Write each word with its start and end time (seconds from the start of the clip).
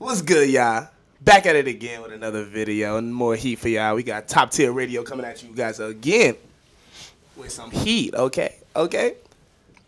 What's 0.00 0.22
good, 0.22 0.48
y'all? 0.48 0.88
Back 1.20 1.44
at 1.44 1.56
it 1.56 1.68
again 1.68 2.00
with 2.00 2.10
another 2.10 2.42
video 2.42 2.96
and 2.96 3.14
more 3.14 3.36
heat 3.36 3.58
for 3.58 3.68
y'all. 3.68 3.94
We 3.94 4.02
got 4.02 4.28
top 4.28 4.50
tier 4.50 4.72
radio 4.72 5.02
coming 5.02 5.26
at 5.26 5.42
you 5.42 5.54
guys 5.54 5.78
again 5.78 6.36
with 7.36 7.52
some 7.52 7.70
heat, 7.70 8.14
okay? 8.14 8.56
Okay? 8.74 9.16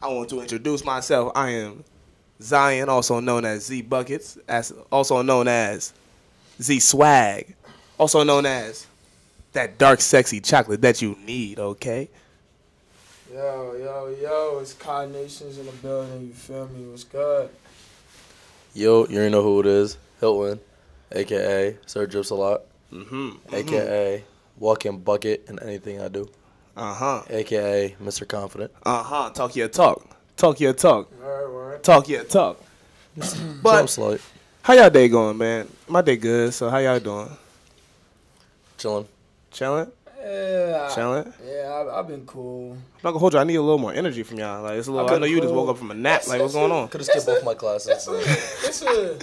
I 0.03 0.09
want 0.09 0.29
to 0.29 0.43
introduce 0.43 0.85
myself. 0.85 1.33
I 1.35 1.53
am 1.53 1.83
Zion, 2.43 2.91
also 2.91 3.21
known 3.21 3.47
as 3.47 3.65
Z 3.65 3.81
Buckets, 3.81 4.37
as 4.47 4.75
also 4.93 5.23
known 5.23 5.49
as 5.49 5.95
Z 6.61 6.81
Swag, 6.81 7.55
also 7.97 8.23
known 8.23 8.45
as 8.45 8.87
that 9.55 9.79
dark, 9.79 10.03
sexy 10.03 10.41
chocolate 10.41 10.83
that 10.83 11.01
you 11.01 11.17
need, 11.25 11.59
okay? 11.59 12.11
Yo, 13.33 13.77
yo, 13.79 14.15
yo, 14.21 14.59
it's 14.61 14.75
Kai 14.75 15.07
Nations 15.07 15.57
in 15.57 15.65
the 15.65 15.73
building, 15.73 16.27
you 16.27 16.35
feel 16.35 16.69
me? 16.69 16.85
What's 16.85 17.05
good? 17.05 17.49
Yo, 18.75 19.07
you 19.07 19.17
already 19.19 19.31
know 19.33 19.43
who 19.43 19.61
it 19.61 19.67
is. 19.67 19.97
Hilton, 20.21 20.61
aka 21.13 21.77
Sir 21.87 22.07
Drips 22.07 22.31
a 22.31 22.35
lot, 22.35 22.63
Mm-hmm. 22.93 23.55
aka 23.55 24.25
Walking 24.59 24.99
Bucket 24.99 25.45
in 25.49 25.59
anything 25.59 26.01
I 26.01 26.09
do, 26.09 26.29
Uh-huh. 26.77 27.23
aka 27.29 27.95
Mr. 28.03 28.27
Confident. 28.29 28.71
Uh-huh. 28.85 29.31
Talk 29.31 29.57
your 29.57 29.69
talk. 29.69 30.05
Talk 30.37 30.61
your 30.61 30.73
talk. 30.73 31.11
Alright, 31.23 31.45
alright. 31.45 31.83
Talk 31.83 32.09
your 32.09 32.25
talk. 32.25 32.61
But 33.17 33.37
But 33.63 33.87
slight, 33.89 34.21
how 34.63 34.75
y'all 34.75 34.91
day 34.91 35.09
going, 35.09 35.37
man? 35.37 35.69
My 35.89 36.01
day 36.03 36.17
good. 36.17 36.55
So 36.55 36.71
how 36.71 36.79
y'all 36.79 36.99
doing? 37.01 37.31
chilling. 38.79 39.07
Chilling? 39.51 39.91
Yeah, 40.23 40.91
Chilling? 40.95 41.33
yeah, 41.45 41.69
I, 41.73 41.99
I've 41.99 42.07
been 42.09 42.25
cool. 42.27 42.73
I'm 42.73 42.79
not 43.03 43.11
gonna 43.11 43.19
hold 43.19 43.33
you. 43.35 43.39
I 43.41 43.45
need 43.45 43.57
a 43.57 43.63
little 43.63 43.79
more 43.79 43.93
energy 43.93 44.23
from 44.23 44.39
y'all. 44.39 44.63
Like 44.63 44.75
it's 44.79 44.87
a 44.89 44.93
little. 44.93 45.07
I've 45.07 45.13
I 45.13 45.19
know 45.19 45.23
been 45.27 45.31
you 45.33 45.41
just 45.41 45.53
woke 45.55 45.69
up 45.71 45.79
from 45.79 45.91
a 45.91 45.95
nap. 45.95 46.21
It's- 46.21 46.29
Like 46.29 46.41
what's 46.41 46.55
going 46.55 46.71
a- 46.71 46.75
on? 46.75 46.89
Could 46.89 47.01
have 47.01 47.09
skipped 47.09 47.27
both 47.27 47.45
my 47.45 47.53
It's 47.53 47.61
classes. 47.61 48.09
a, 48.09 48.19
it's 48.69 48.83
a, 48.83 49.19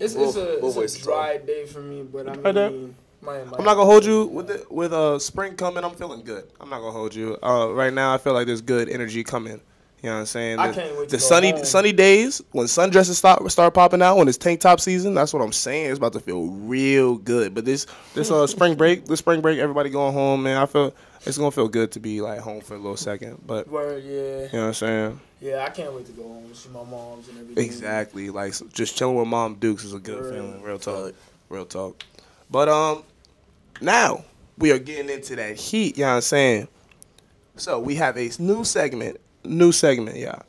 it's, 0.00 0.14
We'll- 0.14 0.28
it's 0.28 0.36
a, 0.36 0.58
we'll 0.62 0.80
it's 0.80 0.94
a 0.96 0.98
the 0.98 1.04
dry 1.04 1.38
day 1.38 1.66
for 1.66 1.80
me, 1.80 2.02
but 2.02 2.28
I 2.28 2.34
Dry 2.34 2.52
day? 2.52 2.68
mean, 2.70 2.94
my, 3.20 3.44
my, 3.44 3.56
I'm 3.58 3.64
not 3.64 3.74
gonna 3.74 3.84
hold 3.84 4.04
you 4.04 4.26
with 4.26 4.48
the, 4.48 4.66
with 4.70 4.92
uh 4.92 5.18
spring 5.18 5.54
coming. 5.54 5.84
I'm 5.84 5.92
feeling 5.94 6.22
good. 6.24 6.44
I'm 6.60 6.70
not 6.70 6.80
gonna 6.80 6.92
hold 6.92 7.14
you. 7.14 7.36
Uh, 7.42 7.68
right 7.72 7.92
now 7.92 8.14
I 8.14 8.18
feel 8.18 8.32
like 8.32 8.46
there's 8.46 8.62
good 8.62 8.88
energy 8.88 9.22
coming. 9.22 9.60
You 10.02 10.08
know 10.08 10.14
what 10.16 10.20
I'm 10.20 10.26
saying? 10.26 10.58
I 10.58 10.68
The- 10.68 10.74
can't 10.74 10.98
wait 10.98 11.08
to 11.10 11.16
The 11.16 11.20
sunny 11.22 11.50
home. 11.52 11.64
sunny 11.64 11.92
days 11.92 12.42
when 12.50 12.66
sundresses 12.66 13.14
start 13.14 13.48
start 13.52 13.72
popping 13.72 14.02
out 14.02 14.16
when 14.16 14.26
it's 14.26 14.36
tank 14.36 14.60
top 14.60 14.80
season. 14.80 15.14
That's 15.14 15.32
what 15.32 15.40
I'm 15.42 15.52
saying. 15.52 15.90
It's 15.90 15.98
about 15.98 16.12
to 16.14 16.20
feel 16.20 16.46
real 16.46 17.16
good. 17.16 17.54
But 17.54 17.64
this 17.64 17.86
this 18.14 18.30
uh 18.30 18.46
spring 18.48 18.74
break, 18.74 19.06
this 19.06 19.20
spring 19.20 19.40
break, 19.40 19.58
everybody 19.60 19.90
going 19.90 20.12
home, 20.12 20.42
man. 20.42 20.56
I 20.56 20.66
feel 20.66 20.92
it's 21.24 21.38
gonna 21.38 21.52
feel 21.52 21.68
good 21.68 21.92
to 21.92 22.00
be 22.00 22.20
like 22.20 22.40
home 22.40 22.62
for 22.62 22.74
a 22.74 22.78
little 22.78 22.96
second. 22.96 23.42
But 23.46 23.68
Word, 23.68 24.02
yeah, 24.04 24.10
you 24.12 24.58
know 24.58 24.60
what 24.62 24.66
I'm 24.68 24.74
saying? 24.74 25.20
yeah. 25.40 25.64
I 25.64 25.70
can't 25.70 25.92
wait 25.92 26.06
to 26.06 26.12
go 26.12 26.24
home 26.24 26.46
and 26.46 26.56
see 26.56 26.68
my 26.70 26.82
moms 26.82 27.28
and 27.28 27.38
everything. 27.38 27.64
Exactly. 27.64 28.30
Like 28.30 28.54
so 28.54 28.66
just 28.72 28.96
chilling 28.96 29.14
with 29.14 29.28
Mom 29.28 29.54
Dukes 29.54 29.84
is 29.84 29.94
a 29.94 30.00
good 30.00 30.20
Word. 30.20 30.34
feeling. 30.34 30.62
Real 30.62 30.80
talk. 30.80 31.14
Real 31.48 31.64
talk. 31.64 32.02
But 32.50 32.68
um 32.68 33.04
now 33.80 34.24
we 34.58 34.72
are 34.72 34.78
getting 34.80 35.08
into 35.10 35.36
that 35.36 35.54
heat, 35.56 35.96
you 35.96 36.02
know 36.02 36.08
what 36.10 36.14
I'm 36.16 36.20
saying? 36.22 36.68
So 37.56 37.78
we 37.78 37.94
have 37.96 38.16
a 38.16 38.30
new 38.40 38.64
segment. 38.64 39.18
New 39.44 39.72
segment, 39.72 40.16
y'all. 40.16 40.42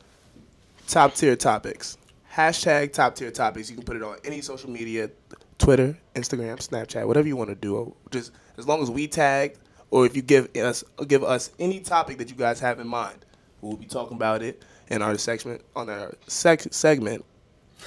Top 0.86 1.14
tier 1.14 1.36
topics. 1.36 1.98
Hashtag 2.32 2.92
top 2.92 3.16
tier 3.16 3.30
topics. 3.30 3.68
You 3.70 3.76
can 3.76 3.84
put 3.84 3.96
it 3.96 4.02
on 4.02 4.18
any 4.24 4.40
social 4.40 4.70
media, 4.70 5.10
Twitter, 5.58 5.96
Instagram, 6.14 6.56
Snapchat, 6.56 7.06
whatever 7.06 7.26
you 7.26 7.36
want 7.36 7.50
to 7.50 7.56
do. 7.56 7.94
Just 8.10 8.32
as 8.56 8.68
long 8.68 8.82
as 8.82 8.90
we 8.90 9.08
tag 9.08 9.56
or 9.90 10.06
if 10.06 10.14
you 10.16 10.22
give 10.22 10.54
us 10.56 10.84
give 11.06 11.24
us 11.24 11.50
any 11.58 11.80
topic 11.80 12.18
that 12.18 12.28
you 12.28 12.36
guys 12.36 12.60
have 12.60 12.80
in 12.80 12.86
mind, 12.86 13.24
we'll 13.60 13.76
be 13.76 13.86
talking 13.86 14.16
about 14.16 14.42
it 14.42 14.62
in 14.88 15.02
our 15.02 15.16
segment 15.18 15.62
on 15.74 15.88
our 15.88 16.14
sec- 16.26 16.72
segment 16.72 17.24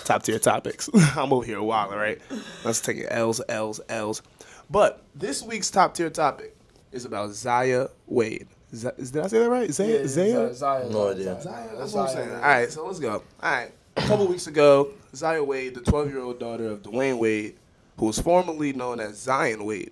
top 0.04 0.24
tier 0.24 0.40
topics. 0.40 0.90
I'm 1.16 1.32
over 1.32 1.46
here 1.46 1.62
wild, 1.62 1.94
right? 1.94 2.20
Let's 2.64 2.82
take 2.82 2.98
it 2.98 3.08
L's, 3.10 3.42
L's, 3.48 3.80
L's. 3.90 4.22
But 4.70 5.04
this 5.16 5.42
week's 5.44 5.70
top 5.70 5.94
tier 5.94 6.10
topic 6.10 6.56
is 6.92 7.06
about 7.06 7.32
Zaya 7.32 7.88
Wade. 8.08 8.48
Z- 8.76 8.90
did 8.98 9.18
I 9.18 9.28
say 9.28 9.40
that 9.40 9.50
right? 9.50 9.72
Zaya? 9.72 10.00
yeah, 10.00 10.08
Zaya? 10.08 10.54
Zaya, 10.54 10.90
No 10.90 11.10
idea. 11.10 11.42
Zaya, 11.42 11.44
Zaya, 11.44 11.70
that's 11.78 11.94
what 11.94 12.10
I'm 12.10 12.16
saying. 12.16 12.32
All 12.32 12.42
right, 12.42 12.72
so 12.72 12.86
let's 12.86 13.00
go. 13.00 13.12
All 13.12 13.24
right. 13.52 13.72
A 13.96 14.02
couple 14.02 14.28
weeks 14.28 14.48
ago, 14.48 14.90
Zaya 15.16 15.44
Wade, 15.44 15.74
the 15.76 15.82
12 15.82 16.10
year 16.10 16.20
old 16.20 16.40
daughter 16.40 16.68
of 16.68 16.84
Dwyane 16.84 17.18
Wade, 17.18 17.56
who 17.98 18.06
was 18.08 18.20
formerly 18.20 18.74
known 18.74 19.00
as 19.00 19.18
Zion 19.18 19.66
Wade. 19.66 19.92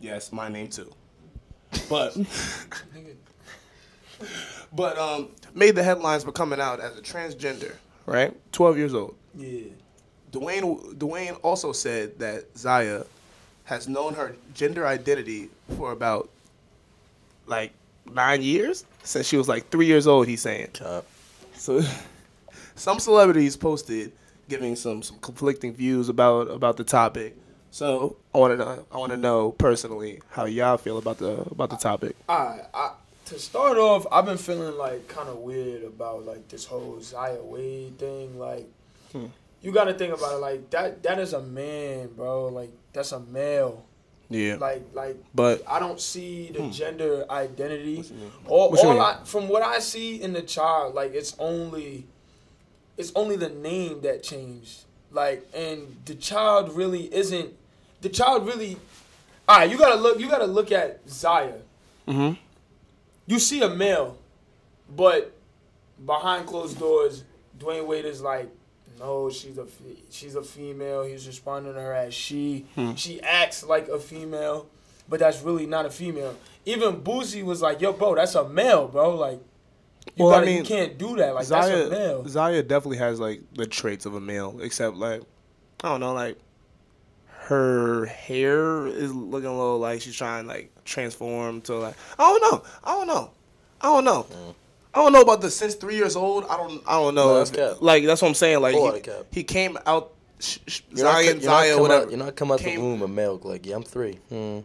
Yes, 0.00 0.32
my 0.32 0.48
name 0.48 0.68
too. 0.68 0.90
But 1.88 2.16
but 4.72 4.98
um 4.98 5.28
made 5.54 5.74
the 5.74 5.82
headlines 5.82 6.24
for 6.24 6.32
coming 6.32 6.60
out 6.60 6.80
as 6.80 6.98
a 6.98 7.02
transgender, 7.02 7.74
right? 8.06 8.34
12 8.52 8.76
years 8.76 8.94
old. 8.94 9.14
Yeah. 9.34 9.62
Dwyane 10.32 10.94
Dwyane 10.96 11.38
also 11.42 11.72
said 11.72 12.18
that 12.18 12.56
Zaya 12.58 13.04
has 13.64 13.88
known 13.88 14.14
her 14.14 14.34
gender 14.54 14.86
identity 14.86 15.48
for 15.76 15.92
about 15.92 16.28
like 17.46 17.72
nine 18.12 18.42
years 18.42 18.84
since 19.02 19.26
she 19.26 19.36
was 19.36 19.48
like 19.48 19.70
three 19.70 19.86
years 19.86 20.06
old. 20.06 20.26
He's 20.28 20.42
saying 20.42 20.68
Cap. 20.72 21.04
so. 21.54 21.82
Some 22.74 22.98
celebrities 22.98 23.56
posted 23.58 24.12
giving 24.48 24.74
some, 24.74 25.02
some 25.02 25.18
conflicting 25.20 25.74
views 25.74 26.08
about 26.08 26.48
about 26.50 26.78
the 26.78 26.84
topic. 26.84 27.36
So 27.70 28.16
I 28.34 28.38
want 28.38 28.58
to 28.58 28.64
know, 28.64 28.86
I 28.90 28.96
want 28.96 29.12
to 29.12 29.18
know 29.18 29.52
personally 29.52 30.20
how 30.30 30.46
y'all 30.46 30.78
feel 30.78 30.96
about 30.96 31.18
the 31.18 31.42
about 31.50 31.68
the 31.70 31.76
topic. 31.76 32.16
Alright, 32.28 32.62
I, 32.72 32.92
to 33.26 33.38
start 33.38 33.76
off, 33.76 34.06
I've 34.10 34.24
been 34.24 34.38
feeling 34.38 34.78
like 34.78 35.08
kind 35.08 35.28
of 35.28 35.36
weird 35.38 35.84
about 35.84 36.24
like 36.24 36.48
this 36.48 36.64
whole 36.64 37.00
Zaya 37.02 37.42
Wade 37.42 37.98
thing. 37.98 38.38
Like, 38.38 38.66
Hmm. 39.12 39.26
you 39.60 39.72
got 39.72 39.84
to 39.84 39.94
think 39.94 40.14
about 40.14 40.36
it. 40.36 40.40
Like 40.40 40.70
that, 40.70 41.02
that 41.02 41.18
is 41.18 41.32
a 41.34 41.42
man, 41.42 42.08
bro. 42.16 42.46
Like 42.48 42.70
that's 42.94 43.12
a 43.12 43.20
male. 43.20 43.84
Yeah, 44.32 44.56
Like, 44.60 44.84
like 44.94 45.16
but 45.34 45.62
I 45.66 45.80
don't 45.80 46.00
see 46.00 46.50
the 46.52 46.62
Hmm. 46.62 46.70
gender 46.70 47.26
identity. 47.28 48.04
All, 48.46 48.76
all? 48.76 49.00
I, 49.00 49.18
from 49.24 49.48
what 49.48 49.62
I 49.62 49.80
see 49.80 50.22
in 50.22 50.32
the 50.32 50.42
child, 50.42 50.94
like 50.94 51.12
it's 51.14 51.34
only, 51.40 52.06
it's 52.96 53.10
only 53.16 53.34
the 53.36 53.48
name 53.48 54.02
that 54.02 54.22
changed. 54.22 54.84
Like, 55.10 55.46
and 55.52 55.96
the 56.04 56.14
child 56.14 56.72
really 56.76 57.12
isn't. 57.12 57.54
The 58.02 58.08
child 58.08 58.46
really. 58.46 58.76
All 59.48 59.58
right, 59.58 59.68
you 59.70 59.76
gotta 59.76 59.96
look. 60.00 60.20
You 60.20 60.28
gotta 60.28 60.46
look 60.46 60.70
at 60.70 61.00
Zaya. 61.08 61.58
hmm 62.06 62.32
You 63.26 63.38
see 63.40 63.62
a 63.62 63.68
male, 63.68 64.16
but 64.94 65.32
behind 66.06 66.46
closed 66.46 66.78
doors, 66.78 67.24
Dwyane 67.58 67.84
Wade 67.86 68.04
is 68.04 68.20
like, 68.22 68.48
no, 69.00 69.30
she's 69.30 69.58
a 69.58 69.66
she's 70.10 70.34
a 70.36 70.42
female. 70.42 71.04
He's 71.04 71.26
responding 71.26 71.74
to 71.74 71.80
her 71.80 71.94
as 71.94 72.14
she. 72.14 72.66
Hmm. 72.74 72.94
She 72.94 73.20
acts 73.22 73.64
like 73.64 73.88
a 73.88 73.98
female, 73.98 74.66
but 75.08 75.20
that's 75.20 75.40
really 75.42 75.66
not 75.66 75.86
a 75.86 75.90
female. 75.90 76.36
Even 76.66 77.00
Boosie 77.00 77.42
was 77.42 77.62
like, 77.62 77.80
yo, 77.80 77.92
bro, 77.94 78.14
that's 78.14 78.34
a 78.34 78.48
male, 78.48 78.86
bro. 78.86 79.16
Like, 79.16 79.40
you 80.14 80.24
Well, 80.24 80.34
gotta, 80.34 80.46
mean, 80.46 80.58
you 80.58 80.64
can't 80.64 80.98
do 80.98 81.16
that. 81.16 81.34
Like, 81.34 81.46
that's 81.46 81.68
a 81.68 81.88
Zaya 81.88 81.90
male. 81.90 82.28
Zaya 82.28 82.62
definitely 82.62 82.98
has 82.98 83.18
like 83.18 83.40
the 83.54 83.66
traits 83.66 84.04
of 84.06 84.14
a 84.14 84.20
male, 84.20 84.58
except 84.62 84.96
like 84.96 85.22
I 85.82 85.88
don't 85.88 86.00
know, 86.00 86.12
like 86.12 86.38
her 87.26 88.04
hair 88.06 88.86
is 88.86 89.12
looking 89.12 89.48
a 89.48 89.56
little 89.56 89.78
like 89.78 90.00
she's 90.02 90.14
trying 90.16 90.44
to 90.44 90.48
like 90.48 90.70
transform 90.84 91.62
to 91.62 91.74
like 91.76 91.94
I 92.18 92.22
don't 92.30 92.52
know, 92.52 92.62
I 92.84 92.92
don't 92.92 93.06
know, 93.06 93.30
I 93.80 93.86
don't 93.86 94.04
know. 94.04 94.54
I 94.92 95.02
don't 95.02 95.12
know 95.12 95.20
about 95.20 95.40
the 95.40 95.50
since 95.50 95.74
three 95.74 95.96
years 95.96 96.16
old. 96.16 96.44
I 96.50 96.56
don't. 96.56 96.82
I 96.86 96.92
don't 96.94 97.14
know. 97.14 97.28
No, 97.28 97.38
that's 97.38 97.50
if- 97.50 97.56
cap. 97.56 97.76
like 97.80 98.04
that's 98.04 98.20
what 98.22 98.28
I'm 98.28 98.34
saying. 98.34 98.60
Like 98.60 98.74
he, 98.74 99.12
he 99.32 99.44
came 99.44 99.78
out. 99.86 100.12
Sh- 100.40 100.58
sh- 100.66 100.80
You're 100.94 101.04
not, 101.04 101.22
Zion, 101.22 101.40
you're 101.40 101.50
not 101.50 101.80
whatever. 101.82 102.02
out, 102.04 102.10
you're 102.10 102.18
not 102.18 102.34
come 102.34 102.50
out 102.50 102.60
the 102.60 102.78
womb 102.78 103.02
a 103.02 103.08
male. 103.08 103.38
Like, 103.44 103.66
yeah, 103.66 103.76
I'm 103.76 103.82
three. 103.82 104.14
Hmm. 104.30 104.60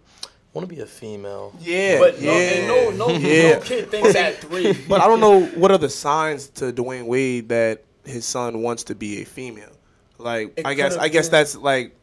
Want 0.54 0.68
to 0.70 0.74
be 0.74 0.80
a 0.82 0.86
female. 0.86 1.54
Yeah, 1.60 2.00
But 2.00 2.22
yeah, 2.22 2.66
no, 2.66 2.76
and 2.90 2.98
no, 2.98 3.08
no, 3.10 3.14
yeah. 3.18 3.56
no 3.56 3.60
kid 3.60 3.92
thinks 3.92 4.14
that 4.14 4.38
three. 4.38 4.72
But 4.88 5.02
I 5.02 5.08
don't 5.08 5.20
know 5.20 5.42
what 5.48 5.72
are 5.72 5.78
the 5.78 5.90
signs 5.90 6.48
to 6.52 6.72
Dwyane 6.72 7.08
Wade 7.08 7.50
that 7.50 7.84
his 8.06 8.24
son 8.24 8.62
wants 8.62 8.86
to 8.86 8.96
be 8.96 9.22
a 9.22 9.26
female. 9.26 9.70
Like 10.18 10.54
It 10.58 10.66
I 10.66 10.74
guess 10.76 10.96
I 10.96 11.10
guess 11.10 11.28
been- 11.28 11.40
that's 11.40 11.56
like 11.58 11.94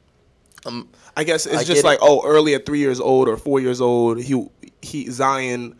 Um, 0.66 0.86
I 1.16 1.24
guess 1.24 1.46
it's 1.46 1.56
I 1.56 1.64
just 1.64 1.82
like 1.82 1.96
it. 1.96 2.04
oh 2.04 2.20
early 2.26 2.54
at 2.54 2.66
three 2.66 2.80
years 2.80 3.00
old 3.00 3.26
or 3.26 3.38
four 3.38 3.58
years 3.58 3.80
old 3.80 4.20
he 4.22 4.46
he 4.82 5.08
Zion 5.10 5.76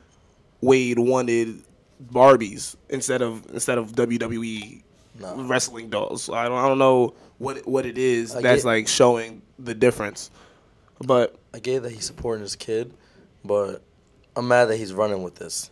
Wade 0.62 0.98
wanted 0.98 1.62
Barbies 2.10 2.76
instead 2.88 3.22
of 3.22 3.46
instead 3.52 3.78
of 3.78 3.92
WWE 3.92 4.82
No. 5.20 5.36
wrestling 5.44 5.90
dolls. 5.90 6.24
So 6.24 6.34
I 6.34 6.48
don't 6.48 6.58
I 6.58 6.66
don't 6.68 6.78
know 6.78 7.14
what 7.38 7.66
what 7.66 7.86
it 7.86 7.98
is 7.98 8.34
I 8.34 8.40
that's 8.42 8.62
get- 8.62 8.68
like 8.68 8.88
showing 8.88 9.42
the 9.58 9.74
difference. 9.74 10.30
But 11.04 11.36
I 11.52 11.58
get 11.58 11.82
that 11.82 11.90
he's 11.92 12.06
supporting 12.06 12.42
his 12.42 12.54
kid, 12.56 12.92
but 13.44 13.82
I'm 14.36 14.46
mad 14.48 14.66
that 14.66 14.76
he's 14.76 14.92
running 14.92 15.22
with 15.22 15.34
this. 15.34 15.70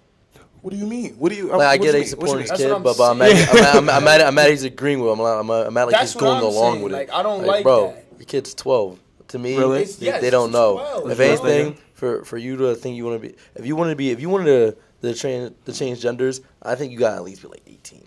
what 0.61 0.73
do 0.73 0.77
you 0.77 0.87
mean? 0.87 1.15
What 1.15 1.31
do 1.31 1.37
you? 1.37 1.53
Uh, 1.53 1.59
like, 1.59 1.67
I 1.69 1.77
get 1.77 1.95
he's 1.95 2.17
mean? 2.17 2.21
What 2.21 2.29
you 2.29 2.43
supporting 2.43 2.43
his 2.43 2.51
mean? 2.51 2.59
That's 2.59 2.71
what 2.71 2.77
kid, 2.79 2.85
but, 2.85 2.97
but 2.99 3.11
I'm, 3.13 3.19
mad. 3.19 3.31
I'm, 3.31 3.55
mad, 3.55 3.77
I'm, 3.77 3.85
mad, 3.85 3.95
I'm, 3.97 4.05
mad, 4.05 4.21
I'm 4.23 4.35
mad 4.35 4.51
he's 4.51 4.65
agreeing 4.65 5.01
with 5.01 5.13
him. 5.13 5.21
I'm, 5.21 5.47
mad- 5.47 5.67
I'm 5.69 5.75
mad 5.75 5.85
like 5.85 5.93
That's 5.93 6.13
he's 6.13 6.21
going 6.21 6.39
I'm 6.39 6.43
along 6.45 6.73
saying. 6.75 6.85
with 6.85 6.93
it. 6.95 7.11
I 7.13 7.23
don't 7.23 7.47
like 7.47 7.63
bro, 7.63 7.93
that. 7.93 8.05
your 8.19 8.27
kid's 8.27 8.55
12. 8.55 8.99
To 9.29 9.39
me, 9.39 9.57
Really? 9.57 9.85
they, 9.85 10.07
yes, 10.07 10.21
they 10.21 10.31
don't 10.31 10.51
know. 10.51 10.79
12, 11.05 11.11
if 11.13 11.17
bro. 11.19 11.27
anything, 11.27 11.79
for 11.95 12.25
for 12.25 12.37
you 12.37 12.57
to 12.57 12.75
think 12.75 12.97
you 12.97 13.05
want 13.07 13.23
to 13.23 13.29
be, 13.29 13.35
if 13.55 13.65
you 13.65 13.77
want 13.77 13.91
to 13.91 13.97
be, 13.97 14.11
if 14.11 14.21
you 14.21 14.29
wanted 14.29 14.47
to 14.47 14.77
the 15.01 15.15
change 15.15 15.53
the 15.65 15.73
change 15.73 16.01
genders, 16.01 16.41
I 16.63 16.75
think 16.75 16.93
you 16.93 16.99
got 16.99 17.11
to 17.11 17.17
at 17.17 17.23
least 17.25 17.43
be 17.43 17.49
like 17.49 17.63
18. 17.67 18.05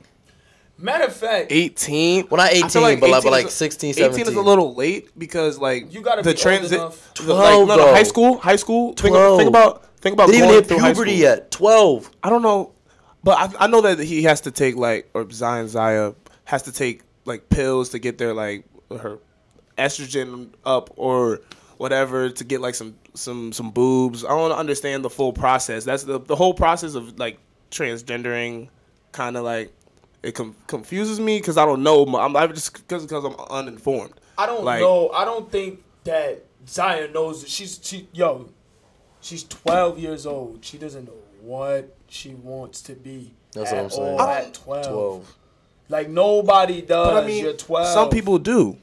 Matter 0.78 1.06
of 1.06 1.16
fact, 1.16 1.48
18. 1.52 2.28
Well, 2.30 2.38
not 2.40 2.52
I 2.52 2.56
18, 2.56 2.70
feel 2.70 2.82
but 2.82 2.82
like, 2.82 2.98
18 2.98 3.12
but 3.24 3.32
like 3.32 3.46
is 3.46 3.52
a- 3.54 3.56
16, 3.56 3.90
18 4.00 4.28
is 4.28 4.36
a 4.36 4.42
little 4.42 4.74
late 4.74 5.18
because 5.18 5.58
like 5.60 5.94
You 5.94 6.02
gotta 6.02 6.22
the 6.24 6.32
be 6.32 6.36
old 6.36 6.38
transit. 6.40 6.80
enough. 6.80 7.14
the- 7.14 7.34
like, 7.34 7.68
no, 7.68 7.76
no, 7.76 7.94
high 7.94 8.04
school, 8.04 8.38
high 8.40 8.56
school. 8.56 8.94
Think, 8.94 9.14
12. 9.14 9.38
think 9.38 9.48
about 9.50 9.86
think 10.02 10.14
about 10.14 10.28
They 10.28 10.34
didn't 10.34 10.50
going 10.50 10.64
even 10.64 10.80
hit 10.80 10.84
puberty 10.96 11.14
yet. 11.14 11.52
12. 11.52 12.10
I 12.24 12.30
don't 12.30 12.42
know, 12.42 12.72
but 13.24 13.38
I, 13.56 13.66
I 13.66 13.68
know 13.68 13.82
that 13.82 14.00
he 14.00 14.24
has 14.24 14.42
to 14.42 14.52
take 14.52 14.76
like 14.76 15.10
or 15.14 15.30
Zion 15.32 15.68
Zaya 15.70 16.14
has 16.46 16.64
to 16.64 16.72
take 16.72 17.04
like 17.26 17.50
pills 17.50 17.90
to 17.90 18.00
get 18.00 18.18
their 18.18 18.34
like 18.34 18.66
her 18.92 19.20
estrogen 19.78 20.50
up 20.66 20.92
or 20.98 21.40
whatever 21.78 22.30
to 22.30 22.44
get 22.44 22.62
like 22.62 22.76
some 22.76 22.96
some 23.14 23.52
some 23.54 23.72
boobs. 23.72 24.24
I 24.26 24.30
don't 24.30 24.52
understand 24.52 25.04
the 25.06 25.10
full 25.10 25.34
process. 25.34 25.84
That's 25.86 26.04
the 26.04 26.20
the 26.20 26.36
whole 26.36 26.54
process 26.54 26.96
of 26.96 27.18
like 27.20 27.38
transgendering, 27.72 28.70
kind 29.12 29.38
of 29.38 29.44
like 29.44 29.72
it 30.22 30.34
com- 30.36 30.56
confuses 30.68 31.20
me 31.20 31.38
because 31.40 31.58
I 31.58 31.66
don't 31.66 31.84
know. 31.84 32.04
I'm, 32.16 32.36
I'm 32.36 32.54
just 32.54 32.74
because 32.74 33.04
because 33.04 33.24
I'm 33.26 33.36
uninformed. 33.50 34.14
I 34.38 34.46
don't 34.46 34.64
Like- 34.64 34.80
know. 34.82 35.10
I 35.10 35.26
don't 35.26 35.52
think 35.52 35.84
that 36.06 36.44
Zion 36.68 37.14
knows. 37.14 37.42
that 37.42 37.50
She's 37.50 37.80
she 37.84 38.08
yo, 38.14 38.50
she's 39.22 39.44
12 39.44 40.00
years 40.00 40.26
old. 40.26 40.64
She 40.66 40.78
doesn't 40.78 41.06
know 41.06 41.14
what 41.42 41.96
she 42.08 42.30
wants 42.36 42.82
to 42.84 42.94
be. 42.94 43.34
That's 43.54 43.72
at 43.72 43.76
what 43.76 43.84
I'm 43.84 43.90
saying. 43.92 44.20
all 44.20 44.22
I 44.22 44.38
At 44.38 44.44
don't- 44.46 44.54
12. 44.56 44.86
12. 44.86 45.36
Like 45.90 46.10
nobody 46.10 46.82
does. 46.82 47.08
But 47.14 47.24
I 47.24 47.28
mean, 47.28 47.44
You're 47.44 47.54
12. 47.54 47.88
some 47.88 48.10
people 48.10 48.40
do. 48.40 48.78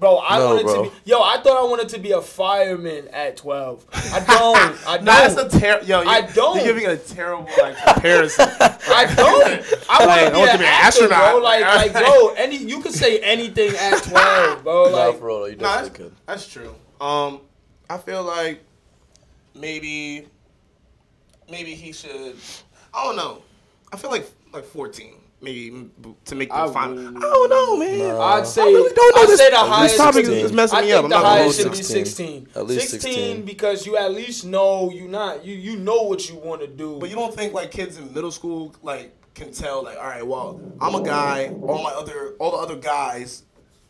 Bro, 0.00 0.18
I 0.26 0.38
No, 0.38 0.46
wanted 0.46 0.62
bro. 0.64 0.84
to 0.84 0.90
be. 0.90 0.96
Yo, 1.04 1.20
I 1.20 1.40
thought 1.42 1.58
I 1.62 1.68
wanted 1.68 1.90
to 1.90 1.98
be 1.98 2.12
a 2.12 2.22
fireman 2.22 3.08
at 3.08 3.36
12. 3.36 3.84
I 3.92 4.20
don't. 4.26 4.88
I 4.88 4.96
don't. 4.96 5.04
Nah, 5.04 5.28
that's 5.28 5.36
a 5.54 5.60
ter- 5.60 5.82
yo. 5.82 6.00
I 6.00 6.22
don't. 6.22 6.56
You're 6.56 6.64
giving 6.74 6.86
a 6.86 6.96
terrible 6.96 7.46
like 7.60 7.76
comparison. 7.84 8.46
I 8.60 9.12
don't. 9.14 9.62
I 9.90 10.06
want 10.06 10.08
Like, 10.08 10.24
to 10.24 10.32
be, 10.32 10.40
an 10.40 10.48
to 10.52 10.58
be 10.58 10.64
an 10.64 10.70
actor, 10.70 11.04
astronaut. 11.04 11.32
bro. 11.32 11.40
Like, 11.42 11.60
like, 11.62 11.92
bro, 11.92 12.28
any 12.38 12.56
you 12.56 12.80
could 12.80 12.94
say 12.94 13.18
anything 13.18 13.74
at 13.76 14.02
12, 14.02 14.62
bro. 14.64 14.90
Nah, 14.90 14.96
Like, 15.08 15.18
for 15.18 15.26
real, 15.26 15.48
you 15.50 15.56
No, 15.56 15.64
definitely 15.64 15.88
that's, 15.88 15.96
could. 15.98 16.14
that's 16.26 16.48
true. 16.48 16.74
Um, 16.98 17.42
I 17.90 17.98
feel 17.98 18.22
like 18.24 18.64
maybe 19.54 20.26
maybe 21.50 21.74
he 21.74 21.92
should. 21.92 22.36
I 22.94 23.04
don't 23.04 23.16
know. 23.16 23.42
I 23.92 23.96
feel 23.98 24.10
like 24.10 24.26
like 24.54 24.64
fourteen, 24.64 25.16
maybe 25.42 25.90
to 26.26 26.34
make 26.34 26.48
the 26.50 26.54
I 26.54 26.70
final. 26.72 26.96
wouldn't- 26.96 27.16
I 27.16 27.20
don't 27.20 27.50
know, 27.50 27.76
man. 27.76 27.98
Nah. 28.08 28.20
I'd 28.34 28.46
say, 28.46 28.62
I 28.62 28.64
really 28.66 28.94
don't 28.94 29.16
know 29.16 29.22
I'd 29.22 29.28
this. 29.28 29.38
say 29.38 29.50
the 29.50 29.58
At 29.60 29.66
highest. 29.68 29.94
this 29.94 30.00
topic 30.04 30.20
is, 30.22 30.26
16. 30.28 30.44
is 30.46 30.52
messing 30.52 30.78
I 30.78 30.80
me 30.82 30.86
think 30.88 30.98
up. 30.98 31.04
I'm 31.04 31.10
the 31.10 31.16
not 31.16 31.24
highest 31.24 31.42
hold 31.44 31.54
should 31.54 31.78
be 31.78 31.82
16. 31.84 32.04
16. 32.06 32.48
At 32.56 32.66
least 32.66 32.88
16 32.90 33.12
16. 33.12 33.42
because 33.44 33.86
you 33.86 33.96
at 33.96 34.12
least 34.12 34.44
know 34.44 34.90
you 34.90 35.08
not 35.08 35.44
you 35.44 35.54
you 35.54 35.76
know 35.76 36.02
what 36.02 36.28
you 36.28 36.36
want 36.36 36.60
to 36.60 36.66
do. 36.66 36.98
But 36.98 37.08
you 37.10 37.16
don't 37.16 37.34
think 37.34 37.54
like 37.54 37.70
kids 37.70 37.96
in 37.98 38.12
middle 38.12 38.30
school 38.30 38.74
like 38.82 39.12
can 39.34 39.52
tell 39.52 39.82
like, 39.84 39.96
all 39.96 40.04
right, 40.04 40.26
well, 40.26 40.60
I'm 40.80 40.94
a 40.94 41.02
guy. 41.02 41.48
All 41.62 41.82
my 41.82 41.90
other 41.90 42.34
all 42.38 42.50
the 42.52 42.58
other 42.58 42.76
guys 42.76 43.42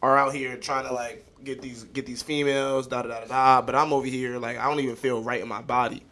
are 0.02 0.17
out 0.17 0.35
here 0.35 0.56
trying 0.56 0.87
to 0.87 0.93
like 0.94 1.26
get 1.43 1.61
these 1.62 1.85
get 1.85 2.06
these 2.06 2.23
females, 2.23 2.87
da 2.87 3.02
da 3.02 3.08
da 3.08 3.20
da 3.20 3.26
da. 3.26 3.62
But 3.62 3.75
I'm 3.75 3.93
over 3.93 4.06
here 4.06 4.38
like 4.38 4.56
I 4.58 4.64
don't 4.69 4.79
even 4.81 4.97
feel 4.97 5.23
right 5.23 5.41
in 5.41 5.49
my 5.49 5.62
body. 5.62 6.05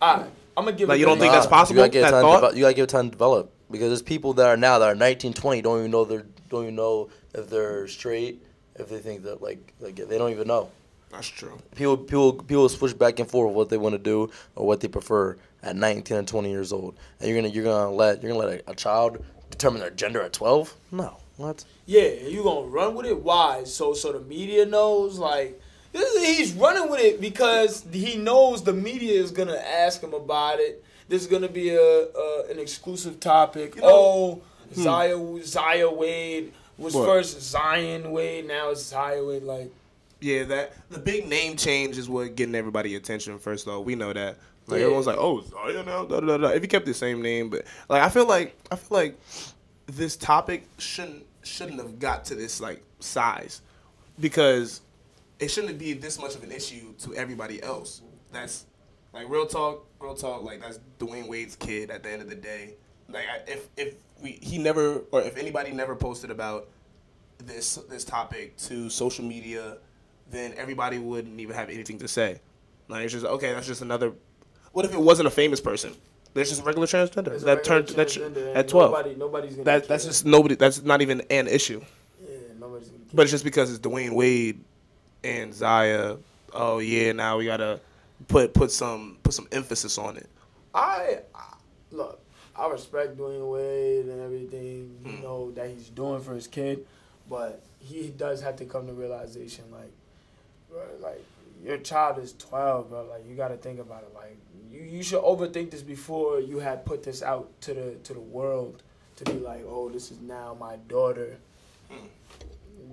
All 0.00 0.18
right, 0.18 0.26
I'm 0.56 0.64
gonna 0.66 0.76
give 0.76 0.88
Like, 0.90 0.96
it 0.96 1.00
you 1.00 1.06
don't 1.06 1.18
think 1.18 1.32
that's 1.32 1.46
possible? 1.46 1.76
You 1.76 1.80
gotta 1.82 1.92
give 1.92 2.02
That 2.02 2.08
it 2.08 2.10
time. 2.12 2.22
thought? 2.22 2.30
To 2.34 2.36
develop, 2.40 2.56
you 2.56 2.62
gotta 2.62 2.74
give 2.74 2.84
it 2.84 2.88
time 2.90 3.06
to 3.06 3.10
develop 3.10 3.52
because 3.70 3.88
there's 3.88 4.02
people 4.02 4.32
that 4.34 4.46
are 4.46 4.56
now 4.56 4.78
that 4.78 4.88
are 4.88 4.94
19, 4.94 5.32
20 5.32 5.62
don't 5.62 5.78
even 5.78 5.90
know 5.90 6.04
they're 6.04 6.26
don't 6.48 6.64
even 6.64 6.76
know 6.76 7.08
if 7.34 7.50
they're 7.50 7.88
straight 7.88 8.42
if 8.76 8.88
they 8.88 8.98
think 8.98 9.22
that 9.24 9.42
like 9.42 9.72
like 9.80 9.96
they 9.96 10.18
don't 10.18 10.30
even 10.30 10.48
know. 10.48 10.70
That's 11.10 11.28
true. 11.28 11.58
People 11.74 11.96
people 11.96 12.32
people 12.34 12.68
switch 12.68 12.98
back 12.98 13.18
and 13.18 13.28
forth 13.30 13.54
what 13.54 13.68
they 13.68 13.78
want 13.78 13.94
to 13.94 13.98
do 13.98 14.30
or 14.54 14.66
what 14.66 14.80
they 14.80 14.88
prefer 14.88 15.36
at 15.62 15.76
19 15.76 16.16
and 16.16 16.28
20 16.28 16.50
years 16.50 16.72
old, 16.72 16.96
and 17.20 17.28
you're 17.28 17.40
gonna 17.40 17.52
you're 17.52 17.64
gonna 17.64 17.90
let 17.90 18.22
you're 18.22 18.32
gonna 18.32 18.46
let 18.46 18.60
a, 18.60 18.70
a 18.70 18.74
child 18.74 19.24
determine 19.50 19.80
their 19.80 19.90
gender 19.90 20.20
at 20.22 20.32
12? 20.32 20.74
No, 20.92 21.16
what? 21.36 21.64
Yeah, 21.86 22.08
you 22.08 22.42
gonna 22.42 22.66
run 22.66 22.94
with 22.94 23.06
it? 23.06 23.22
Why? 23.22 23.64
So 23.64 23.94
so 23.94 24.12
the 24.12 24.20
media 24.20 24.66
knows 24.66 25.18
like 25.18 25.60
this 25.92 26.14
is, 26.14 26.26
he's 26.26 26.52
running 26.52 26.90
with 26.90 27.00
it 27.00 27.20
because 27.20 27.86
he 27.90 28.16
knows 28.16 28.62
the 28.62 28.72
media 28.72 29.20
is 29.20 29.30
gonna 29.30 29.56
ask 29.56 30.02
him 30.02 30.14
about 30.14 30.60
it. 30.60 30.84
This 31.08 31.22
is 31.22 31.28
gonna 31.28 31.48
be 31.48 31.70
a, 31.70 31.80
a 31.80 32.44
an 32.50 32.58
exclusive 32.58 33.20
topic. 33.20 33.76
You 33.76 33.82
know- 33.82 33.88
oh, 33.90 34.42
hmm. 34.74 34.82
Zaya 34.82 35.42
Zaya 35.44 35.90
Wade 35.90 36.52
was 36.78 36.94
What? 36.94 37.06
first 37.06 37.40
Zion 37.40 38.10
Wade, 38.10 38.46
now 38.46 38.70
it's 38.70 38.82
Zaya 38.82 39.24
Wade. 39.24 39.42
Like 39.44 39.72
Yeah, 40.20 40.44
that 40.44 40.72
the 40.90 40.98
big 40.98 41.28
name 41.28 41.56
change 41.56 41.96
is 41.98 42.08
what 42.08 42.34
getting 42.36 42.54
everybody 42.54 42.96
attention 42.96 43.38
first 43.38 43.64
though. 43.66 43.80
We 43.80 43.94
know 43.94 44.12
that. 44.12 44.36
Like 44.66 44.78
Yeah. 44.80 44.86
everyone's 44.86 45.06
like, 45.06 45.18
"Oh, 45.18 45.42
Zaya 45.42 45.84
now." 45.84 46.04
Da, 46.04 46.18
da, 46.20 46.26
da, 46.26 46.36
da. 46.38 46.48
If 46.48 46.62
you 46.62 46.68
kept 46.68 46.86
the 46.86 46.94
same 46.94 47.22
name, 47.22 47.50
but 47.50 47.64
like 47.88 48.02
I 48.02 48.08
feel 48.08 48.26
like 48.26 48.56
I 48.70 48.76
feel 48.76 48.98
like 48.98 49.16
this 49.86 50.16
topic 50.16 50.66
shouldn't 50.78 51.24
shouldn't 51.44 51.78
have 51.80 52.00
got 52.00 52.24
to 52.26 52.34
this 52.34 52.60
like 52.60 52.82
size 52.98 53.62
because 54.18 54.80
it 55.38 55.50
shouldn't 55.52 55.78
be 55.78 55.92
this 55.92 56.18
much 56.18 56.34
of 56.34 56.42
an 56.42 56.50
issue 56.50 56.92
to 57.00 57.14
everybody 57.14 57.62
else. 57.62 58.00
That's 58.32 58.64
like 59.16 59.30
real 59.30 59.46
talk, 59.46 59.86
real 59.98 60.14
talk. 60.14 60.42
Like 60.42 60.60
that's 60.60 60.78
Dwyane 60.98 61.26
Wade's 61.26 61.56
kid. 61.56 61.90
At 61.90 62.02
the 62.02 62.10
end 62.10 62.22
of 62.22 62.28
the 62.28 62.36
day, 62.36 62.74
like 63.08 63.24
I, 63.24 63.50
if 63.50 63.68
if 63.76 63.94
we 64.22 64.32
he 64.42 64.58
never 64.58 65.02
or 65.10 65.22
if 65.22 65.36
anybody 65.38 65.72
never 65.72 65.96
posted 65.96 66.30
about 66.30 66.68
this 67.38 67.76
this 67.88 68.04
topic 68.04 68.56
to 68.58 68.90
social 68.90 69.24
media, 69.24 69.78
then 70.30 70.52
everybody 70.56 70.98
wouldn't 70.98 71.40
even 71.40 71.56
have 71.56 71.70
anything 71.70 71.98
to 71.98 72.08
say. 72.08 72.40
Like 72.88 73.04
it's 73.04 73.14
just 73.14 73.24
okay. 73.24 73.52
That's 73.54 73.66
just 73.66 73.82
another. 73.82 74.12
What 74.72 74.84
if 74.84 74.92
it 74.92 75.00
wasn't 75.00 75.28
a 75.28 75.30
famous 75.30 75.60
person? 75.60 75.94
There's 76.34 76.50
just 76.50 76.60
a 76.60 76.64
regular 76.64 76.86
transgender 76.86 77.40
that 77.40 77.56
regular 77.56 77.62
turned 77.62 77.88
that 77.88 78.08
transgender 78.08 78.48
and 78.48 78.58
at 78.58 78.68
twelve. 78.68 78.90
Nobody, 78.90 79.14
nobody's 79.14 79.52
gonna. 79.52 79.64
That 79.64 79.88
that's 79.88 80.04
care. 80.04 80.10
just 80.10 80.26
nobody. 80.26 80.56
That's 80.56 80.82
not 80.82 81.00
even 81.00 81.22
an 81.30 81.46
issue. 81.46 81.82
Yeah, 82.22 82.36
nobody's 82.60 82.88
gonna. 82.88 83.04
Care. 83.04 83.12
But 83.14 83.22
it's 83.22 83.30
just 83.30 83.44
because 83.44 83.70
it's 83.70 83.78
Dwyane 83.78 84.12
Wade 84.12 84.62
and 85.24 85.54
Zaya. 85.54 86.18
Oh 86.52 86.80
yeah, 86.80 87.12
now 87.12 87.38
we 87.38 87.46
gotta 87.46 87.80
put 88.28 88.54
put 88.54 88.70
some 88.70 89.18
put 89.22 89.34
some 89.34 89.48
emphasis 89.52 89.98
on 89.98 90.16
it. 90.16 90.28
I, 90.74 91.20
I 91.34 91.54
look. 91.90 92.20
I 92.54 92.68
respect 92.68 93.18
Dwyane 93.18 93.52
Wade 93.52 94.06
and 94.06 94.20
everything 94.20 94.96
you 95.04 95.12
mm. 95.12 95.22
know 95.22 95.50
that 95.52 95.68
he's 95.68 95.90
doing 95.90 96.22
for 96.22 96.34
his 96.34 96.46
kid, 96.46 96.86
but 97.28 97.62
he 97.78 98.08
does 98.08 98.40
have 98.40 98.56
to 98.56 98.64
come 98.64 98.86
to 98.86 98.94
realization 98.94 99.64
like, 99.70 99.92
bro, 100.70 100.82
like 101.00 101.22
your 101.62 101.78
child 101.78 102.18
is 102.18 102.32
twelve, 102.34 102.90
bro. 102.90 103.04
Like 103.04 103.28
you 103.28 103.36
got 103.36 103.48
to 103.48 103.56
think 103.56 103.78
about 103.78 104.02
it. 104.02 104.14
Like 104.14 104.36
you, 104.70 104.80
you 104.80 105.02
should 105.02 105.22
overthink 105.22 105.70
this 105.70 105.82
before 105.82 106.40
you 106.40 106.58
had 106.58 106.84
put 106.84 107.02
this 107.02 107.22
out 107.22 107.50
to 107.62 107.74
the 107.74 107.94
to 108.04 108.14
the 108.14 108.20
world 108.20 108.82
to 109.16 109.24
be 109.24 109.38
like, 109.38 109.64
oh, 109.66 109.88
this 109.90 110.10
is 110.10 110.20
now 110.20 110.56
my 110.58 110.76
daughter. 110.88 111.36
Mm. 111.92 111.96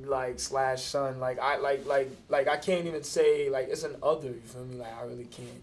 Like 0.02 0.40
slash 0.40 0.84
son, 0.84 1.20
like 1.20 1.40
I 1.40 1.58
like 1.58 1.86
like 1.86 2.10
like 2.30 2.48
I 2.48 2.58
can't 2.58 2.86
even 2.88 3.04
say 3.04 3.50
like 3.50 3.68
it's 3.70 3.84
an 3.84 3.96
other. 4.02 4.30
You 4.30 4.42
feel 4.46 4.66
me? 4.66 4.76
Like 4.78 4.94
I 4.98 5.04
really 5.06 5.26
can't. 5.26 5.62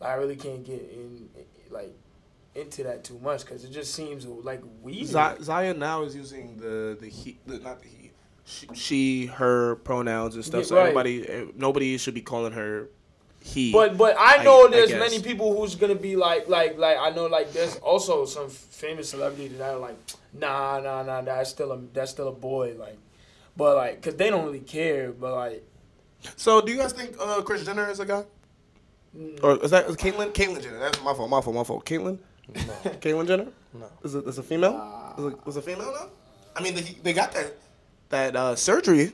Like, 0.00 0.10
I 0.10 0.14
really 0.14 0.36
can't 0.36 0.64
get 0.64 0.80
in 0.92 1.28
like 1.70 1.94
into 2.54 2.82
that 2.84 3.04
too 3.04 3.18
much 3.22 3.44
because 3.44 3.64
it 3.64 3.70
just 3.70 3.94
seems 3.94 4.26
like 4.26 4.62
weird. 4.80 5.06
Z- 5.06 5.42
Zaya 5.44 5.74
now 5.74 6.02
is 6.02 6.14
using 6.16 6.56
the 6.56 6.96
the 7.00 7.08
he 7.08 7.38
the, 7.46 7.58
not 7.58 7.80
the 7.82 7.88
he 7.88 8.10
she, 8.44 8.66
she 8.74 9.26
her 9.26 9.76
pronouns 9.76 10.34
and 10.34 10.44
stuff. 10.44 10.62
Yeah, 10.62 10.66
so 10.66 10.76
right. 10.76 10.82
everybody 10.82 11.28
eh, 11.28 11.44
nobody 11.56 11.96
should 11.98 12.14
be 12.14 12.22
calling 12.22 12.52
her 12.52 12.88
he. 13.40 13.70
But 13.72 13.96
but 13.96 14.16
I 14.18 14.38
I- 14.38 14.44
know 14.44 14.66
I 14.66 14.70
there's 14.70 14.90
guess. 14.90 14.98
many 14.98 15.22
people 15.22 15.56
who's 15.56 15.74
gonna 15.74 15.94
be 15.94 16.16
like 16.16 16.48
like 16.48 16.78
like 16.78 16.96
I 16.98 17.10
know 17.10 17.26
like 17.26 17.52
there's 17.52 17.76
also 17.76 18.24
some 18.24 18.48
famous 18.48 19.10
celebrity 19.10 19.48
that 19.48 19.74
are 19.74 19.78
like 19.78 19.96
nah 20.32 20.80
nah 20.80 21.02
nah 21.02 21.20
that's 21.20 21.50
still 21.50 21.72
a 21.72 21.78
that's 21.92 22.10
still 22.10 22.28
a 22.28 22.32
boy 22.32 22.74
like, 22.78 22.98
but 23.56 23.76
like 23.76 24.02
cause 24.02 24.14
they 24.16 24.30
don't 24.30 24.44
really 24.44 24.60
care 24.60 25.12
but 25.12 25.34
like 25.34 25.64
so 26.36 26.60
do 26.60 26.70
you 26.72 26.78
guys 26.78 26.92
think 26.92 27.16
uh, 27.20 27.42
Chris 27.42 27.64
Jenner 27.64 27.90
is 27.90 27.98
a 28.00 28.06
guy? 28.06 28.24
mm, 29.16 29.42
Or 29.42 29.62
is 29.64 29.70
that 29.72 29.86
is 29.88 29.96
Caitlyn? 29.96 30.32
Caitlyn 30.32 30.62
Jenner. 30.62 30.78
That's 30.78 31.02
my 31.02 31.12
fault. 31.14 31.28
My 31.28 31.40
fault. 31.40 31.56
My 31.56 31.64
fault. 31.64 31.84
Caitlyn. 31.84 32.18
Caitlyn 32.54 33.26
Jenner. 33.26 33.48
No. 33.74 33.86
Is 34.04 34.14
it 34.14 34.24
is 34.26 34.38
a 34.38 34.42
female? 34.42 35.14
Is 35.18 35.24
it, 35.26 35.34
is 35.48 35.56
a 35.56 35.62
female 35.62 35.92
now? 35.92 36.08
I 36.54 36.62
mean, 36.62 36.74
they, 36.76 36.82
they 37.02 37.12
got 37.12 37.32
that 37.32 37.54
that 38.10 38.36
uh, 38.36 38.54
surgery. 38.56 39.12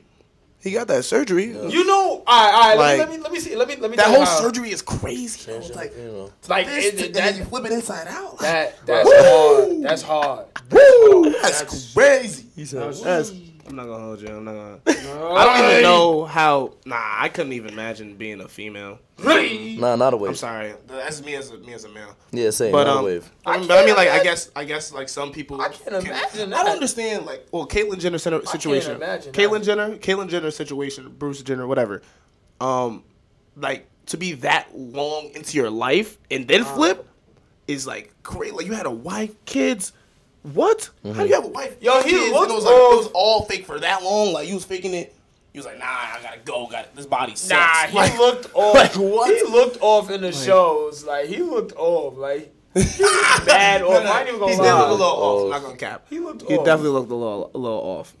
He 0.61 0.71
got 0.71 0.87
that 0.89 1.03
surgery. 1.05 1.45
you 1.47 1.85
know 1.85 2.21
all 2.27 2.51
right, 2.51 2.53
all 2.53 2.77
right 2.77 2.77
Like, 2.77 2.99
let, 2.99 3.09
me, 3.09 3.17
let 3.17 3.17
me 3.17 3.23
let 3.23 3.31
me 3.31 3.39
see 3.39 3.55
let 3.55 3.67
me 3.67 3.75
let 3.77 3.89
me 3.91 3.97
That 3.97 4.07
whole 4.07 4.25
how- 4.25 4.39
surgery 4.41 4.69
is 4.71 4.81
crazy. 4.81 5.39
Change 5.51 5.65
It's 5.67 5.75
like 5.75 5.95
you 5.97 6.03
know. 6.03 6.31
like 6.49 6.67
this, 6.67 6.85
it, 6.85 6.93
and 6.95 7.01
it, 7.05 7.13
that, 7.13 7.37
you 7.37 7.45
flip 7.45 7.65
it 7.65 7.71
inside 7.71 8.07
out. 8.07 8.33
Like, 8.33 8.41
that 8.41 8.85
that's 8.85 9.05
Woo! 9.05 9.13
hard 9.15 9.81
that's 9.83 10.01
hard 10.01 10.45
Woo! 10.69 11.31
That's, 11.41 11.59
That's- 11.61 11.93
crazy. 11.93 12.45
He 12.55 12.65
said, 12.65 12.93
That's, 12.93 13.31
I'm 13.69 13.75
not 13.75 13.85
gonna 13.85 14.03
hold 14.03 14.21
you. 14.21 14.29
I'm 14.29 14.43
not 14.43 14.53
gonna. 14.53 14.79
I 14.87 15.45
don't 15.59 15.69
even 15.71 15.83
know 15.83 16.25
how. 16.25 16.73
Nah, 16.85 16.95
I 16.97 17.29
couldn't 17.29 17.53
even 17.53 17.71
imagine 17.71 18.15
being 18.15 18.41
a 18.41 18.47
female. 18.47 18.97
nah, 19.23 19.95
not 19.95 20.13
a 20.13 20.17
wave. 20.17 20.29
I'm 20.29 20.35
sorry. 20.35 20.73
That's 20.87 21.23
me 21.23 21.35
as 21.35 21.51
a 21.51 21.57
me 21.59 21.73
as 21.73 21.83
a 21.83 21.89
male. 21.89 22.15
Yeah, 22.31 22.49
same, 22.49 22.71
But 22.71 22.85
not 22.85 22.97
um, 22.97 23.03
a 23.03 23.05
wave. 23.05 23.31
I 23.45 23.53
I 23.53 23.57
mean, 23.59 23.67
but 23.67 23.83
I 23.83 23.85
mean, 23.85 23.95
like, 23.95 24.09
I 24.09 24.23
guess, 24.23 24.49
I 24.55 24.63
guess, 24.63 24.91
like 24.91 25.07
some 25.07 25.31
people. 25.31 25.61
I 25.61 25.69
can't 25.69 26.03
imagine 26.03 26.51
I 26.51 26.57
that. 26.57 26.63
don't 26.65 26.69
understand, 26.69 27.27
like, 27.27 27.47
well, 27.51 27.67
Caitlyn 27.67 27.99
Jenner 27.99 28.17
center- 28.17 28.43
situation. 28.45 28.95
imagine 28.95 29.33
Caitlyn 29.33 29.59
that. 29.59 29.63
Jenner, 29.65 29.95
Caitlyn 29.97 30.29
Jenner 30.29 30.49
situation, 30.51 31.13
Bruce 31.19 31.43
Jenner, 31.43 31.67
whatever. 31.67 32.01
Um, 32.59 33.03
like 33.55 33.87
to 34.07 34.17
be 34.17 34.33
that 34.33 34.75
long 34.75 35.29
into 35.35 35.57
your 35.57 35.69
life 35.69 36.17
and 36.31 36.47
then 36.47 36.63
flip 36.63 37.07
is 37.67 37.85
like 37.85 38.13
great. 38.23 38.55
Like 38.55 38.65
you 38.65 38.73
had 38.73 38.87
a 38.87 38.91
wife, 38.91 39.33
kids, 39.45 39.93
What? 40.43 40.89
How 41.03 41.13
do 41.13 41.27
you 41.27 41.33
have 41.35 41.45
a 41.45 41.49
wife? 41.49 41.75
Yo, 41.81 42.01
he 42.01 42.11
kids, 42.11 42.31
looked 42.31 42.51
it 42.51 42.55
was 42.55 42.63
like 42.65 42.73
it 42.73 42.97
was 42.97 43.11
all 43.13 43.43
fake 43.45 43.65
for 43.65 43.79
that 43.79 44.03
long. 44.03 44.31
Like 44.33 44.47
you 44.47 44.55
was 44.55 44.65
faking 44.65 44.93
it. 44.93 45.13
He 45.51 45.59
was 45.59 45.65
like, 45.65 45.79
nah, 45.79 45.85
I 45.85 46.19
gotta 46.21 46.39
go. 46.39 46.67
Got 46.67 46.95
this 46.95 47.05
body 47.05 47.35
sucks. 47.35 47.49
Nah, 47.49 47.87
he 47.89 47.97
Like, 47.97 48.17
looked 48.17 48.49
off. 48.53 48.75
like, 48.75 48.93
what? 48.93 49.35
He 49.35 49.43
looked 49.51 49.77
off 49.81 50.09
in 50.11 50.21
the 50.21 50.31
shows. 50.31 51.03
Like 51.03 51.27
he 51.27 51.37
looked 51.41 51.73
off. 51.75 52.17
Like 52.17 52.53
he 52.73 52.79
looked 52.79 52.99
bad 53.45 53.81
no, 53.81 53.91
off. 53.91 54.03
no, 54.03 54.11
I 54.11 54.19
ain't 54.21 54.27
even 54.29 54.39
gonna 54.39 54.51
he 54.53 54.57
did 54.57 54.63
look 54.73 54.87
a 54.87 54.91
little 54.91 55.05
off. 55.07 55.43
I'm 55.45 55.49
not 55.49 55.61
gonna 55.63 55.77
cap. 55.77 56.05
He 56.09 56.19
looked 56.19 56.43
off. 56.43 56.49
He 56.49 56.57
off. 56.57 56.65
definitely 56.65 56.91
looked 56.91 57.11
a 57.11 57.15
little 57.15 57.51
a 57.53 57.57
little 57.57 57.79
off. 57.79 58.15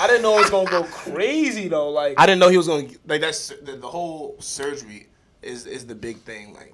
I 0.00 0.06
didn't 0.06 0.22
know 0.22 0.36
it 0.38 0.42
was 0.42 0.50
gonna 0.50 0.70
go 0.70 0.82
crazy 0.90 1.68
though. 1.68 1.90
Like 1.90 2.14
I 2.18 2.24
didn't 2.24 2.38
know 2.38 2.48
he 2.48 2.56
was 2.56 2.68
gonna 2.68 2.88
like 3.06 3.20
that's 3.20 3.48
the, 3.48 3.72
the 3.72 3.86
whole 3.86 4.36
surgery 4.38 5.08
is 5.42 5.66
is 5.66 5.84
the 5.86 5.94
big 5.94 6.18
thing 6.20 6.54
like 6.54 6.73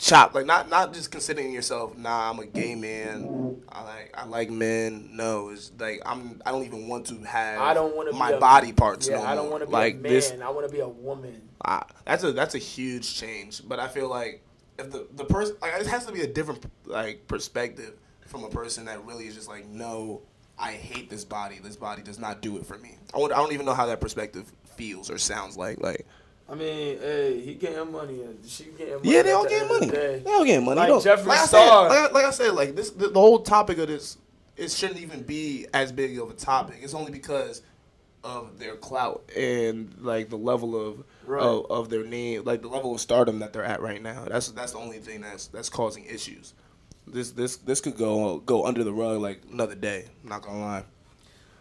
chop. 0.00 0.34
Like 0.34 0.46
not 0.46 0.68
not 0.68 0.92
just 0.92 1.10
considering 1.10 1.52
yourself 1.52 1.96
nah 1.96 2.30
I'm 2.30 2.38
a 2.38 2.46
gay 2.46 2.74
man. 2.74 3.62
I 3.68 3.82
like 3.84 4.14
I 4.14 4.26
like 4.26 4.50
men. 4.50 5.10
No 5.12 5.50
it's 5.50 5.70
like 5.78 6.02
I'm 6.04 6.40
I 6.44 6.50
don't 6.50 6.64
even 6.64 6.88
want 6.88 7.06
to 7.06 7.18
have 7.22 7.60
I 7.60 7.74
don't 7.74 7.94
want 7.94 8.10
to 8.10 8.16
my 8.16 8.30
be 8.30 8.36
a, 8.36 8.40
body 8.40 8.72
parts 8.72 9.08
Yeah, 9.08 9.18
no 9.18 9.24
I 9.24 9.34
don't 9.34 9.50
want 9.50 9.62
to 9.62 9.66
be 9.66 9.72
like 9.72 9.94
a 9.94 9.98
man. 9.98 10.12
this 10.12 10.32
I 10.42 10.48
want 10.50 10.66
to 10.66 10.72
be 10.72 10.80
a 10.80 10.88
woman. 10.88 11.42
I, 11.64 11.84
that's 12.06 12.24
a 12.24 12.32
that's 12.32 12.54
a 12.54 12.58
huge 12.58 13.14
change 13.14 13.62
but 13.68 13.78
I 13.78 13.88
feel 13.88 14.08
like 14.08 14.42
if 14.78 14.90
the 14.90 15.06
the 15.14 15.24
person 15.24 15.56
like 15.60 15.74
it 15.80 15.86
has 15.86 16.06
to 16.06 16.12
be 16.12 16.22
a 16.22 16.26
different 16.26 16.64
like 16.86 17.28
perspective 17.28 17.94
from 18.26 18.44
a 18.44 18.48
person 18.48 18.86
that 18.86 19.04
really 19.04 19.26
is 19.26 19.34
just 19.34 19.48
like 19.48 19.66
no 19.66 20.22
I 20.60 20.72
hate 20.72 21.08
this 21.08 21.24
body. 21.24 21.58
This 21.62 21.76
body 21.76 22.02
does 22.02 22.18
not 22.18 22.42
do 22.42 22.58
it 22.58 22.66
for 22.66 22.76
me. 22.76 22.96
I, 23.14 23.18
would, 23.18 23.32
I 23.32 23.36
don't 23.36 23.52
even 23.52 23.64
know 23.64 23.72
how 23.72 23.86
that 23.86 23.98
perspective 23.98 24.52
feels 24.76 25.10
or 25.10 25.16
sounds 25.18 25.56
like 25.56 25.80
like 25.80 26.06
I 26.50 26.54
mean, 26.56 26.98
hey, 26.98 27.40
he 27.40 27.54
getting 27.54 27.92
money. 27.92 28.22
and 28.22 28.38
She 28.44 28.64
getting 28.76 28.94
money. 28.96 29.08
Yeah, 29.12 29.22
they 29.22 29.30
at 29.30 29.36
all 29.36 29.42
the 29.44 29.48
getting 29.50 29.68
money. 29.68 29.86
the 29.86 29.92
day. 29.92 30.18
They 30.24 30.30
all 30.30 30.44
getting 30.44 30.64
money. 30.64 30.80
Like 30.80 30.88
though. 30.88 30.98
Jeffree 31.00 31.26
like 31.26 31.38
I 31.38 31.46
said, 31.46 31.68
like, 31.68 31.98
I- 31.98 32.10
like 32.12 32.24
I 32.24 32.30
said, 32.30 32.52
like 32.54 32.74
this, 32.76 32.90
the, 32.90 33.08
the 33.08 33.20
whole 33.20 33.38
topic 33.40 33.78
of 33.78 33.86
this, 33.88 34.18
it 34.56 34.70
shouldn't 34.70 35.00
even 35.00 35.22
be 35.22 35.66
as 35.72 35.92
big 35.92 36.18
of 36.18 36.28
a 36.30 36.32
topic. 36.34 36.78
It's 36.82 36.92
only 36.94 37.12
because 37.12 37.62
of 38.24 38.58
their 38.58 38.74
clout 38.76 39.22
and 39.34 39.94
like 40.00 40.28
the 40.28 40.36
level 40.36 40.74
of 40.76 41.04
Right. 41.24 41.40
of, 41.42 41.70
of 41.70 41.88
their 41.90 42.04
name, 42.04 42.42
like 42.44 42.60
the 42.62 42.68
level 42.68 42.92
of 42.94 43.00
stardom 43.00 43.38
that 43.38 43.52
they're 43.52 43.64
at 43.64 43.80
right 43.80 44.02
now. 44.02 44.24
That's 44.28 44.48
that's 44.48 44.72
the 44.72 44.78
only 44.78 44.98
thing 44.98 45.20
that's 45.20 45.46
that's 45.46 45.68
causing 45.68 46.04
issues. 46.06 46.54
This 47.06 47.30
this 47.30 47.56
this 47.58 47.80
could 47.80 47.96
go 47.96 48.38
go 48.40 48.66
under 48.66 48.82
the 48.82 48.92
rug 48.92 49.20
like 49.20 49.42
another 49.52 49.76
day. 49.76 50.06
I'm 50.24 50.28
not 50.28 50.42
gonna 50.42 50.58
lie. 50.60 50.84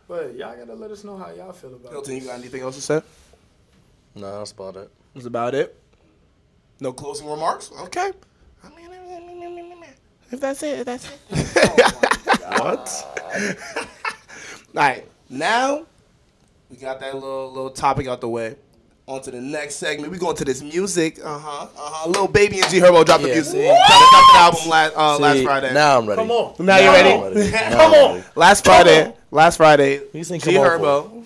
But 0.08 0.36
y'all 0.36 0.58
gotta 0.58 0.74
let 0.74 0.90
us 0.90 1.04
know 1.04 1.16
how 1.18 1.30
y'all 1.30 1.54
feel 1.54 1.76
about 1.76 1.86
it. 1.86 1.92
Hilton, 1.92 2.16
you 2.16 2.22
got 2.22 2.40
anything 2.40 2.62
else 2.64 2.76
to 2.76 2.82
say? 2.82 3.02
No, 4.16 4.40
that's 4.40 4.52
about 4.52 4.76
it. 4.76 4.92
That's 5.14 5.26
about 5.26 5.56
it. 5.56 5.76
No 6.80 6.94
closing 6.94 7.30
remarks. 7.30 7.72
Okay. 7.84 8.12
If 10.32 10.40
that's 10.40 10.62
it, 10.64 10.80
if 10.80 10.86
that's 10.86 11.10
it. 11.10 11.20
what? 12.62 13.08
All 13.78 13.86
right. 14.76 15.06
Now 15.30 15.86
we 16.70 16.78
got 16.78 17.00
that 17.00 17.16
little 17.16 17.52
little 17.52 17.72
topic 17.72 18.08
out 18.08 18.22
the 18.22 18.30
way. 18.30 18.56
On 19.08 19.20
to 19.24 19.32
the 19.32 19.42
next 19.42 19.78
segment. 19.78 20.12
We 20.12 20.20
going 20.20 20.36
to 20.36 20.46
this 20.46 20.62
music. 20.62 21.20
Uh 21.24 21.40
huh. 21.40 21.64
Uh 21.64 21.68
huh. 21.76 22.10
Lil 22.10 22.28
Baby 22.28 22.60
and 22.62 22.70
G 22.70 22.80
Herbo 22.80 23.04
dropped 23.04 23.24
the 23.24 23.30
music. 23.30 23.54
see? 23.54 23.66
Dropped, 23.66 24.12
dropped 24.12 24.34
the 24.34 24.40
album 24.40 24.70
last 24.70 24.94
uh, 24.96 25.18
last 25.18 25.44
Friday. 25.44 25.74
Now 25.74 25.98
I'm 25.98 26.06
ready. 26.08 26.22
Come 26.22 26.32
on. 26.32 26.54
Now 26.60 26.78
you 26.78 26.86
Now 26.86 26.94
ready? 26.94 27.40
Ready. 27.40 27.52
Now 27.52 27.70
Come 27.78 27.94
on. 27.94 28.16
ready. 28.18 28.28
Last 28.36 28.66
Friday. 28.66 29.14
Last 29.32 29.58
Friday. 29.58 30.02
You 30.14 30.24
think 30.24 30.44
G 30.44 30.54
come 30.54 30.62
on 30.64 30.70
Herbo. 30.80 31.26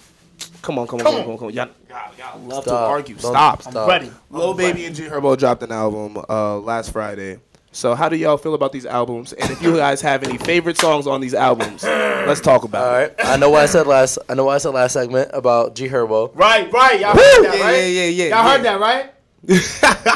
Come 0.62 0.80
on, 0.80 0.88
come 0.88 1.00
on, 1.02 1.06
come 1.06 1.16
on, 1.16 1.24
come 1.24 1.32
on, 1.32 1.38
come 1.38 1.48
on. 1.60 1.70
Y'all, 1.94 2.02
y'all, 2.18 2.40
y'all 2.40 2.40
love 2.48 2.64
to 2.64 2.70
Stop. 2.72 2.90
argue. 2.90 3.16
Don't- 3.16 3.32
Stop. 3.32 3.62
stop. 3.62 3.88
Ready. 3.88 4.12
Lil 4.32 4.54
Baby 4.56 4.86
and 4.86 4.96
G 4.96 5.04
Herbo 5.04 5.38
dropped 5.38 5.62
an 5.64 5.72
album 5.72 6.18
uh, 6.28 6.58
last 6.58 6.92
Friday. 6.92 7.40
So 7.72 7.94
how 7.96 8.08
do 8.10 8.16
y'all 8.16 8.38
feel 8.38 8.54
about 8.56 8.72
these 8.72 8.86
albums? 8.86 9.34
And 9.34 9.50
if 9.52 9.62
you 9.62 9.76
guys 9.76 10.02
have 10.02 10.24
any 10.24 10.38
favorite 10.38 10.78
songs 10.78 11.08
on 11.08 11.22
these 11.22 11.34
albums, 11.34 11.84
let's 11.84 12.40
talk 12.42 12.64
about 12.64 12.88
All 12.88 12.96
it. 13.00 13.16
right. 13.20 13.28
I 13.28 13.38
know 13.38 13.50
what 13.50 13.62
I 13.62 13.66
said 13.68 13.88
last. 13.88 14.18
I 14.30 14.34
know 14.36 14.46
what 14.46 14.56
I 14.56 14.58
said 14.60 14.70
last 14.70 14.94
segment 14.94 15.30
about 15.34 15.76
G 15.76 15.88
Herbo. 15.88 16.32
Right, 16.36 16.72
right. 16.72 17.00
Y'all 17.00 17.12
heard 17.12 17.18
that, 17.46 17.56
Yeah, 17.58 17.64
right? 17.64 17.78
yeah, 17.78 17.86
yeah, 17.86 18.04
yeah, 18.06 18.24
Y'all 18.26 18.30
yeah. 18.30 18.52
heard 18.52 18.64
that, 18.64 18.80
right? 18.80 19.10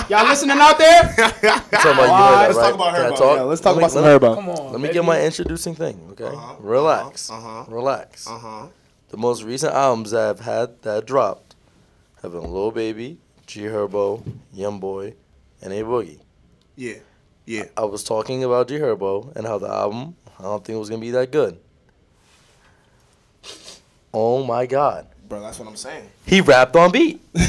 Y'all 0.09 0.27
listening 0.27 0.57
out 0.59 0.77
there? 0.77 1.01
Talking 1.17 1.49
about 1.49 1.71
you 1.73 1.81
heard 1.83 1.99
that, 1.99 2.47
let's 2.47 2.57
right? 2.57 2.63
talk 2.63 2.75
about 2.75 2.93
Can 2.95 3.05
I 3.05 3.09
Herbo. 3.09 3.17
talk? 3.17 3.37
Yeah, 3.37 3.41
let's 3.43 3.61
talk 3.61 3.75
Let 3.75 3.77
me- 3.77 3.83
about 3.83 3.91
some 3.91 4.03
let 4.03 4.21
me- 4.21 4.27
Herbo. 4.27 4.35
Come 4.35 4.49
on. 4.49 4.71
Let 4.71 4.73
me 4.73 4.81
baby. 4.87 4.93
get 4.93 5.05
my 5.05 5.21
introducing 5.21 5.75
thing, 5.75 6.07
okay? 6.11 6.25
Uh-huh. 6.25 6.55
Relax. 6.59 7.29
Uh-huh. 7.31 7.65
Relax. 7.67 8.27
Uh 8.27 8.37
huh. 8.37 8.67
The 9.09 9.17
most 9.17 9.43
recent 9.43 9.73
albums 9.73 10.11
that 10.11 10.29
I've 10.29 10.39
had 10.41 10.81
that 10.83 11.05
dropped 11.05 11.46
been 12.31 12.51
Lil 12.51 12.71
Baby, 12.71 13.17
G 13.45 13.61
Herbo, 13.61 14.23
Young 14.53 14.79
Boy, 14.79 15.13
and 15.61 15.73
A 15.73 15.81
Boogie. 15.81 16.19
Yeah. 16.75 16.95
Yeah. 17.45 17.65
I 17.75 17.85
was 17.85 18.03
talking 18.03 18.43
about 18.43 18.67
G 18.67 18.75
Herbo 18.75 19.35
and 19.35 19.45
how 19.45 19.57
the 19.57 19.69
album 19.69 20.15
I 20.39 20.43
don't 20.43 20.63
think 20.63 20.75
it 20.75 20.79
was 20.79 20.89
gonna 20.89 21.01
be 21.01 21.11
that 21.11 21.31
good. 21.31 21.57
Oh 24.13 24.43
my 24.43 24.65
god. 24.65 25.07
Bro, 25.27 25.41
that's 25.41 25.59
what 25.59 25.67
I'm 25.67 25.75
saying. 25.75 26.09
He 26.25 26.41
rapped 26.41 26.75
on 26.75 26.91
beat. 26.91 27.19
Yo, 27.35 27.43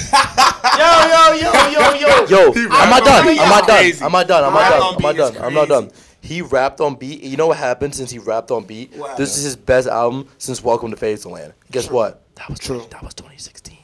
yo, 0.84 1.32
yo, 1.32 1.52
yo, 1.70 1.94
yo. 1.94 2.26
Yo, 2.26 2.68
I'm 2.70 2.90
not 2.90 3.04
done. 3.04 3.28
I'm 3.28 3.48
not 3.48 3.66
done. 3.66 4.02
I'm 4.02 4.12
not 4.12 4.28
done. 4.28 4.44
I'm 4.44 4.52
not 4.52 4.68
done. 4.70 4.96
I'm 4.96 5.02
not 5.02 5.16
done. 5.16 5.36
I'm 5.44 5.54
not 5.54 5.68
done. 5.68 5.90
He 6.20 6.42
rapped 6.42 6.80
on 6.80 6.94
beat. 6.96 7.22
You 7.22 7.36
know 7.36 7.48
what 7.48 7.56
happened 7.56 7.94
since 7.94 8.10
he 8.10 8.18
rapped 8.18 8.50
on 8.50 8.64
beat? 8.64 8.94
What 8.96 9.16
This 9.16 9.36
is 9.36 9.44
his 9.44 9.56
best 9.56 9.88
album 9.88 10.28
since 10.38 10.62
Welcome 10.62 10.90
to 10.90 10.96
Fazoland. 10.96 11.52
Guess 11.70 11.90
what? 11.90 12.22
That 12.36 12.48
was 12.48 12.58
True. 12.58 12.86
That 12.90 13.02
was 13.02 13.14
2016. 13.14 13.77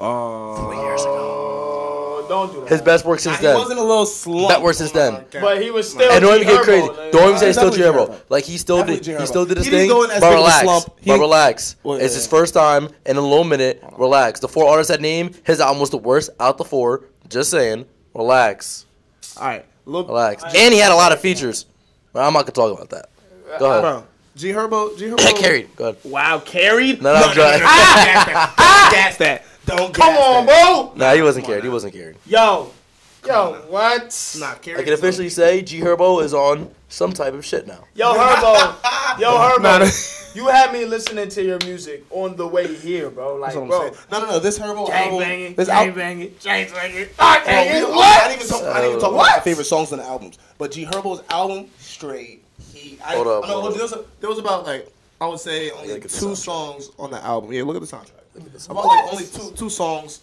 Oh. 0.00 0.56
Four 0.56 0.74
years 0.74 1.02
ago. 1.02 1.36
Oh, 2.22 2.26
don't 2.28 2.52
do 2.52 2.60
that. 2.60 2.68
His 2.68 2.80
best 2.82 3.04
work 3.04 3.18
since 3.20 3.36
He 3.38 3.42
then. 3.46 3.56
wasn't 3.56 3.78
a 3.78 3.82
little 3.82 4.06
slump. 4.06 4.48
That 4.48 4.62
works 4.62 4.78
since 4.78 4.92
then. 4.92 5.24
But 5.32 5.60
he 5.62 5.70
was 5.70 5.90
still. 5.90 6.10
And 6.10 6.22
don't 6.22 6.36
even 6.40 6.46
get 6.54 6.62
crazy. 6.62 6.86
Like, 6.88 7.12
Don't 7.12 7.28
even 7.28 7.38
say 7.38 7.52
still 7.52 7.70
G 7.70 7.78
definitely 7.78 8.06
Herbo. 8.06 8.16
G 8.16 8.18
Herbo. 8.18 8.30
Like 8.30 8.44
he 8.44 8.56
still 8.58 8.84
did. 8.84 9.04
He 9.04 9.26
still 9.26 9.44
did 9.44 9.56
his 9.58 9.66
He 9.66 9.70
didn't 9.70 9.88
thing. 9.88 9.96
go 9.96 10.02
in 10.04 10.08
But 10.10 10.20
big 10.20 10.22
of 10.24 10.32
a 10.32 10.36
relax. 10.36 10.60
slump. 10.62 10.84
He- 11.00 11.10
But 11.10 11.18
relax. 11.20 11.76
Well, 11.82 11.96
It's 11.98 12.12
yeah. 12.14 12.18
his 12.18 12.26
first 12.26 12.54
time 12.54 12.88
in 13.04 13.16
a 13.16 13.20
low 13.20 13.44
minute. 13.44 13.82
Relax. 13.98 14.40
The 14.40 14.48
four 14.48 14.68
artists 14.68 14.90
that 14.90 15.00
name 15.00 15.32
his 15.44 15.60
album 15.60 15.80
was 15.80 15.90
the 15.90 15.98
worst 15.98 16.30
out 16.38 16.56
the 16.58 16.64
four. 16.64 17.04
Just 17.28 17.50
saying. 17.50 17.84
Relax. 18.14 18.86
All 19.38 19.46
right. 19.46 19.64
Look, 19.86 20.08
Relax. 20.08 20.42
And 20.44 20.72
he 20.74 20.80
had 20.80 20.92
a 20.92 20.94
lot 20.96 21.12
of 21.12 21.20
features. 21.20 21.66
But 22.12 22.20
I'm 22.26 22.32
not 22.32 22.40
gonna 22.46 22.52
talk 22.52 22.72
about 22.76 22.90
that. 22.90 23.08
Go 23.58 23.70
ahead. 23.70 23.82
bro. 23.82 24.04
G 24.36 24.52
Herbo. 24.52 24.96
G 24.96 25.06
Herbo. 25.06 25.38
Carried. 25.38 25.74
Go 25.76 25.88
ahead. 25.90 25.98
Wow, 26.04 26.38
carried. 26.38 27.02
No, 27.02 27.12
no, 27.12 27.20
I'm 27.20 27.34
dry. 27.34 27.58
gas 27.58 27.66
that. 28.36 28.54
Don't 28.56 28.92
gas 28.92 29.16
that. 29.18 29.44
Don't 29.76 29.94
Come 29.94 30.16
on, 30.16 30.46
that. 30.46 30.64
bro. 30.66 30.92
Nah, 30.96 31.14
he 31.14 31.22
wasn't 31.22 31.44
Come 31.44 31.50
on 31.52 31.54
carried. 31.60 31.64
He 31.64 31.70
wasn't 31.70 31.94
carried. 31.94 32.16
Yo, 32.26 32.70
yo, 33.26 33.52
what? 33.68 34.36
Nah, 34.38 34.54
carried. 34.54 34.80
I 34.80 34.84
can 34.84 34.92
officially 34.94 35.28
say 35.28 35.62
G 35.62 35.80
Herbo 35.80 36.22
is 36.22 36.34
on 36.34 36.70
some 36.88 37.12
type 37.12 37.34
of 37.34 37.44
shit 37.44 37.66
now. 37.66 37.84
Yo, 37.94 38.12
Herbo. 38.14 39.18
Yo, 39.20 39.30
Herbo. 39.32 39.62
Nah, 39.62 39.78
nah. 39.78 39.90
You 40.32 40.46
had 40.46 40.72
me 40.72 40.84
listening 40.84 41.28
to 41.30 41.42
your 41.42 41.58
music 41.64 42.04
on 42.10 42.36
the 42.36 42.46
way 42.46 42.72
here, 42.72 43.10
bro. 43.10 43.34
Like, 43.34 43.52
That's 43.52 43.56
what 43.56 43.62
I'm 43.62 43.68
bro. 43.68 43.90
No, 44.20 44.20
no, 44.26 44.30
no. 44.32 44.38
This 44.38 44.58
Herbo 44.60 44.86
Gang 44.86 45.04
album. 45.08 45.18
banging, 45.18 45.54
This 45.56 45.66
gang 45.68 45.88
al- 45.88 45.94
banging, 45.94 46.34
gang 46.40 46.70
banging. 46.72 47.06
Oh, 47.18 47.42
Gang 47.44 47.72
we- 47.72 47.86
I'm 47.88 47.94
What? 47.96 48.22
not 48.28 48.36
even 48.36 48.46
talking, 48.48 48.66
I'm 48.68 48.72
not 48.74 48.84
even 48.84 49.00
talking 49.00 49.16
What? 49.16 49.26
about 49.28 49.38
my 49.38 49.42
favorite 49.44 49.64
songs 49.64 49.92
on 49.92 49.98
the 49.98 50.04
albums. 50.04 50.38
But 50.56 50.70
G 50.70 50.84
Herbo's 50.86 51.22
album, 51.30 51.66
straight 51.78 52.44
heat. 52.72 53.00
I, 53.04 53.16
Hold 53.16 53.26
up, 53.26 53.44
I 53.44 53.48
know, 53.48 53.60
hold 53.60 53.74
there, 53.74 53.82
was 53.82 53.92
a, 53.92 54.04
there 54.20 54.30
was 54.30 54.38
about 54.38 54.66
like 54.66 54.88
I 55.20 55.26
would 55.26 55.40
say 55.40 55.70
only 55.72 55.88
look 55.94 56.04
at 56.04 56.10
the 56.10 56.20
two 56.20 56.34
songs 56.36 56.90
on 56.98 57.10
the 57.10 57.22
album. 57.24 57.52
Yeah, 57.52 57.64
look 57.64 57.74
at 57.76 57.82
the 57.82 57.88
soundtrack. 57.96 58.19
About 58.68 58.86
like 58.86 59.12
only 59.12 59.26
two 59.26 59.50
two 59.56 59.70
songs, 59.70 60.20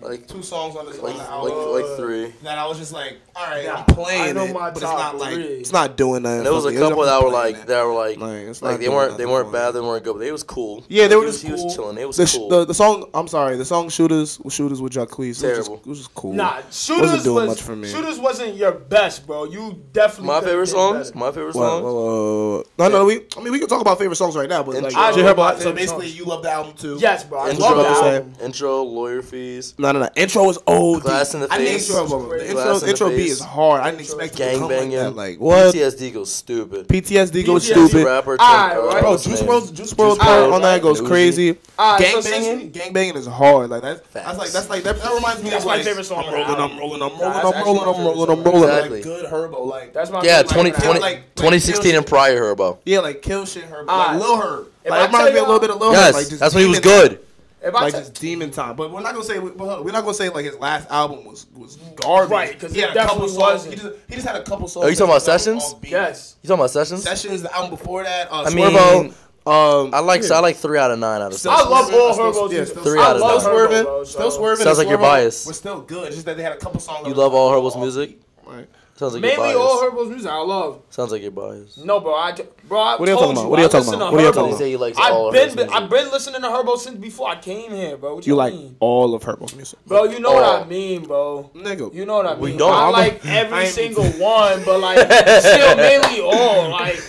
Like, 0.00 0.28
two 0.28 0.42
songs 0.42 0.76
on 0.76 0.86
this 0.86 0.98
like, 1.00 1.14
on 1.14 1.18
the 1.18 1.24
album. 1.24 1.72
like 1.72 1.96
three. 1.96 2.32
that 2.42 2.58
I 2.58 2.66
was 2.66 2.78
just 2.78 2.92
like, 2.92 3.16
all 3.34 3.46
right, 3.46 3.64
Nah, 3.66 3.76
I'm 3.78 3.84
playing 3.86 4.22
I 4.22 4.32
know 4.32 4.44
it, 4.44 4.52
my 4.52 4.68
but 4.70 4.76
it's 4.76 4.80
top 4.82 4.98
not 4.98 5.16
like 5.18 5.34
three. 5.34 5.44
it's 5.44 5.72
not 5.72 5.96
doing 5.96 6.22
that. 6.22 6.44
There 6.44 6.52
was 6.52 6.66
a 6.66 6.74
couple 6.74 7.02
that 7.04 7.22
were 7.22 7.30
like 7.30 7.56
it. 7.56 7.66
that 7.66 7.82
were 7.82 7.94
like 7.94 8.18
Like, 8.18 8.32
it's 8.42 8.60
like 8.62 8.78
they 8.78 8.88
weren't 8.90 9.16
they 9.16 9.26
weren't 9.26 9.50
bad 9.52 9.70
they 9.72 9.80
weren't 9.80 10.04
good 10.04 10.12
but 10.12 10.18
they 10.20 10.32
was 10.32 10.42
cool. 10.42 10.84
Yeah, 10.88 11.08
they 11.08 11.14
He 11.14 11.16
were 11.16 11.24
was- 11.26 11.34
just 11.42 11.46
he 11.46 11.52
was 11.52 11.74
chilling. 11.74 11.96
They 11.96 12.04
was 12.04 12.16
the, 12.18 12.26
sh- 12.26 12.36
cool. 12.36 12.48
the 12.50 12.64
the 12.66 12.74
song. 12.74 13.08
I'm 13.14 13.26
sorry, 13.26 13.56
the 13.56 13.64
song 13.64 13.88
"Shooters" 13.88 14.38
"Shooters" 14.50 14.80
with 14.82 14.92
Jacquees. 14.92 15.18
It 15.18 15.28
was, 15.28 15.40
just, 15.40 15.42
Terrible. 15.66 15.76
it 15.76 15.86
was 15.86 15.98
just 15.98 16.14
cool. 16.14 16.32
Nah, 16.34 16.60
shooters 16.70 17.00
wasn't 17.10 17.24
doing 17.24 17.46
was 17.46 17.56
much 17.56 17.62
for 17.62 17.74
me. 17.76 17.88
shooters 17.88 18.18
wasn't 18.18 18.54
your 18.56 18.72
best, 18.72 19.26
bro. 19.26 19.44
You 19.44 19.82
definitely 19.92 20.26
my 20.28 20.40
favorite 20.42 20.66
did 20.66 20.72
songs. 20.72 21.08
better. 21.10 21.18
My 21.18 21.30
favorite 21.32 21.54
Well, 21.54 21.80
songs. 21.80 22.64
well, 22.78 22.90
no, 22.90 22.98
no, 22.98 23.04
we. 23.06 23.26
I 23.36 23.40
mean, 23.42 23.52
we 23.52 23.58
can 23.58 23.68
talk 23.68 23.80
about 23.80 23.98
favorite 23.98 24.16
songs 24.16 24.36
right 24.36 24.48
now, 24.48 24.62
but 24.62 24.74
like, 24.74 24.84
Intro. 24.92 25.12
G 25.12 25.20
Herbo- 25.22 25.38
I 25.38 25.50
love 25.52 25.62
so 25.62 25.72
basically, 25.72 26.08
you 26.08 26.24
love 26.26 26.42
the 26.42 26.50
album 26.50 26.74
too. 26.76 26.98
Yes, 27.00 27.24
bro. 27.24 27.40
I 27.40 27.50
love 27.52 27.76
what 27.76 27.82
that 27.84 28.14
album. 28.14 28.32
intro, 28.42 28.82
lawyer 28.82 29.22
fees, 29.22 29.74
No, 29.86 29.92
no, 29.92 30.00
no. 30.00 30.08
Intro 30.16 30.48
is 30.50 30.58
old. 30.66 31.02
Glass 31.02 31.34
in 31.34 31.40
the 31.40 31.52
I 31.52 31.58
didn't 31.58 31.74
face. 31.74 31.90
intro, 31.90 32.06
the 32.06 32.88
intro, 32.88 33.06
in 33.06 33.12
the 33.12 33.18
beat 33.18 33.30
is 33.30 33.40
hard. 33.40 33.82
I 33.82 33.90
didn't 33.90 34.00
expect 34.00 34.32
it 34.34 34.36
to 34.36 34.38
gang 34.38 34.58
come 34.58 34.68
like 34.68 34.78
banging. 34.78 34.96
that. 34.96 35.10
Like 35.16 35.38
what? 35.38 35.74
PTSD 35.74 36.12
goes 36.12 36.32
stupid. 36.32 36.88
PTSD 36.88 37.46
goes 37.46 37.68
PTSD 37.70 37.88
stupid. 37.88 38.04
Rapper, 38.06 38.36
uh, 38.40 38.88
right. 38.92 39.00
Bro, 39.00 39.18
Juice 39.18 39.40
name? 39.40 39.48
WRLD's 39.48 39.70
Juice 39.70 39.94
WRLD's 39.94 40.18
WRLD, 40.18 40.18
part 40.18 40.52
on 40.52 40.62
that 40.62 40.82
goes 40.82 41.00
Uzi. 41.00 41.06
crazy. 41.06 41.58
Alright, 41.78 42.00
gang 42.00 42.22
so 42.22 42.30
banging, 42.30 42.70
gang 42.70 42.92
banging 42.92 43.16
is 43.16 43.26
hard. 43.26 43.70
Like 43.70 43.82
that's 43.82 44.00
that's 44.08 44.38
like 44.38 44.50
that's 44.50 44.68
like 44.70 44.82
that, 44.82 45.00
that 45.00 45.14
reminds 45.14 45.42
me 45.42 45.50
That's 45.50 45.64
of 45.64 45.68
my 45.68 45.76
like, 45.76 45.84
favorite 45.84 46.04
song 46.04 46.24
I'm 46.26 46.32
rolling, 46.34 46.54
I'm 46.60 46.78
rolling, 46.78 47.02
I'm 47.02 47.08
rolling, 47.10 47.20
that's 47.20 47.44
I'm 47.44 47.64
rolling, 47.64 47.80
I'm 47.82 48.04
rolling, 48.04 48.30
I'm 48.38 48.44
rolling. 48.44 48.62
Exactly. 48.64 48.96
Like 48.96 49.04
good 49.04 49.26
Herbo, 49.26 49.66
like 49.66 49.92
That's 49.92 50.10
my 50.10 50.22
Yeah, 50.22 50.42
favorite 50.42 50.54
20, 50.54 50.70
song. 50.72 50.80
20 50.82 51.00
like- 51.00 51.14
like 51.16 51.34
2016 51.36 51.94
and 51.94 52.06
prior 52.06 52.40
Herbo. 52.40 52.78
yeah, 52.84 52.98
like 53.00 53.22
kill 53.22 53.44
shit 53.46 53.64
Herbo, 53.70 53.86
like 53.86 54.20
Lil 54.20 54.36
Herb. 54.40 54.66
Like 54.88 54.92
I 55.00 55.04
it 55.04 55.06
reminds 55.06 55.16
tell 55.16 55.32
me 55.32 55.38
a 55.38 55.42
little 55.42 55.60
bit 55.60 55.70
of 55.70 55.80
Lil 55.80 55.90
Herb. 55.90 56.14
Yes, 56.14 56.38
that's 56.38 56.54
when 56.54 56.64
he 56.64 56.70
was 56.70 56.80
good. 56.80 57.20
If 57.66 57.74
I 57.74 57.80
like 57.82 57.92
ta- 57.92 57.98
just 58.00 58.14
demon 58.20 58.50
time. 58.50 58.76
But 58.76 58.90
we're 58.92 59.00
not 59.00 59.12
gonna 59.12 59.24
say 59.24 59.38
we're 59.38 59.54
not 59.92 60.02
gonna 60.02 60.14
say 60.14 60.28
like 60.28 60.44
his 60.44 60.56
last 60.56 60.90
album 60.90 61.24
was 61.24 61.46
was 61.54 61.76
garbage. 61.96 62.30
Right, 62.30 62.58
'cause 62.58 62.72
he 62.72 62.80
it 62.82 62.90
had 62.90 62.96
a 62.96 63.08
couple 63.08 63.28
songs. 63.28 63.64
He 63.64 63.76
just, 63.76 63.88
he 64.08 64.14
just 64.14 64.26
had 64.26 64.36
a 64.36 64.42
couple 64.42 64.68
songs. 64.68 64.86
Are 64.86 64.90
you 64.90 64.96
talking 64.96 65.10
about 65.10 65.22
Sessions? 65.22 65.74
yes. 65.82 66.36
You 66.42 66.48
talking 66.48 66.60
about 66.60 66.70
sessions? 66.70 67.02
Sessions, 67.02 67.34
is 67.34 67.42
the 67.42 67.54
album 67.54 67.70
before 67.70 68.04
that. 68.04 68.30
Uh, 68.30 68.42
I 68.42 68.50
Swervo, 68.50 69.02
mean, 69.02 69.14
um, 69.46 69.94
I 69.94 70.00
like 70.00 70.22
yeah. 70.22 70.34
I 70.34 70.40
like 70.40 70.56
three 70.56 70.78
out 70.78 70.90
of 70.90 70.98
nine 70.98 71.20
out 71.22 71.32
of 71.32 71.38
Still 71.38 71.52
I 71.52 71.62
love 71.62 71.92
all 71.92 72.12
Still- 72.14 72.32
Herbo's 72.32 72.52
yeah, 72.52 72.58
music. 72.58 72.68
still- 72.78 72.84
Three 72.84 73.00
I 73.00 73.04
out 73.04 73.16
of 73.16 73.22
nine. 73.22 73.30
Herbo, 73.38 73.40
Swerving, 73.42 73.82
bro, 73.84 74.04
still 74.04 74.30
so- 74.30 74.36
swerving. 74.38 74.64
Sounds 74.64 74.78
like 74.78 74.88
you're 74.88 74.98
biased. 74.98 75.46
We're 75.46 75.52
still 75.52 75.80
good. 75.80 76.12
Just 76.12 76.24
that 76.26 76.36
they 76.36 76.42
had 76.42 76.52
a 76.52 76.56
couple 76.56 76.80
songs. 76.80 77.06
You 77.06 77.14
love 77.14 77.34
all 77.34 77.50
offbeat. 77.50 77.62
Herbo's 77.64 77.76
music? 77.76 78.18
Right. 78.46 78.68
Sounds 78.94 79.12
like 79.12 79.22
you're 79.22 79.30
Mainly 79.32 79.54
biased. 79.54 79.58
all 79.60 79.82
Herbo's 79.82 80.08
music 80.08 80.30
I 80.30 80.38
love. 80.40 80.80
Sounds 80.88 81.12
like 81.12 81.20
you're 81.20 81.30
biased. 81.30 81.84
No, 81.84 82.00
bro, 82.00 82.14
I 82.14 82.32
ju- 82.32 82.46
bro. 82.66 82.80
I 82.80 82.96
What 82.96 83.06
are 83.08 83.12
you 83.12 83.18
told 83.18 83.20
talking 83.20 83.32
about? 83.36 83.42
you, 83.42 83.48
What 83.50 83.58
are 83.58 83.62
you 83.62 83.68
talking 83.68 83.94
about? 83.94 84.12
What 84.12 84.20
are 84.20 84.24
you 84.24 84.30
Herbo. 84.30 84.34
talking 84.34 84.52
He 84.52 84.56
say 84.58 84.70
he 84.70 84.76
likes 84.78 84.98
I've 84.98 85.12
all 85.12 85.32
been, 85.32 85.42
Herbo's 85.50 85.56
music. 85.56 85.72
I've 85.74 85.90
been 85.90 86.10
listening 86.10 86.40
to 86.42 86.48
Herbo 86.48 86.78
since 86.78 86.96
before 86.98 87.28
I 87.28 87.36
came 87.36 87.72
here, 87.72 87.96
bro. 87.98 88.14
What 88.14 88.26
you, 88.26 88.32
You 88.32 88.36
like 88.36 88.54
mean? 88.54 88.76
all 88.80 89.14
of 89.14 89.22
Herbo's 89.22 89.54
music, 89.54 89.78
Bro, 89.86 90.04
you 90.04 90.20
know 90.20 90.32
what. 90.32 90.62
I 90.62 90.64
mean, 90.66 91.02
bro. 91.04 91.50
nigga. 91.54 91.92
You 91.92 92.06
know 92.06 92.16
what 92.16 92.26
I 92.26 92.32
mean. 92.32 92.40
We 92.40 92.56
don't. 92.56 92.72
I 92.72 92.88
like 92.88 93.26
every 93.26 93.58
ain't- 93.64 93.74
single 93.74 94.04
one, 94.12 94.62
but 94.64 94.80
like 94.80 94.98
still 95.42 95.76
mainly 95.76 96.20
all. 96.22 96.70
Like, 96.70 97.02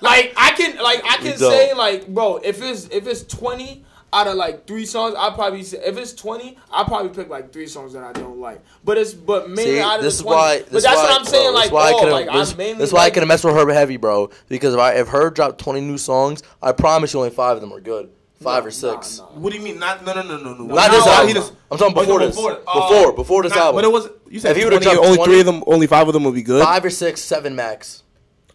like 0.00 0.32
I 0.38 0.52
can, 0.52 0.76
like 0.82 1.02
I 1.04 1.16
can 1.18 1.36
say, 1.36 1.74
like, 1.74 2.06
bro, 2.08 2.36
if 2.38 2.62
it's 2.62 2.88
if 2.88 3.06
it's 3.06 3.24
twenty 3.24 3.84
out 4.16 4.26
of 4.28 4.34
like 4.36 4.66
three 4.66 4.86
songs, 4.86 5.14
I 5.18 5.30
probably 5.34 5.62
say, 5.62 5.78
if 5.84 5.96
it's 5.98 6.12
twenty, 6.14 6.56
I 6.72 6.84
probably 6.84 7.10
pick 7.10 7.28
like 7.28 7.52
three 7.52 7.66
songs 7.66 7.92
that 7.92 8.02
I 8.02 8.12
don't 8.12 8.40
like. 8.40 8.62
But 8.84 8.98
it's 8.98 9.12
but 9.12 9.50
mainly 9.50 9.74
See, 9.74 9.80
out 9.80 9.98
of 9.98 10.04
this 10.04 10.18
the 10.18 10.20
is 10.20 10.22
20. 10.22 10.36
why. 10.36 10.58
but 10.60 10.70
This 10.70 10.82
that's 10.84 10.96
why, 10.96 11.02
what 11.02 11.20
I'm 11.20 11.26
saying. 11.26 11.44
bro, 11.44 11.52
like, 11.54 11.64
this 11.64 11.72
why 11.72 11.88
I 11.88 11.92
all, 11.92 12.10
like 12.10 12.32
this, 12.32 12.52
I 12.52 12.56
mainly 12.56 12.78
this 12.80 12.92
why 12.92 13.00
I 13.04 13.10
couldn't 13.10 13.28
mess 13.28 13.44
with 13.44 13.54
Herb 13.54 13.68
heavy, 13.70 13.96
bro. 13.98 14.30
Because 14.48 14.74
if 14.74 14.80
I 14.80 14.92
if 14.94 15.08
Herb 15.08 15.34
dropped 15.34 15.58
twenty 15.60 15.80
new 15.82 15.98
songs, 15.98 16.42
I 16.62 16.72
promise 16.72 17.12
you 17.12 17.20
only 17.20 17.30
five 17.30 17.56
of 17.56 17.60
them 17.60 17.72
are 17.72 17.80
good. 17.80 18.10
Five 18.42 18.64
Nah, 18.64 18.68
or 18.68 18.70
six. 18.70 19.18
nah, 19.18 19.24
nah. 19.24 19.30
What 19.40 19.52
do 19.52 19.58
you 19.58 19.64
mean? 19.64 19.78
Not 19.78 20.04
no 20.04 20.12
no 20.14 20.22
no 20.22 20.36
no 20.38 20.54
no. 20.54 20.64
Not 20.74 20.90
this 20.90 21.06
album. 21.06 21.34
just- 21.34 21.52
I'm 21.70 21.78
talking 21.78 21.96
Oh, 21.96 22.00
before 22.02 22.18
this. 22.20 22.36
before- 22.36 22.54
Before, 22.56 23.08
uh, 23.08 23.12
before 23.12 23.42
this 23.42 23.50
not- 23.54 23.58
album. 23.58 23.74
But 23.76 23.84
it 23.84 23.92
was 23.92 24.08
you 24.30 24.40
said 24.40 24.50
If 24.52 24.56
he 24.58 24.64
would've 24.64 24.82
dropped 24.82 24.98
only 24.98 25.16
20 25.16 25.24
three 25.32 25.40
of 25.40 25.46
them, 25.46 25.64
only 25.66 25.86
five 25.86 26.06
of 26.06 26.12
them 26.12 26.24
would 26.24 26.34
be 26.34 26.42
good. 26.42 26.62
Five 26.62 26.84
or 26.84 26.90
six, 26.90 27.22
seven 27.22 27.56
max. 27.56 28.02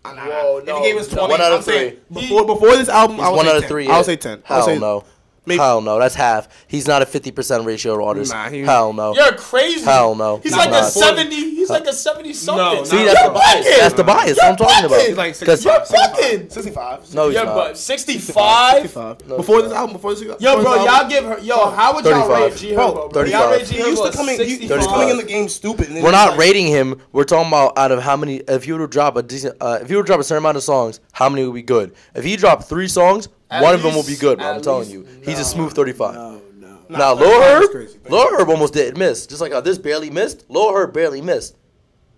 Nah, 0.06 0.14
nah, 0.14 0.26
Whoa, 0.26 0.62
nah. 0.66 0.78
If 0.78 0.84
he 0.84 0.92
gave 0.92 1.02
us 1.02 1.12
no. 1.12 1.18
twenty, 1.18 1.32
One 1.32 1.42
out 1.42 1.52
of 1.52 1.58
I'm 1.60 1.64
saying 1.64 1.98
three. 2.14 2.22
before 2.22 2.46
before 2.46 2.70
this 2.76 2.90
album, 2.90 3.18
He's 3.18 3.26
I 3.26 3.30
would 3.30 3.36
one 3.38 3.46
say 3.46 3.52
out 3.52 3.58
of 3.58 3.62
10. 3.64 3.70
three. 3.70 3.86
I 3.88 3.90
yeah. 3.90 3.98
would 3.98 4.06
say 4.06 4.16
ten. 4.16 4.44
I 4.50 4.54
Hell 4.56 4.66
say 4.66 4.80
no. 4.80 5.04
Maybe- 5.46 5.60
Hell 5.60 5.82
no. 5.82 6.00
That's 6.00 6.16
half. 6.16 6.48
He's 6.68 6.88
not 6.88 7.02
a 7.02 7.06
fifty 7.06 7.32
percent 7.32 7.66
ratio 7.66 8.04
artist. 8.04 8.32
Nah, 8.34 8.50
he- 8.50 8.62
Hell 8.62 8.94
no. 8.94 9.14
You're 9.16 9.34
crazy. 9.34 9.84
Hell 9.84 10.16
no. 10.16 10.38
He's 10.38 10.54
He's 10.54 10.58
like 10.58 10.70
a 10.72 10.84
seventy. 10.84 11.36
He's 11.56 11.70
like 11.70 11.86
a 11.86 11.94
seventy 11.94 12.34
something. 12.34 12.64
No, 12.80 12.84
See, 12.84 13.04
that's 13.04 13.20
you're 13.22 13.30
the 13.30 13.34
bias. 13.34 13.68
bugging. 13.68 13.80
That's 13.80 13.94
the 13.96 14.04
bias. 14.04 14.40
I'm 14.42 14.56
talking 14.56 14.86
about. 14.86 15.00
bugging. 15.00 15.08
He's 15.08 15.18
like 15.18 15.40
'Cause- 15.40 15.62
65, 15.62 15.72
You're 16.20 16.50
65, 16.50 16.52
65. 16.52 17.14
No, 17.14 17.26
he's 17.28 17.36
Yeah, 17.36 17.44
not. 17.44 17.56
but 17.56 17.78
sixty-five. 17.78 18.82
65. 18.82 19.28
No, 19.28 19.38
before 19.38 19.62
this 19.62 19.72
album, 19.72 19.94
before 19.94 20.14
this 20.14 20.22
Album, 20.24 20.38
Yo, 20.40 20.62
bro, 20.62 20.74
this 20.76 20.86
y'all 20.86 21.10
give 21.10 21.24
her. 21.26 21.40
Yo, 21.40 21.70
how 21.72 21.94
would 21.96 22.06
y'all 22.06 22.28
rate 22.30 22.56
G 22.56 22.74
Bro, 22.74 22.92
Herbo? 22.94 23.12
bro? 23.14 23.24
Y'all 23.24 23.50
35. 23.50 23.52
rate 23.52 23.68
G 23.68 23.76
he 23.78 23.80
used 23.90 24.04
to 24.04 24.10
Herbo 24.10 24.14
come 24.14 24.30
in. 24.30 24.40
He, 24.40 24.46
he 24.46 24.52
used 24.52 24.62
to 24.62 24.68
65. 24.70 24.92
coming 24.94 25.10
in 25.10 25.18
the 25.18 25.24
game 25.24 25.50
stupid. 25.50 25.90
and 25.90 26.04
We're 26.04 26.12
not 26.12 26.32
like- 26.32 26.40
rating 26.40 26.68
him. 26.68 27.02
We're 27.12 27.24
talking 27.24 27.48
about 27.48 27.78
out 27.78 27.92
of 27.92 28.02
how 28.02 28.16
many. 28.18 28.38
If 28.48 28.68
you 28.68 28.74
were 28.74 28.80
to 28.86 28.88
drop 28.88 29.16
a 29.18 29.24
decent, 29.24 29.56
uh, 29.62 29.80
if 29.82 29.90
you 29.90 29.98
were 29.98 30.04
to 30.04 30.08
drop 30.08 30.20
a 30.20 30.24
certain 30.24 30.44
amount 30.44 30.58
of 30.58 30.64
songs, 30.64 31.00
how 31.14 31.30
many 31.30 31.46
would 31.46 31.54
be 31.56 31.62
good? 31.62 31.94
If 32.16 32.24
he 32.24 32.36
dropped 32.38 32.64
three 32.66 32.88
songs, 32.88 33.28
At 33.52 33.62
one 33.62 33.76
of 33.76 33.84
them 33.84 33.94
will 33.94 34.04
be 34.06 34.16
good. 34.16 34.38
Bro, 34.40 34.48
I'm 34.48 34.62
telling 34.62 34.82
least- 34.90 34.92
you, 34.94 35.06
he's 35.24 35.40
a 35.40 35.44
smooth 35.44 35.74
35. 35.74 36.14
No, 36.16 36.42
no. 36.58 36.68
Now, 36.90 36.98
Nah, 36.98 37.12
Lil 37.14 37.42
Herb, 37.42 37.72
crazy. 37.72 38.00
Lil 38.10 38.28
Herb 38.40 38.50
almost 38.50 38.74
did 38.74 38.98
miss. 38.98 39.28
Just 39.28 39.42
like 39.42 39.52
how 39.52 39.62
this 39.62 39.78
barely 39.78 40.10
missed. 40.10 40.46
Lil 40.50 40.74
Herb 40.74 40.94
barely 40.94 41.22
missed. 41.22 41.58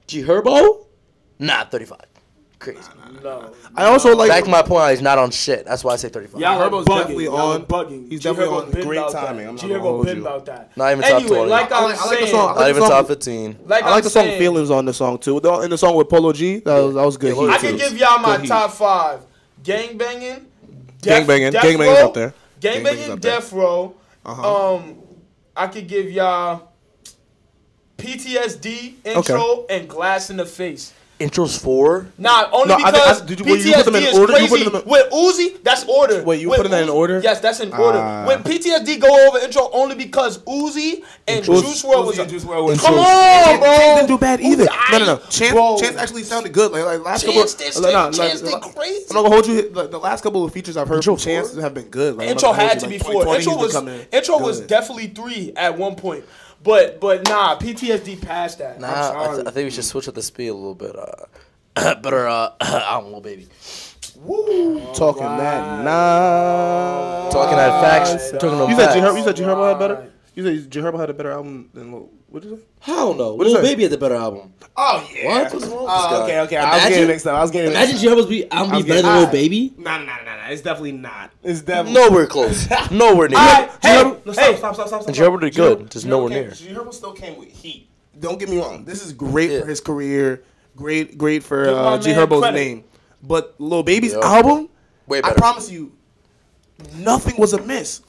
G 0.07 0.21
Herbo, 0.23 0.85
nah, 1.39 1.63
35. 1.65 1.97
Crazy. 2.59 2.79
No. 3.21 3.51
I 3.75 3.85
also 3.85 4.15
like. 4.15 4.29
Back 4.29 4.45
to 4.45 4.49
my 4.49 4.61
point, 4.61 4.91
he's 4.91 5.01
not 5.01 5.17
on 5.17 5.31
shit. 5.31 5.65
That's 5.65 5.83
why 5.83 5.93
I 5.93 5.95
say 5.97 6.07
35. 6.09 6.39
Y'all 6.39 6.59
Herbo's 6.59 6.85
bugging. 6.85 6.97
definitely 6.99 7.23
Y'all 7.25 7.37
on- 7.51 7.65
bugging. 7.65 8.09
he's 8.09 8.21
G 8.21 8.29
definitely 8.29 8.55
on 8.55 8.71
great 8.71 9.11
timing. 9.11 9.11
that. 9.11 9.49
I'm 9.49 9.55
not 9.55 9.57
G 9.61 9.67
gonna 9.67 9.79
Herbo 9.79 9.81
hold 9.83 10.07
you. 10.07 10.21
about 10.21 10.45
that. 10.45 10.77
Not 10.77 10.91
even 10.91 11.01
top 11.03 11.11
anyway, 11.13 11.27
20. 11.37 11.49
like 11.49 11.71
I 11.71 11.77
I'm 11.77 11.83
like- 11.83 11.97
I 12.01 12.05
like 12.05 12.09
the 12.09 12.15
saying, 12.15 12.27
song. 12.31 12.41
I 12.41 12.45
Not 12.53 12.55
like 12.59 12.69
even 12.69 12.81
the 12.81 12.87
song- 12.87 12.97
top 13.01 13.07
15. 13.07 13.57
like 13.65 13.83
I 13.83 13.85
like 13.87 13.95
I'm 13.97 14.03
the 14.03 14.09
song 14.09 14.23
saying, 14.25 14.39
"Feelings" 14.39 14.69
on 14.71 14.85
the 14.85 14.93
song 14.93 15.17
too. 15.17 15.39
The, 15.41 15.53
in 15.61 15.69
the 15.71 15.77
song 15.77 15.95
with 15.95 16.07
Polo 16.09 16.31
G, 16.31 16.59
that 16.59 16.79
was 16.79 16.95
that 16.95 17.05
was 17.05 17.17
good. 17.17 17.27
Yeah, 17.29 17.33
heat, 17.35 17.41
Lil 17.41 17.51
I 17.51 17.57
too. 17.57 17.67
can 17.67 17.77
give 17.77 17.97
y'all 17.97 18.19
my 18.19 18.31
Good 18.37 18.41
heat. 18.43 18.47
top 18.47 18.71
five: 18.71 19.19
gang 19.61 19.97
banging, 19.97 20.45
Gang 21.03 21.27
banging, 21.27 21.51
gang 21.51 21.77
banging's 21.77 21.99
up 21.99 22.13
there. 22.13 22.33
gang 22.59 22.73
Gang 22.75 22.83
banging's 22.83 23.07
banging, 23.07 23.19
death 23.19 23.53
row. 23.53 23.95
Uh-huh. 24.25 24.75
Um, 24.75 24.97
I 25.55 25.67
could 25.67 25.87
give 25.87 26.09
y'all 26.09 26.71
PTSD 27.97 28.95
intro 29.05 29.65
and 29.69 29.87
glass 29.87 30.29
in 30.29 30.37
the 30.37 30.45
face. 30.45 30.93
Intros 31.19 31.57
four. 31.61 32.07
Nah, 32.17 32.49
only 32.51 32.69
No, 32.69 32.73
I 32.75 32.77
think- 32.77 32.93
because 32.95 33.21
I- 33.21 33.25
did 33.25 33.39
you- 33.39 33.45
were 33.45 33.51
you 33.55 33.63
PTSD 33.63 33.75
put 33.75 33.85
them 33.85 33.95
in 33.95 34.03
is 34.03 34.17
order? 34.17 34.33
You 34.33 34.39
put 34.39 34.49
crazy. 34.49 34.63
them 34.65 34.75
in- 34.83 34.89
With 34.89 35.11
Uzi, 35.11 35.63
that's 35.63 35.85
order. 35.87 36.23
Wait, 36.23 36.41
you 36.41 36.49
With 36.49 36.57
putting 36.57 36.71
that 36.71 36.83
in 36.83 36.89
order? 36.89 37.21
Yes, 37.23 37.39
that's 37.39 37.59
in 37.59 37.71
order. 37.71 37.99
Ah. 37.99 38.25
When 38.25 38.41
PTSD 38.43 38.97
go 38.97 39.27
over 39.27 39.37
intro 39.37 39.69
only 39.73 39.95
because 39.95 40.39
Uzi 40.39 41.03
and 41.27 41.45
Uzi- 41.45 41.61
Juice 41.61 41.83
WRLD 41.83 42.05
was. 42.07 42.15
Uzi 42.15 42.19
and 42.21 42.29
Juice 42.29 42.43
WRLD 42.43 42.65
was 42.71 42.81
Come 42.81 42.95
on, 42.95 43.05
Chance- 43.05 43.59
bro. 43.59 43.67
Chance 43.67 43.95
didn't 43.99 44.07
do 44.07 44.17
bad 44.17 44.41
either. 44.41 44.65
Uzi, 44.65 44.91
No, 44.91 44.97
no, 44.97 45.05
no. 45.05 45.13
I- 45.13 45.29
Chance, 45.29 45.51
bro. 45.53 45.77
Chance 45.79 45.97
actually 45.97 46.23
sounded 46.23 46.51
good. 46.51 46.71
Like, 46.71 46.85
like 46.85 47.05
last 47.05 47.21
Chance 47.23 47.35
couple. 47.53 47.65
did 47.65 47.75
like, 47.83 47.93
no, 47.93 48.11
stay- 48.11 48.21
like, 48.21 48.29
Chance 48.29 48.41
did 48.41 48.51
like, 48.51 48.75
crazy. 48.75 49.05
I'm 49.11 49.15
not 49.15 49.21
gonna 49.23 49.29
hold 49.35 49.47
you. 49.47 49.71
Like, 49.73 49.91
the 49.91 49.99
last 49.99 50.23
couple 50.23 50.43
of 50.43 50.51
features 50.51 50.75
I've 50.77 50.87
heard 50.87 50.95
Intro 50.97 51.15
from 51.15 51.23
Chance 51.23 51.51
four? 51.51 51.61
have 51.61 51.73
been 51.75 51.85
good. 51.85 52.17
Like, 52.17 52.27
intro 52.29 52.51
had 52.53 52.67
hold 52.69 52.79
to 52.79 52.85
you. 52.87 52.91
be 52.91 52.97
four. 52.97 53.35
Intro 53.35 53.55
was 53.55 53.75
intro 54.11 54.39
was 54.39 54.59
definitely 54.61 55.07
three 55.15 55.53
at 55.55 55.77
one 55.77 55.95
point. 55.95 56.23
But 56.63 56.99
but 56.99 57.27
nah, 57.27 57.57
PTSD 57.59 58.21
passed 58.21 58.59
that. 58.59 58.79
Nah, 58.79 58.87
I'm 58.87 59.29
I, 59.29 59.35
th- 59.35 59.47
I 59.47 59.51
think 59.51 59.65
we 59.65 59.71
should 59.71 59.83
switch 59.83 60.07
up 60.07 60.15
the 60.15 60.23
speed 60.23 60.47
a 60.47 60.53
little 60.53 60.75
bit. 60.75 60.95
Uh, 60.95 61.95
better, 62.01 62.27
uh, 62.27 62.53
I 62.61 62.99
don't 63.01 63.11
know, 63.11 63.19
baby. 63.19 63.47
Woo 64.17 64.79
talking 64.93 65.23
that 65.23 65.83
nah. 65.83 67.29
Talking 67.29 67.57
that 67.57 67.81
facts. 67.81 68.31
Talking 68.31 68.57
them 68.57 68.69
You 68.69 68.75
said 68.75 68.93
G 68.93 69.01
facts. 69.01 69.17
You 69.17 69.23
said 69.23 69.35
G 69.35 69.43
Herbo 69.43 69.69
had 69.69 69.79
better. 69.79 70.11
You 70.35 70.59
said 70.61 70.71
G 70.71 70.79
Herbo 70.79 70.99
had 70.99 71.09
a 71.09 71.13
better 71.13 71.31
album 71.31 71.69
than 71.73 71.91
Lil. 71.91 72.09
What 72.33 72.41
did 72.41 72.49
you 72.49 72.57
say? 72.57 72.63
Hell 72.79 73.13
no. 73.13 73.35
What 73.35 73.45
is 73.45 73.53
Lil? 73.53 73.61
Baby 73.61 73.83
had 73.83 73.91
the 73.91 73.97
better 73.99 74.15
album. 74.15 74.53
Oh 74.75 75.07
yeah. 75.13 75.27
What? 75.43 75.53
What's 75.53 75.65
wrong 75.67 75.83
with 75.83 75.89
Oh, 75.93 76.09
this 76.09 76.17
guy? 76.19 76.23
okay, 76.23 76.39
okay. 76.39 76.57
I 76.57 76.63
was 76.63 76.73
Imagine- 76.73 76.89
getting 76.93 77.07
mixed 77.09 77.27
up. 77.27 77.35
I 77.37 77.41
was 77.43 77.51
getting 77.51 77.69
Imagine 77.71 77.89
mixed 77.91 78.01
G 78.03 78.07
Herbo's 78.09 78.25
be 78.25 78.51
album 78.51 78.75
I 78.75 78.81
be 78.81 78.87
better 78.87 79.01
than 79.03 79.21
Lil. 79.21 79.31
Baby. 79.31 79.73
Nah, 79.77 79.97
nah, 79.99 80.05
nah, 80.05 80.35
nah. 80.37 80.47
It's 80.49 80.61
definitely 80.63 80.93
not. 80.93 81.29
It's 81.43 81.61
definitely 81.61 82.01
Nowhere 82.01 82.25
close. 82.25 82.67
Nowhere 82.91 83.29
near. 83.29 83.37
Alright, 83.37 83.69
G 83.83 83.87
hey, 83.87 84.03
no, 84.25 84.31
stop, 84.33 84.45
hey. 84.45 84.55
stop, 84.57 84.73
stop, 84.73 84.87
stop, 84.87 84.87
stop. 84.87 85.05
And 85.07 85.15
G 85.15 85.21
Herbo 85.21 85.39
did 85.41 85.53
G 85.53 85.59
Herbo- 85.61 85.77
good, 85.77 85.91
just 85.91 86.05
G 86.05 86.09
Herbo 86.09 86.11
nowhere 86.11 86.29
came- 86.29 86.41
near. 86.41 86.51
G 86.51 86.67
Herbo 86.69 86.93
still 86.93 87.13
came 87.13 87.37
with 87.37 87.49
heat. 87.49 87.87
Don't 88.19 88.39
get 88.39 88.49
me 88.49 88.57
wrong. 88.59 88.83
This 88.83 89.05
is 89.05 89.13
great 89.13 89.51
Yeah. 89.51 89.61
for 89.61 89.67
his 89.67 89.79
career. 89.79 90.43
Great, 90.75 91.19
great 91.19 91.43
for 91.43 91.65
Give 91.65 91.75
my 91.75 91.81
uh, 91.83 91.97
G 91.99 92.09
man 92.09 92.27
Herbo's 92.27 92.41
credit. 92.41 92.57
name. 92.57 92.83
But 93.21 93.53
Lil 93.59 93.83
Baby's 93.83 94.13
Yep. 94.13 94.23
album, 94.23 94.69
Way 95.05 95.19
I 95.19 95.21
better. 95.21 95.35
promise 95.35 95.69
you, 95.71 95.91
nothing 96.95 97.35
was 97.37 97.53
amiss. 97.53 98.01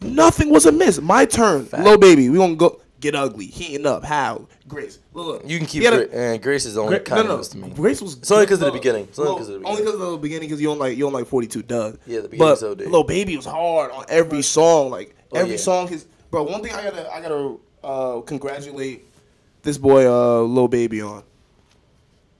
Nothing 0.00 0.50
was 0.50 0.66
amiss. 0.66 1.00
My 1.00 1.24
turn. 1.24 1.64
Fact. 1.66 1.84
Lil 1.84 1.96
Baby. 1.98 2.28
We 2.28 2.38
gonna 2.38 2.56
go 2.56 2.80
get 3.00 3.14
ugly, 3.14 3.46
heating 3.46 3.86
up. 3.86 4.04
How? 4.04 4.46
Grace. 4.66 4.98
Look, 5.14 5.26
look. 5.26 5.42
You 5.50 5.58
can 5.58 5.66
keep 5.66 5.82
Gra- 5.84 6.08
and 6.12 6.42
Grace 6.42 6.64
is 6.66 6.74
the 6.74 6.80
only 6.82 6.96
Gra- 6.96 7.04
kind 7.04 7.28
no, 7.28 7.34
of 7.34 7.54
no, 7.54 7.62
to 7.62 7.68
me. 7.68 7.74
Grace 7.74 8.00
was. 8.02 8.16
It's 8.18 8.30
only 8.30 8.46
'cause 8.46 8.60
of 8.60 8.66
the 8.66 8.72
beginning. 8.72 9.04
It's 9.04 9.18
only 9.18 9.30
well, 9.30 9.38
'cause 9.38 9.48
of 9.48 9.60
the 9.62 9.66
Only 9.68 9.82
because 9.82 9.94
of 10.00 10.10
the 10.12 10.16
beginning, 10.18 10.48
because 10.48 10.60
you 10.60 10.68
don't 10.68 10.78
like 10.78 10.96
you 10.96 11.04
don't 11.04 11.12
like 11.12 11.26
Forty 11.26 11.46
Two 11.46 11.62
Dugg. 11.62 11.98
Yeah, 12.06 12.20
the 12.20 12.28
beginning's 12.28 12.38
But 12.38 12.58
so. 12.58 12.72
Lil 12.90 13.04
Baby 13.04 13.36
was 13.36 13.46
hard 13.46 13.90
on 13.92 14.04
every 14.08 14.42
song. 14.42 14.90
Like 14.90 15.14
Oh, 15.32 15.36
every 15.38 15.52
yeah. 15.52 15.56
song, 15.58 15.88
his 15.88 16.06
bro. 16.30 16.42
One 16.44 16.62
thing 16.62 16.72
I 16.72 16.82
gotta 16.82 17.12
I 17.14 17.20
gotta 17.20 17.56
uh, 17.84 18.20
congratulate 18.22 19.04
this 19.62 19.78
boy 19.78 20.06
uh, 20.10 20.40
Lil 20.42 20.68
Baby 20.68 21.00
on. 21.02 21.22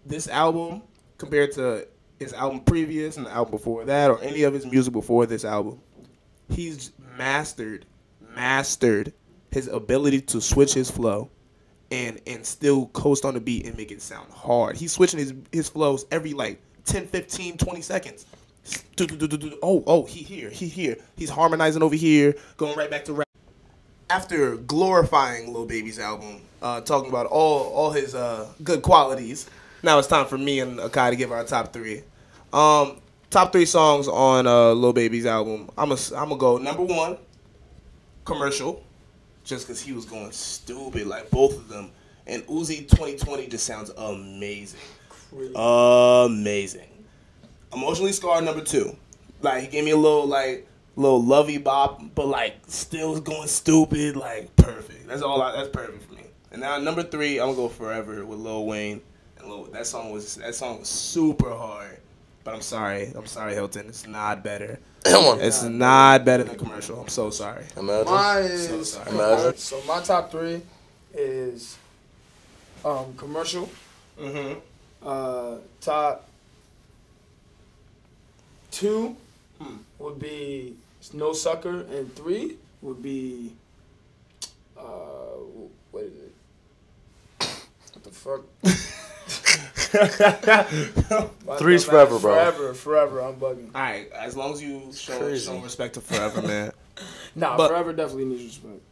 This 0.06 0.26
album 0.28 0.82
compared 1.18 1.52
to 1.52 1.86
his 2.18 2.32
album 2.32 2.60
previous 2.60 3.16
and 3.16 3.26
the 3.26 3.30
album 3.30 3.50
before 3.52 3.84
that, 3.84 4.10
or 4.10 4.20
any 4.22 4.42
of 4.42 4.54
his 4.54 4.64
music 4.66 4.92
before 4.92 5.26
this 5.26 5.44
album, 5.44 5.80
he's 6.50 6.92
mastered 7.16 7.84
mastered 8.34 9.12
his 9.50 9.68
ability 9.68 10.20
to 10.22 10.40
switch 10.40 10.74
his 10.74 10.90
flow 10.90 11.30
and 11.90 12.20
and 12.26 12.44
still 12.44 12.86
coast 12.88 13.24
on 13.24 13.34
the 13.34 13.40
beat 13.40 13.66
and 13.66 13.76
make 13.76 13.90
it 13.90 14.02
sound 14.02 14.30
hard. 14.32 14.76
He's 14.76 14.92
switching 14.92 15.18
his 15.18 15.34
his 15.52 15.68
flows 15.68 16.06
every 16.10 16.34
like 16.34 16.60
10, 16.84 17.06
15, 17.06 17.58
20 17.58 17.82
seconds. 17.82 18.26
Oh, 19.62 19.82
oh, 19.86 20.04
he 20.04 20.22
here, 20.22 20.50
he 20.50 20.68
here. 20.68 20.96
He's 21.16 21.30
harmonizing 21.30 21.82
over 21.82 21.94
here, 21.94 22.34
going 22.56 22.76
right 22.76 22.90
back 22.90 23.04
to 23.06 23.14
rap. 23.14 23.28
After 24.10 24.56
glorifying 24.56 25.52
Lil 25.52 25.66
Baby's 25.66 25.98
album, 25.98 26.40
uh, 26.60 26.80
talking 26.82 27.08
about 27.08 27.26
all 27.26 27.72
all 27.72 27.90
his 27.90 28.14
uh, 28.14 28.48
good 28.64 28.82
qualities, 28.82 29.48
now 29.82 29.98
it's 29.98 30.08
time 30.08 30.26
for 30.26 30.36
me 30.36 30.60
and 30.60 30.78
Akai 30.78 31.10
to 31.10 31.16
give 31.16 31.32
our 31.32 31.44
top 31.44 31.72
three. 31.72 32.02
Um, 32.52 33.00
top 33.30 33.52
three 33.52 33.66
songs 33.66 34.08
on 34.08 34.46
uh, 34.46 34.72
Lil 34.72 34.92
Baby's 34.92 35.26
album. 35.26 35.70
I'm 35.78 35.90
gonna 35.90 36.00
I'm 36.16 36.28
gonna 36.28 36.36
go 36.36 36.58
number 36.58 36.84
one, 36.84 37.16
commercial 38.24 38.82
just 39.48 39.66
because 39.66 39.80
he 39.80 39.92
was 39.92 40.04
going 40.04 40.30
stupid, 40.30 41.06
like 41.06 41.30
both 41.30 41.56
of 41.56 41.68
them. 41.68 41.90
And 42.26 42.46
Uzi 42.46 42.80
2020 42.80 43.46
just 43.46 43.64
sounds 43.64 43.90
amazing. 43.96 44.80
Crazy. 45.08 45.54
Amazing. 45.56 46.88
Emotionally 47.72 48.12
scarred 48.12 48.44
number 48.44 48.62
two. 48.62 48.94
Like 49.40 49.62
he 49.62 49.68
gave 49.68 49.84
me 49.84 49.92
a 49.92 49.96
little 49.96 50.26
like 50.26 50.68
little 50.96 51.22
lovey 51.22 51.58
bop, 51.58 52.02
but 52.14 52.26
like 52.26 52.56
still 52.66 53.18
going 53.20 53.48
stupid, 53.48 54.16
like 54.16 54.54
perfect. 54.56 55.08
That's 55.08 55.22
all. 55.22 55.40
I, 55.40 55.52
that's 55.52 55.70
perfect 55.70 56.04
for 56.04 56.14
me. 56.14 56.24
And 56.50 56.60
now 56.60 56.78
number 56.78 57.02
three, 57.02 57.40
I'm 57.40 57.48
gonna 57.48 57.56
go 57.56 57.68
forever 57.68 58.24
with 58.26 58.38
Lil 58.38 58.66
Wayne. 58.66 59.00
And 59.38 59.48
Lil, 59.48 59.64
that 59.64 59.86
song 59.86 60.10
was 60.10 60.36
that 60.36 60.54
song 60.54 60.80
was 60.80 60.88
super 60.88 61.50
hard. 61.54 61.98
But 62.48 62.54
I'm 62.54 62.62
sorry. 62.62 63.12
I'm 63.14 63.26
sorry, 63.26 63.52
Hilton. 63.52 63.88
It's 63.88 64.06
not 64.06 64.42
better. 64.42 64.78
Come 65.04 65.24
on. 65.26 65.40
It's 65.42 65.62
not 65.64 66.24
better 66.24 66.44
than 66.44 66.56
commercial. 66.56 66.98
I'm 67.02 67.08
so 67.08 67.28
sorry. 67.28 67.66
Imagine. 67.76 68.06
Mine 68.10 68.42
is 68.44 68.92
sorry. 68.92 69.10
Imagine. 69.10 69.56
so 69.58 69.82
my 69.86 70.00
top 70.00 70.30
three 70.30 70.62
is 71.12 71.76
um 72.86 73.12
commercial. 73.18 73.68
Mm-hmm. 74.18 74.60
Uh, 75.06 75.56
top 75.82 76.26
two 78.70 79.14
Hmm. 79.60 79.76
would 79.98 80.18
be 80.18 80.74
No 81.12 81.34
Sucker, 81.34 81.80
and 81.80 82.16
three 82.16 82.56
would 82.80 83.02
be 83.02 83.52
uh, 84.74 85.36
what 85.90 86.04
is 86.04 86.12
it? 86.14 86.34
What 87.92 88.04
the 88.04 88.10
fuck? 88.10 89.74
My 89.94 91.56
Three's 91.58 91.84
dumb 91.86 91.94
ass- 91.96 92.08
forever, 92.08 92.18
bro. 92.18 92.34
Forever, 92.34 92.74
forever. 92.74 93.20
I'm 93.22 93.34
bugging. 93.36 93.70
All 93.74 93.80
right, 93.80 94.10
as 94.12 94.36
long 94.36 94.52
as 94.52 94.62
you 94.62 94.90
show, 94.94 95.18
Crazy. 95.18 95.46
show 95.46 95.58
respect 95.60 95.94
to 95.94 96.00
Forever, 96.00 96.42
man. 96.42 96.72
Nah, 97.36 97.56
But- 97.56 97.68
forever 97.68 97.92
definitely 97.92 98.24
needs 98.24 98.42
respect. 98.44 98.82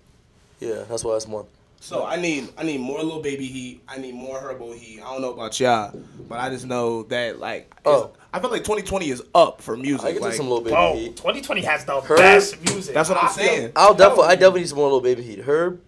Yeah, 0.60 0.84
that's 0.88 1.02
why 1.04 1.12
that's 1.14 1.26
one. 1.26 1.46
So 1.80 2.04
I 2.04 2.16
need 2.16 2.48
I 2.56 2.62
need 2.62 2.80
more 2.80 3.02
Lil 3.02 3.20
Baby 3.20 3.46
heat. 3.46 3.82
I 3.88 3.98
need 3.98 4.14
more 4.14 4.38
Herbo 4.40 4.74
heat. 4.74 5.00
I 5.00 5.12
don't 5.12 5.20
know 5.22 5.32
about 5.32 5.58
y'all, 5.60 5.92
but 6.28 6.38
I 6.38 6.48
just 6.50 6.66
know 6.66 7.02
that 7.04 7.38
like 7.40 7.62
it's- 7.80 7.82
Oh. 7.86 8.12
I 8.32 8.40
feel 8.40 8.50
like 8.50 8.62
2020 8.64 9.08
is 9.10 9.22
up 9.34 9.60
for 9.62 9.76
music. 9.76 10.06
I 10.06 10.12
get 10.12 10.20
like, 10.22 10.32
to 10.32 10.36
some 10.36 10.48
Lil 10.48 10.60
Baby 10.60 10.76
Oh, 10.76 10.94
heat. 10.94 11.16
2020 11.16 11.62
has 11.62 11.84
the 11.84 12.00
Herb- 12.00 12.16
best 12.18 12.62
music. 12.64 12.94
That's 12.94 13.08
what 13.08 13.18
I'm 13.18 13.26
I 13.26 13.28
feel- 13.28 13.44
saying. 13.44 13.72
I'll 13.76 13.94
definitely, 13.94 14.26
I 14.26 14.34
definitely 14.34 14.60
need 14.60 14.68
some 14.68 14.78
more 14.78 14.90
Lil 14.90 15.00
Baby 15.00 15.22
heat. 15.22 15.38
Herb, 15.40 15.80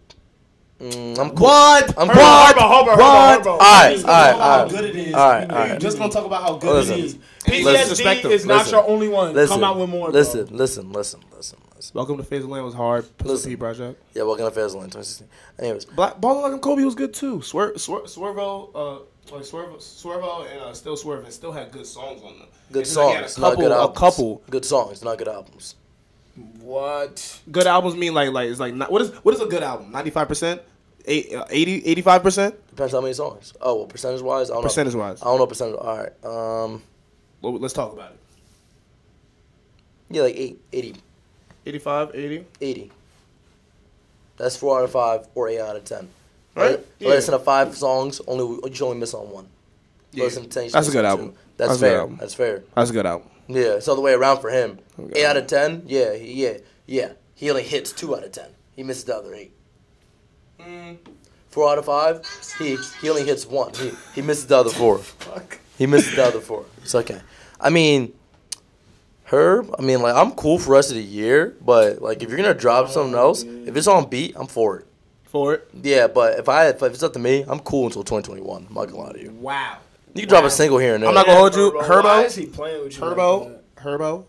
mm, 0.81 1.19
I'm 1.19 1.31
cool. 1.31 1.47
What? 1.47 1.99
I'm 1.99 2.09
Herbo, 2.09 2.15
cool. 2.15 2.23
Herbo, 2.23 2.55
Herbo, 2.55 2.87
Herbo, 2.87 2.99
What? 2.99 3.41
Herbo. 3.43 3.47
All 3.47 3.59
right, 3.59 3.93
Please, 3.95 4.05
all 4.05 4.11
right, 4.11 4.31
come 4.33 4.41
all 4.41 4.51
on. 4.51 4.61
right. 4.61 4.71
good 4.71 4.85
it 4.85 4.97
is. 4.97 5.15
All 5.15 5.29
right, 5.31 5.49
You're 5.49 5.59
all 5.59 5.69
right. 5.69 5.81
just 5.81 5.99
gonna 5.99 6.13
talk 6.13 6.25
about 6.27 6.43
how 6.43 6.57
good 6.57 6.75
Listen. 6.75 6.95
it 6.99 7.05
is. 7.05 7.19
PTSD 7.45 7.65
Let's 7.65 7.91
respect 7.91 8.23
them. 8.23 8.33
is 8.33 8.47
not 8.47 8.59
Listen. 8.59 8.73
your 8.75 8.89
only 8.89 9.09
one. 9.09 9.35
Listen, 9.35 9.55
Come 9.57 9.65
out 9.65 9.79
with 9.79 9.89
more. 9.91 10.11
Listen, 10.11 10.47
Bro. 10.47 10.57
listen, 10.57 10.93
listen, 10.93 11.21
listen, 11.37 11.59
listen. 11.77 11.93
Welcome 11.95 12.17
to 12.19 12.23
Fazoland 12.23 12.65
was 12.65 12.75
hard. 12.75 13.05
Pistol 13.19 13.33
Listen. 13.35 13.51
P 13.53 13.57
project. 13.57 14.03
Yeah, 14.15 14.23
welcome 14.25 14.45
to 14.45 14.51
Fazoland 14.51 14.91
2016. 14.93 15.29
Anyways, 15.59 15.85
Black 15.87 16.21
Ballin' 16.21 16.43
Like 16.43 16.53
a 16.55 16.59
Kobe 16.59 16.85
was 16.85 16.95
good 16.95 17.15
too. 17.15 17.39
Swer, 17.39 17.75
Swer, 17.75 18.03
Swervo, 18.05 18.71
uh, 18.75 18.93
like 19.35 19.45
Swervo, 19.45 19.77
Swervo, 19.79 20.51
and 20.51 20.61
uh, 20.61 20.73
Still 20.75 20.97
Swerving 20.97 21.31
still 21.31 21.53
had 21.53 21.71
good 21.73 21.87
songs 21.87 22.21
on 22.23 22.39
them. 22.39 22.49
good 22.73 22.81
It's 22.81 22.91
just 22.91 22.97
like 22.99 23.09
he 23.09 23.15
had 23.23 23.31
songs, 23.31 23.39
a 23.39 23.41
not 23.41 23.51
couple, 23.51 23.63
good 23.63 23.73
a 23.73 23.93
couple 23.93 24.43
Good 24.51 24.65
songs, 24.65 25.03
not 25.05 25.19
good 25.19 25.29
albums. 25.29 25.75
What? 26.61 27.41
good 27.51 27.67
albums 27.67 27.97
mean 27.97 28.15
like 28.15 28.31
like 28.33 28.49
it's 28.51 28.61
like 28.61 28.75
not, 28.75 28.91
what 28.93 29.03
is 29.03 29.11
what 29.25 29.35
is 29.35 29.41
a 29.41 29.47
good 29.47 29.63
album? 29.63 29.91
Ninety 29.93 30.11
five 30.11 30.29
percent, 30.29 30.61
uh, 30.61 31.45
80 31.51 31.87
85 31.87 32.23
percent 32.23 32.55
Depends 32.71 32.93
how 32.93 33.01
many 33.01 33.15
songs. 33.15 33.55
Oh, 33.61 33.77
well, 33.77 33.87
percentage 33.87 34.23
wise, 34.23 34.51
I 34.51 34.55
don't 34.55 34.63
percentage 34.63 34.95
know. 34.95 35.01
wise. 35.01 35.23
I 35.23 35.25
don't 35.27 35.39
know 35.39 35.47
percentage. 35.47 35.77
All 35.77 35.97
right. 35.99 36.25
Um, 36.25 36.83
Well, 37.43 37.59
let's 37.59 37.75
talk 37.75 37.93
about 37.93 38.13
it. 38.13 38.19
yeah, 40.11 40.23
like 40.23 40.37
eight, 40.37 40.61
80, 40.73 40.95
85, 41.67 42.11
80. 42.15 42.45
80. 42.61 42.93
That's 44.37 44.57
four 44.57 44.79
out 44.79 44.85
of 44.85 44.93
five 44.93 45.27
or 45.35 45.49
eight 45.49 45.59
out 45.61 45.75
of 45.77 45.85
ten. 45.85 46.09
Right? 46.55 46.71
Right? 46.77 46.87
Yeah. 47.01 47.09
Listen 47.09 47.33
to 47.33 47.41
five 47.41 47.77
songs, 47.77 48.21
only 48.27 48.45
you 48.69 48.75
should 48.75 48.85
only 48.87 48.99
miss 48.99 49.15
on 49.15 49.31
one. 49.31 49.49
Yeah. 50.13 50.25
Listen 50.25 50.45
to 50.45 50.49
10, 50.49 50.63
you 50.65 50.69
should 50.71 50.75
That's 50.77 50.89
a 50.89 50.93
good 50.93 51.05
album. 51.05 51.35
That's, 51.57 51.71
That's 51.71 51.81
a 51.81 51.85
good 51.85 51.91
fair. 51.91 51.99
album. 52.01 52.17
That's 52.21 52.35
fair. 52.35 52.63
That's 52.75 52.91
a 52.91 52.93
good 52.93 53.07
album. 53.07 53.29
Yeah, 53.49 53.77
it's 53.77 53.89
all 53.89 53.97
the 53.97 54.03
way 54.03 54.13
around 54.13 54.41
for 54.41 54.51
him. 54.51 54.79
Okay. 54.99 55.21
Eight 55.21 55.25
out 55.27 55.37
of 55.37 55.47
ten. 55.47 55.83
Yeah, 55.87 56.13
yeah, 56.13 56.59
yeah. 56.87 57.13
He 57.35 57.51
only 57.51 57.63
hits 57.63 57.93
two 57.93 58.15
out 58.15 58.25
of 58.25 58.33
ten. 58.33 58.51
He 58.77 58.83
misses 58.83 59.05
the 59.05 59.17
other 59.17 59.35
eight. 59.35 59.53
Hmm. 60.61 60.95
Four 61.49 61.71
out 61.71 61.79
of 61.79 61.87
five. 61.87 62.23
He 62.59 62.77
he 63.01 63.09
only 63.09 63.25
hits 63.25 63.47
one. 63.47 63.73
He 63.75 63.93
he 64.15 64.23
misses 64.23 64.47
the 64.47 64.57
other 64.57 64.71
four. 64.71 64.99
Fuck. 64.99 65.59
He 65.79 65.87
misses 65.87 66.15
the 66.15 66.25
other 66.25 66.41
four. 66.41 66.67
It's 66.83 66.95
okay. 66.95 67.21
I 67.61 67.71
mean, 67.71 68.13
Herb. 69.25 69.75
I 69.79 69.83
mean, 69.83 70.03
like 70.03 70.15
I'm 70.15 70.33
cool 70.33 70.59
for 70.59 70.67
the 70.67 70.73
rest 70.73 70.91
of 70.91 70.97
the 70.97 71.03
year, 71.03 71.57
but 71.65 72.03
like 72.03 72.23
if 72.23 72.29
you're 72.29 72.37
gonna 72.37 72.55
drop 72.55 72.91
something 72.91 73.15
else, 73.15 73.45
if 73.45 73.77
it's 73.77 73.87
on 73.87 74.09
beat, 74.11 74.35
I'm 74.37 74.47
for 74.47 74.79
it. 74.81 74.87
For 75.25 75.55
it. 75.55 75.71
Yeah, 75.83 76.07
but 76.07 76.39
if 76.39 76.49
I 76.49 76.69
if 76.69 76.83
it's 76.83 77.03
up 77.03 77.13
to 77.15 77.19
me, 77.19 77.45
I'm 77.47 77.61
cool 77.61 77.87
until 77.87 78.03
2021. 78.05 78.67
I'm 78.69 78.75
not 78.75 78.87
gonna 78.87 78.99
lie 78.99 79.13
to 79.13 79.23
you. 79.23 79.31
Wow. 79.31 79.79
You 80.15 80.23
can 80.23 80.29
drop 80.29 80.45
a 80.45 80.51
single 80.51 80.79
here 80.79 80.95
and 80.95 81.03
there. 81.03 81.09
I'm 81.09 81.15
not 81.15 81.27
gonna 81.27 81.39
hold 81.39 81.55
you. 81.55 81.71
Herbo, 81.73 81.75
Why 82.05 82.23
Herbo, 82.23 82.25
is 82.27 82.35
he 82.35 82.47
playing 82.47 82.85
with 82.85 82.97
you? 82.99 83.05
like 83.05 83.17
Herbo, 83.17 83.49
that? 83.49 83.77
Herbo. 83.77 84.25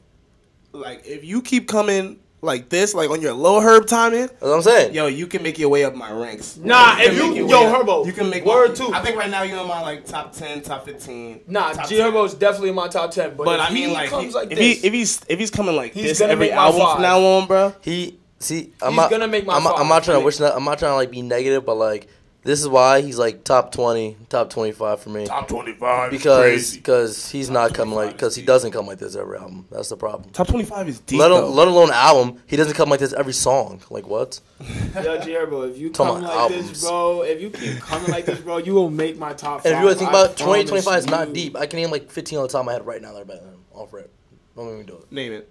Like 0.72 1.02
if 1.06 1.24
you 1.24 1.42
keep 1.42 1.68
coming 1.68 2.20
like 2.42 2.70
this, 2.70 2.94
like 2.94 3.10
on 3.10 3.22
your 3.22 3.34
low 3.34 3.60
herb 3.60 3.86
timing, 3.88 4.28
That's 4.28 4.42
what 4.42 4.54
I'm 4.54 4.62
saying. 4.62 4.94
yo, 4.94 5.08
you 5.08 5.28
can 5.28 5.42
make 5.44 5.58
your 5.60 5.70
way 5.70 5.84
up 5.84 5.96
my 5.96 6.12
ranks. 6.12 6.58
Nah, 6.58 6.96
can 6.96 7.12
if 7.12 7.18
you- 7.18 7.30
make 7.32 7.50
yo, 7.50 7.62
way 7.62 7.66
up. 7.68 7.86
Herbo, 7.86 8.06
you 8.06 8.14
can 8.14 8.30
make 8.30 8.46
word 8.46 8.70
my, 8.70 8.76
too. 8.76 8.94
I 8.94 9.02
think 9.02 9.18
right 9.18 9.30
now 9.30 9.42
you're 9.44 9.60
in 9.60 9.68
my 9.68 9.82
like 9.82 10.06
top 10.06 10.32
ten, 10.34 10.62
top 10.62 10.86
fifteen. 10.86 11.42
Nah, 11.48 11.74
top 11.74 11.88
G 11.90 11.98
10. 11.98 12.12
Herbo 12.12 12.26
is 12.26 12.34
definitely 12.36 12.70
in 12.70 12.76
my 12.76 12.88
top 12.88 13.12
ten. 13.12 13.36
But, 13.36 13.46
But 13.46 13.60
if 13.60 13.70
I 13.70 13.74
mean, 13.74 13.90
he 13.90 13.96
like, 13.96 14.10
comes 14.10 14.26
he- 14.28 14.32
like 14.34 14.52
if 14.52 14.58
this, 14.58 14.82
he 14.82 14.88
if 14.88 14.94
he's 14.94 15.22
if 15.28 15.40
he's 15.40 15.52
coming 15.52 15.76
like 15.76 15.94
He's 15.94 16.04
this 16.04 16.20
gonna 16.20 16.34
every 16.34 16.48
make 16.48 16.56
album 16.56 16.82
from 16.94 17.02
now 17.02 17.20
on, 17.20 17.48
bro. 17.48 17.74
He 17.82 18.20
see, 18.40 18.72
I'm 18.82 18.92
He's 18.92 18.98
not 18.98 19.12
gonna 19.12 19.28
make 19.28 19.46
my 19.46 19.56
I'm, 19.56 19.64
not- 19.64 19.80
I'm 19.80 19.88
not 19.88 20.04
trying 20.04 20.20
to 20.20 20.26
wish 20.26 20.38
that. 20.38 20.56
I'm 20.56 20.64
not 20.64 20.78
trying 20.80 20.92
to 20.92 20.96
like 20.96 21.12
be 21.12 21.22
negative, 21.24 21.66
but 21.66 21.76
like 21.76 22.08
this 22.44 22.62
is 22.62 22.70
why 22.70 23.02
he's 23.02 23.20
like 23.20 23.44
top 23.44 23.72
twenty, 23.72 24.16
top 24.30 24.50
twenty 24.50 24.72
five 24.72 25.02
for 25.02 25.10
me 25.10 25.26
Top 25.26 25.48
twenty 25.48 25.74
five 25.74 26.10
because 26.10 26.74
because 26.76 27.30
he's 27.30 27.50
not 27.50 27.74
coming 27.74 27.96
like 27.96 28.14
because 28.14 28.34
he 28.36 28.44
doesn't 28.44 28.72
come 28.72 28.88
like 28.88 28.98
this 28.98 29.16
every 29.16 29.38
album. 29.38 29.68
That's 29.70 29.90
the 29.90 29.98
problem. 29.98 30.30
top 30.30 30.48
twenty 30.48 30.64
five 30.64 30.88
is 30.88 31.02
deep. 31.02 31.20
Let, 31.20 31.30
though. 31.30 31.48
al- 31.48 31.52
let 31.52 31.68
alone 31.68 31.92
album, 31.92 32.42
he 32.48 32.56
doesn't 32.56 32.76
come 32.76 32.90
like 32.90 33.02
this 33.02 33.12
every 33.12 33.34
song. 33.34 33.82
Like 33.90 34.08
what? 34.08 34.40
Yo, 34.60 35.20
G 35.20 35.32
Herbo, 35.32 35.70
if 35.70 35.78
you 35.78 35.90
come 35.90 36.22
like 36.22 36.24
about 36.24 36.50
this, 36.52 36.82
bro, 36.82 37.24
if 37.24 37.42
you 37.42 37.50
keep 37.50 37.80
coming 37.82 38.10
like 38.10 38.26
this, 38.26 38.40
bro, 38.40 38.58
you 38.58 38.74
will 38.74 38.90
make 38.90 39.18
my 39.18 39.34
top 39.34 39.64
five. 39.64 39.66
And 39.66 39.74
if 39.74 39.80
you 39.80 39.86
really 39.86 40.00
think 40.00 40.10
about 40.10 40.32
it, 40.32 40.38
2025 40.38 41.00
is 41.00 41.08
not 41.08 41.34
deep. 41.34 41.58
I 41.58 41.66
can 41.66 41.80
name 41.80 41.92
like 41.92 42.10
15 42.10 42.38
on 42.40 42.44
the 42.44 42.50
top 42.50 42.62
of 42.62 42.66
my 42.68 42.74
head 42.74 42.86
right 42.86 43.02
now 43.02 43.12
that 43.14 43.22
are 43.22 43.26
better 43.26 43.42
than 43.42 43.54
him. 43.54 43.64
Off 43.74 43.94
rip. 43.94 44.12
Don't 44.56 44.74
even 44.74 44.86
do 44.86 44.96
it. 44.96 45.12
Name 45.12 45.34
it. 45.34 45.50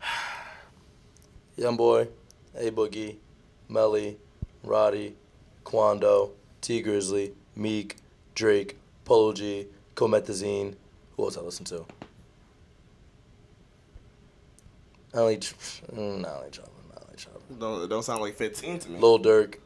Young 1.56 1.76
Boy, 1.76 2.08
A 2.56 2.70
Boogie, 2.70 3.16
Melly, 3.68 4.18
Roddy, 4.62 5.16
Quando, 5.64 6.30
Tee 6.60 6.82
Grizzley, 6.82 7.32
Meek, 7.56 7.96
Drake, 8.34 8.76
Polo 9.04 9.32
G, 9.32 9.66
Comethazine. 9.94 10.74
Who 11.16 11.24
else 11.24 11.36
I 11.36 11.40
listen 11.42 11.64
to? 11.66 11.84
I 15.14 15.18
only, 15.18 15.36
tr- 15.38 15.54
mm, 15.92 16.20
not 16.20 16.36
only 16.38 16.50
Choppa, 16.50 16.68
not 16.94 17.02
only 17.06 17.16
Choppa. 17.16 17.58
Don't 17.58 17.88
don't 17.88 18.02
sound 18.04 18.20
like 18.22 18.36
fifteen 18.36 18.78
to 18.78 18.90
me. 18.90 18.98
Lil 18.98 19.18
Durk. 19.18 19.56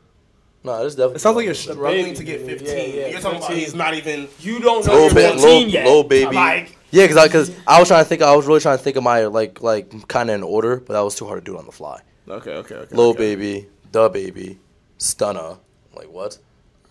No, 0.63 0.83
this 0.83 0.95
definitely. 0.95 1.17
It 1.17 1.19
sounds 1.19 1.37
like 1.37 1.45
you're 1.45 1.53
The 1.55 1.61
struggling 1.61 2.05
baby, 2.05 2.17
to 2.17 2.25
get 2.25 2.41
15. 2.47 2.67
yeah, 2.95 3.07
You're 3.09 3.21
talking 3.21 3.37
about 3.39 3.53
he's 3.53 3.75
not 3.75 3.93
even. 3.93 4.29
You 4.41 4.61
don't 4.61 4.87
know 4.87 5.03
you're 5.05 5.11
ba- 5.13 5.33
15 5.33 5.41
Lil, 5.43 5.69
yet. 5.69 5.87
Lil 5.87 6.05
Baby. 6.05 6.35
Like, 6.37 6.79
Yeah, 6.91 7.05
because 7.05 7.19
I, 7.19 7.29
cause 7.29 7.51
I 7.67 7.79
was 7.79 7.89
trying 7.89 8.03
to 8.03 8.09
think. 8.09 8.23
I 8.23 8.35
was 8.35 8.47
really 8.47 8.61
trying 8.61 8.79
to 8.79 8.83
think 8.83 8.97
of 8.97 9.03
my 9.03 9.27
like 9.27 9.61
like 9.63 10.09
kind 10.09 10.31
of 10.31 10.37
in 10.37 10.43
order, 10.43 10.77
but 10.79 10.95
that 10.95 11.01
was 11.03 11.15
too 11.17 11.27
hard 11.27 11.45
to 11.45 11.51
do 11.53 11.59
on 11.59 11.67
the 11.67 11.73
fly. 11.73 12.01
Okay, 12.27 12.53
okay, 12.53 12.75
okay. 12.77 12.97
Lil 12.97 13.11
okay. 13.11 13.35
Baby, 13.37 13.69
DaBaby, 13.93 14.57
Stunner. 14.97 15.59
Like 15.97 16.11
what? 16.13 16.39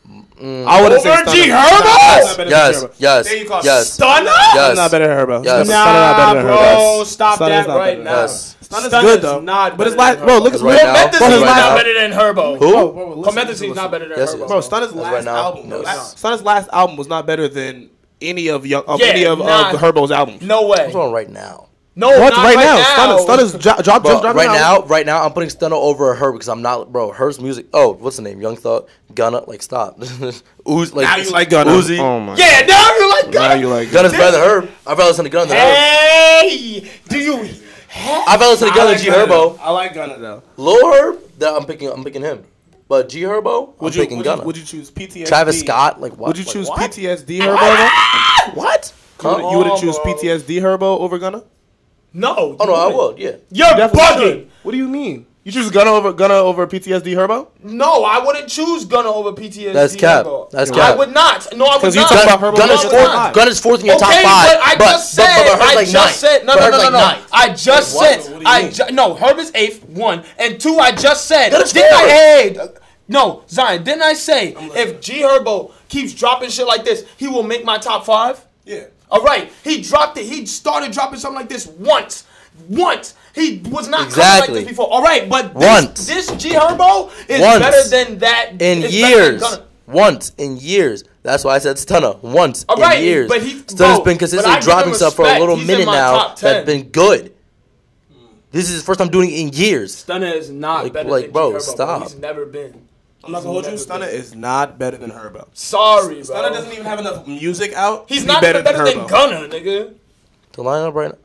Mm, 0.09 0.67
I 0.67 0.81
wouldn't 0.81 1.01
say 1.01 1.09
Over 1.11 1.31
G 1.31 1.47
Herbo? 1.47 1.83
That's 1.83 2.37
not 2.37 2.47
Yes, 2.49 2.85
yes, 2.97 3.25
There 3.25 3.37
you 3.37 3.47
go. 3.47 3.61
yes. 3.63 3.93
Stunner? 3.93 4.25
Yes. 4.25 4.75
Not 4.75 4.91
better 4.91 5.07
than 5.07 5.17
Herbo. 5.27 5.45
Yes. 5.45 5.65
Stunner 5.67 5.79
not 5.79 6.17
Nah, 6.17 6.33
better 6.33 6.47
than 6.47 6.57
bro, 6.57 7.03
stop 7.05 7.39
that 7.39 7.67
right 7.67 7.99
now. 8.03 8.21
Yes. 8.21 8.57
Stunner's 8.61 8.87
Stunner's 8.91 9.01
good 9.05 9.21
though. 9.21 9.39
not 9.39 9.77
but 9.77 9.87
his 9.87 9.95
better 9.95 10.19
last—bro, 10.19 10.37
look 10.39 10.53
at 10.55 10.59
Right 10.59 10.83
now- 10.83 10.95
Comethazine 11.07 11.19
Bro, 11.19 11.27
is 11.35 11.41
not 11.41 11.77
better 11.77 11.93
than 11.93 12.11
Herbo. 12.11 12.57
Who? 12.57 12.71
Bro, 12.71 12.91
bro, 12.91 13.13
listen, 13.15 13.33
Comethazine 13.33 13.47
listen, 13.47 13.69
is 13.69 13.75
not 13.77 13.91
better 13.91 14.09
than 14.09 14.17
Yes, 14.17 14.35
Herbo. 14.35 14.47
Bro, 14.47 14.59
Stunner's 14.59 14.93
last 14.93 15.13
right 15.13 15.23
now. 15.23 15.35
album. 15.35 15.69
No, 15.69 15.79
last- 15.79 16.17
Stunner's 16.17 16.41
last 16.43 16.69
album 16.73 16.97
was 16.97 17.07
not 17.07 17.25
better 17.25 17.47
than 17.47 17.89
any 18.21 18.49
of 18.49 18.65
young, 18.65 18.83
of 18.85 18.99
Yeah, 18.99 19.05
any 19.07 19.25
of, 19.25 19.39
nah. 19.39 19.71
of 19.71 19.79
Herbo's 19.79 20.11
albums. 20.11 20.41
No 20.41 20.63
way. 20.67 20.83
What's 20.83 20.95
on 20.95 21.13
right 21.13 21.29
now? 21.29 21.67
No, 21.95 22.07
What 22.09 22.33
not 22.33 22.43
right, 22.43 22.55
right 22.55 22.65
now? 22.65 22.75
now. 22.75 23.17
Stunner, 23.19 23.43
Stunner's 23.43 23.51
jo- 23.53 23.59
drop, 23.83 24.01
Bro, 24.01 24.11
just 24.13 24.21
dropped 24.23 24.35
right 24.35 24.47
now, 24.47 24.73
album. 24.75 24.89
right 24.89 25.05
now, 25.05 25.23
I'm 25.23 25.31
putting 25.31 25.49
Stunner 25.51 25.75
over 25.75 26.15
her 26.15 26.31
because 26.31 26.49
I'm 26.49 26.63
not, 26.63 26.91
bro. 26.91 27.11
Her's 27.11 27.39
music. 27.39 27.67
Oh, 27.71 27.93
what's 27.93 28.15
the 28.15 28.23
name? 28.23 28.41
Young 28.41 28.55
Thug, 28.55 28.87
Gunna. 29.13 29.41
Like 29.47 29.61
stop. 29.61 29.99
Uzi, 29.99 30.93
like 30.95 31.03
Now 31.05 31.17
you 31.17 31.29
like 31.31 31.49
Gunna. 31.51 31.69
Uzi. 31.71 31.99
Oh 31.99 32.19
my. 32.19 32.35
Yeah, 32.35 32.65
now 32.67 32.95
you 32.95 33.09
like 33.11 33.31
Gunna. 33.31 33.47
Now 33.49 33.53
you 33.53 33.67
like 33.69 33.91
Gunna's 33.91 34.11
better 34.13 34.31
than 34.37 34.41
her. 34.41 34.69
I'd 34.87 34.97
rather 34.97 35.03
listen 35.05 35.25
to 35.25 35.29
Gunna 35.29 35.49
than 35.49 35.57
her. 35.57 35.73
Hey, 35.75 36.91
do 37.09 37.17
you? 37.19 37.49
I'd 37.95 38.37
rather 38.39 38.47
listen 38.47 38.69
to 38.69 38.73
I 38.73 38.77
Gunna 38.77 38.89
like 38.89 38.97
than 38.97 39.05
G 39.05 39.11
Herbo. 39.11 39.59
I 39.61 39.69
like 39.71 39.93
Gunna 39.93 40.17
though. 40.17 40.43
Lil 40.57 40.93
Herb, 40.93 41.19
that 41.37 41.53
I'm 41.53 41.65
picking. 41.65 41.89
I'm 41.89 42.03
picking 42.03 42.23
him. 42.23 42.43
But 42.87 43.07
G 43.09 43.21
Herbo, 43.21 43.69
I'm 43.69 43.73
Would 43.85 43.95
you, 43.95 44.01
picking 44.01 44.17
would, 44.17 44.23
Gunna. 44.23 44.41
you, 44.41 44.47
would 44.47 44.57
you 44.57 44.63
choose 44.65 44.89
PTSD? 44.89 45.27
Travis 45.27 45.59
Scott, 45.59 46.01
like 46.01 46.17
what? 46.17 46.29
Would 46.29 46.37
you 46.39 46.43
choose 46.43 46.67
what? 46.69 46.91
PTSD 46.91 47.39
Herbo? 47.41 48.55
What? 48.55 48.93
You 49.21 49.29
would- 49.29 49.51
You 49.51 49.57
wouldn't 49.59 49.79
choose. 49.79 49.97
PTSD 49.99 50.59
Herbo 50.61 50.99
over 50.99 51.17
Gunna? 51.19 51.43
No. 52.13 52.55
Oh 52.59 52.65
no, 52.65 52.73
I 52.73 52.89
you 52.89 52.95
would. 52.97 53.17
Yeah. 53.19 53.31
You're 53.51 53.77
Definitely 53.77 53.99
bugging. 53.99 54.29
should. 54.31 54.49
What 54.63 54.71
do 54.71 54.77
you 54.77 54.87
mean? 54.87 55.25
You 55.45 55.51
choose 55.51 55.69
Gunna 55.71 55.89
over 55.91 56.13
Gunna 56.13 56.35
over 56.35 56.65
PTSD 56.67 57.15
Herbo? 57.15 57.49
No, 57.61 58.05
I 58.05 58.23
wouldn't 58.25 58.47
choose 58.47 58.85
Gunna 58.85 59.09
over 59.09 59.33
PTSD. 59.33 59.73
That's 59.73 59.93
cap. 59.93 60.25
Herbo. 60.25 60.49
That's 60.51 60.71
I 60.71 60.95
would 60.95 61.13
not. 61.13 61.47
No, 61.57 61.65
I 61.65 61.73
would 61.75 61.81
'Cause 61.81 61.95
you 61.95 62.01
not. 62.01 62.09
talk 62.11 62.23
about 62.23 62.39
Herbo 62.39 62.57
Gunna's 62.57 62.83
versus 62.83 62.91
No, 62.93 62.97
I 62.97 63.01
would 63.01 63.05
fourth. 63.07 63.13
not. 63.13 63.33
Gunna's 63.33 63.59
fourth 63.59 63.79
in 63.81 63.85
your 63.87 63.97
top 63.99 64.09
okay, 64.11 64.23
five. 64.23 64.47
but 64.47 64.59
I 64.63 64.75
just 64.77 65.13
said, 65.13 65.25
but, 65.25 65.43
but 65.43 65.59
Herb's 65.59 65.71
I 65.71 65.75
like 65.75 65.87
just 65.89 65.93
ninth. 65.95 66.15
said, 66.15 66.45
no, 66.45 66.53
But 66.53 66.59
no, 66.59 66.65
Herb's 66.65 66.77
no, 66.77 66.89
no, 66.91 66.97
like 66.97 67.17
no. 67.19 67.23
I 67.33 67.49
just 67.49 67.95
What? 67.97 68.21
said, 68.21 68.31
What 68.31 68.39
do 68.39 68.45
you 68.45 68.51
I 68.53 68.61
mean? 68.63 68.71
ju- 68.71 68.91
no, 68.93 69.15
Herb 69.15 69.37
is 69.39 69.51
eighth, 69.55 69.83
one, 69.89 70.23
and 70.37 70.61
two. 70.61 70.77
I 70.79 70.91
just 70.93 71.25
said, 71.25 71.51
Gunna's 71.51 71.73
didn't 71.73 71.93
I? 71.93 72.07
Hey, 72.07 72.57
no, 73.09 73.43
Zion, 73.49 73.83
didn't 73.83 74.03
I 74.03 74.13
say 74.13 74.55
if 74.57 75.01
G 75.01 75.23
Herbo 75.23 75.71
keeps 75.89 76.13
dropping 76.13 76.51
shit 76.51 76.67
like 76.67 76.85
this, 76.85 77.03
he 77.17 77.27
will 77.27 77.43
make 77.43 77.65
my 77.65 77.77
top 77.77 78.05
five? 78.05 78.45
Yeah. 78.63 78.83
All 79.11 79.21
right, 79.23 79.51
he 79.63 79.81
dropped 79.81 80.17
it. 80.17 80.25
He 80.25 80.45
started 80.45 80.91
dropping 80.91 81.19
something 81.19 81.39
like 81.39 81.49
this 81.49 81.67
once. 81.67 82.25
Once 82.69 83.15
he 83.33 83.63
was 83.69 83.87
not 83.87 84.11
coming 84.11 84.39
like 84.41 84.49
this 84.51 84.67
before. 84.67 84.87
All 84.91 85.01
right, 85.01 85.27
but 85.27 85.53
this, 85.55 85.63
Once. 85.67 86.07
this 86.07 86.27
G 86.35 86.51
Herbo 86.51 87.09
is 87.27 87.41
Once. 87.41 87.59
better 87.59 87.89
than 87.89 88.19
that 88.19 88.49
in 88.61 88.83
is 88.83 89.01
better 89.01 89.31
than 89.31 89.39
years. 89.41 89.59
Once 89.87 90.31
in 90.37 90.57
years. 90.57 91.03
That's 91.23 91.43
why 91.43 91.55
I 91.55 91.59
said 91.59 91.79
Stunner. 91.79 92.13
Once 92.21 92.63
All 92.69 92.75
right, 92.77 92.99
in 92.99 93.03
years. 93.05 93.27
but 93.29 93.41
he- 93.41 93.55
Stunner's 93.61 93.73
bro, 93.75 94.03
been 94.03 94.03
but 94.03 94.11
I 94.13 94.17
consistently 94.17 94.55
give 94.55 94.63
dropping 94.63 94.93
stuff 94.93 95.15
for 95.15 95.25
a 95.25 95.39
little 95.39 95.55
He's 95.55 95.67
minute 95.67 95.85
now 95.87 96.35
that's 96.35 96.65
been 96.65 96.89
good. 96.89 97.33
This 98.51 98.65
is 98.65 98.73
his 98.75 98.83
first 98.83 98.99
time 98.99 99.09
doing 99.09 99.31
it 99.31 99.39
in 99.39 99.49
years. 99.49 99.95
Stunner 99.95 100.27
is 100.27 100.51
not 100.51 100.83
Like- 100.83 100.93
better 100.93 101.09
like, 101.09 101.23
than 101.25 101.31
bro, 101.31 101.51
G 101.53 101.57
Herbo. 101.57 101.61
stop. 101.61 102.03
He's 102.03 102.15
never 102.15 102.45
been. 102.45 102.87
I'm 103.23 103.31
not 103.31 103.39
gonna 103.39 103.51
hold 103.51 103.65
you. 103.65 103.71
Never 103.71 103.81
Stunner 103.81 104.05
is 104.05 104.35
not 104.35 104.77
better 104.77 104.97
than 104.97 105.11
Herbo. 105.11 105.47
Sorry, 105.53 106.15
bro. 106.15 106.23
Stunner 106.23 106.49
doesn't 106.49 106.71
even 106.73 106.85
have 106.85 106.99
enough 106.99 107.25
music 107.25 107.73
out. 107.73 108.05
He's 108.09 108.21
to 108.21 108.27
be 108.27 108.33
not 108.33 108.41
better 108.41 108.61
better 108.61 108.79
than 108.83 108.97
than 108.97 109.07
Herbo. 109.07 109.09
Gunna, 109.09 109.47
nigga. 109.49 109.93
The 110.53 110.63
lineup 110.63 110.93
right 110.93 111.11
now. 111.11 111.17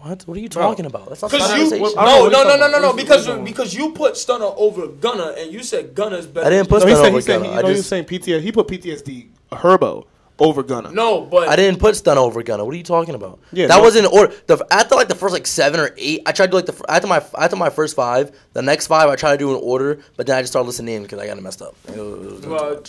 What? 0.00 0.22
What 0.26 0.36
are 0.36 0.40
you 0.40 0.48
talking 0.48 0.86
about? 0.86 1.08
That's 1.08 1.22
not 1.22 1.30
Because 1.30 1.50
you 1.50 1.70
conversation. 1.70 1.98
I 1.98 2.04
don't 2.04 2.32
know 2.32 2.42
no 2.42 2.48
no 2.48 2.56
no 2.56 2.68
no 2.68 2.78
no 2.78 2.78
no 2.90 2.92
because 2.92 3.26
you, 3.26 3.38
because 3.38 3.74
you 3.74 3.92
put 3.92 4.16
Stunner 4.16 4.44
over 4.44 4.88
Gunna 4.88 5.34
and 5.38 5.52
you 5.52 5.62
said 5.62 5.94
Gunna's 5.94 6.26
better. 6.26 6.46
I 6.46 6.50
didn't 6.50 6.68
put 6.68 6.84
No, 6.84 6.94
Stunner 6.94 6.96
said, 6.96 7.06
over 7.08 7.16
he 7.16 7.22
said, 7.22 7.42
Gunna. 7.42 7.52
he, 7.52 7.58
I 7.58 7.62
no, 7.62 7.68
he 7.68 7.72
was 7.72 7.78
just 7.78 7.88
saying 7.88 8.04
PTSD. 8.04 8.40
He 8.42 8.52
put 8.52 8.68
PTSD 8.68 9.28
Herbo 9.52 10.06
over 10.38 10.62
Gunna. 10.62 10.90
No, 10.92 11.22
but 11.22 11.48
I 11.48 11.56
didn't 11.56 11.80
put 11.80 11.96
Stunner 11.96 12.20
over 12.20 12.42
Gunna. 12.42 12.64
What 12.64 12.74
are 12.74 12.76
you 12.76 12.82
talking 12.82 13.14
about? 13.14 13.38
Yeah, 13.52 13.68
that 13.68 13.76
no. 13.78 13.82
was 13.82 13.96
in 13.96 14.04
order. 14.06 14.34
The, 14.46 14.64
after 14.70 14.94
like 14.94 15.08
the 15.08 15.14
first 15.14 15.32
like 15.32 15.46
seven 15.46 15.80
or 15.80 15.90
eight, 15.96 16.22
I 16.26 16.32
tried 16.32 16.46
to 16.46 16.50
do 16.50 16.56
like 16.56 16.66
the 16.66 16.72
fir- 16.72 16.84
after 16.88 17.06
my 17.08 17.24
after 17.38 17.56
my 17.56 17.70
first 17.70 17.96
five. 17.96 18.36
The 18.52 18.62
next 18.62 18.86
five 18.86 19.08
I 19.08 19.16
tried 19.16 19.32
to 19.32 19.38
do 19.38 19.54
in 19.54 19.60
order, 19.62 20.00
but 20.16 20.26
then 20.26 20.36
I 20.36 20.42
just 20.42 20.52
started 20.52 20.66
listening 20.66 21.02
because 21.02 21.18
I 21.18 21.26
got 21.26 21.38
it 21.38 21.42
messed 21.42 21.62
up. 21.62 21.74
It 21.88 21.96
was- 21.96 22.44
it 22.44 22.46
was 22.46 22.46
well, 22.46 22.82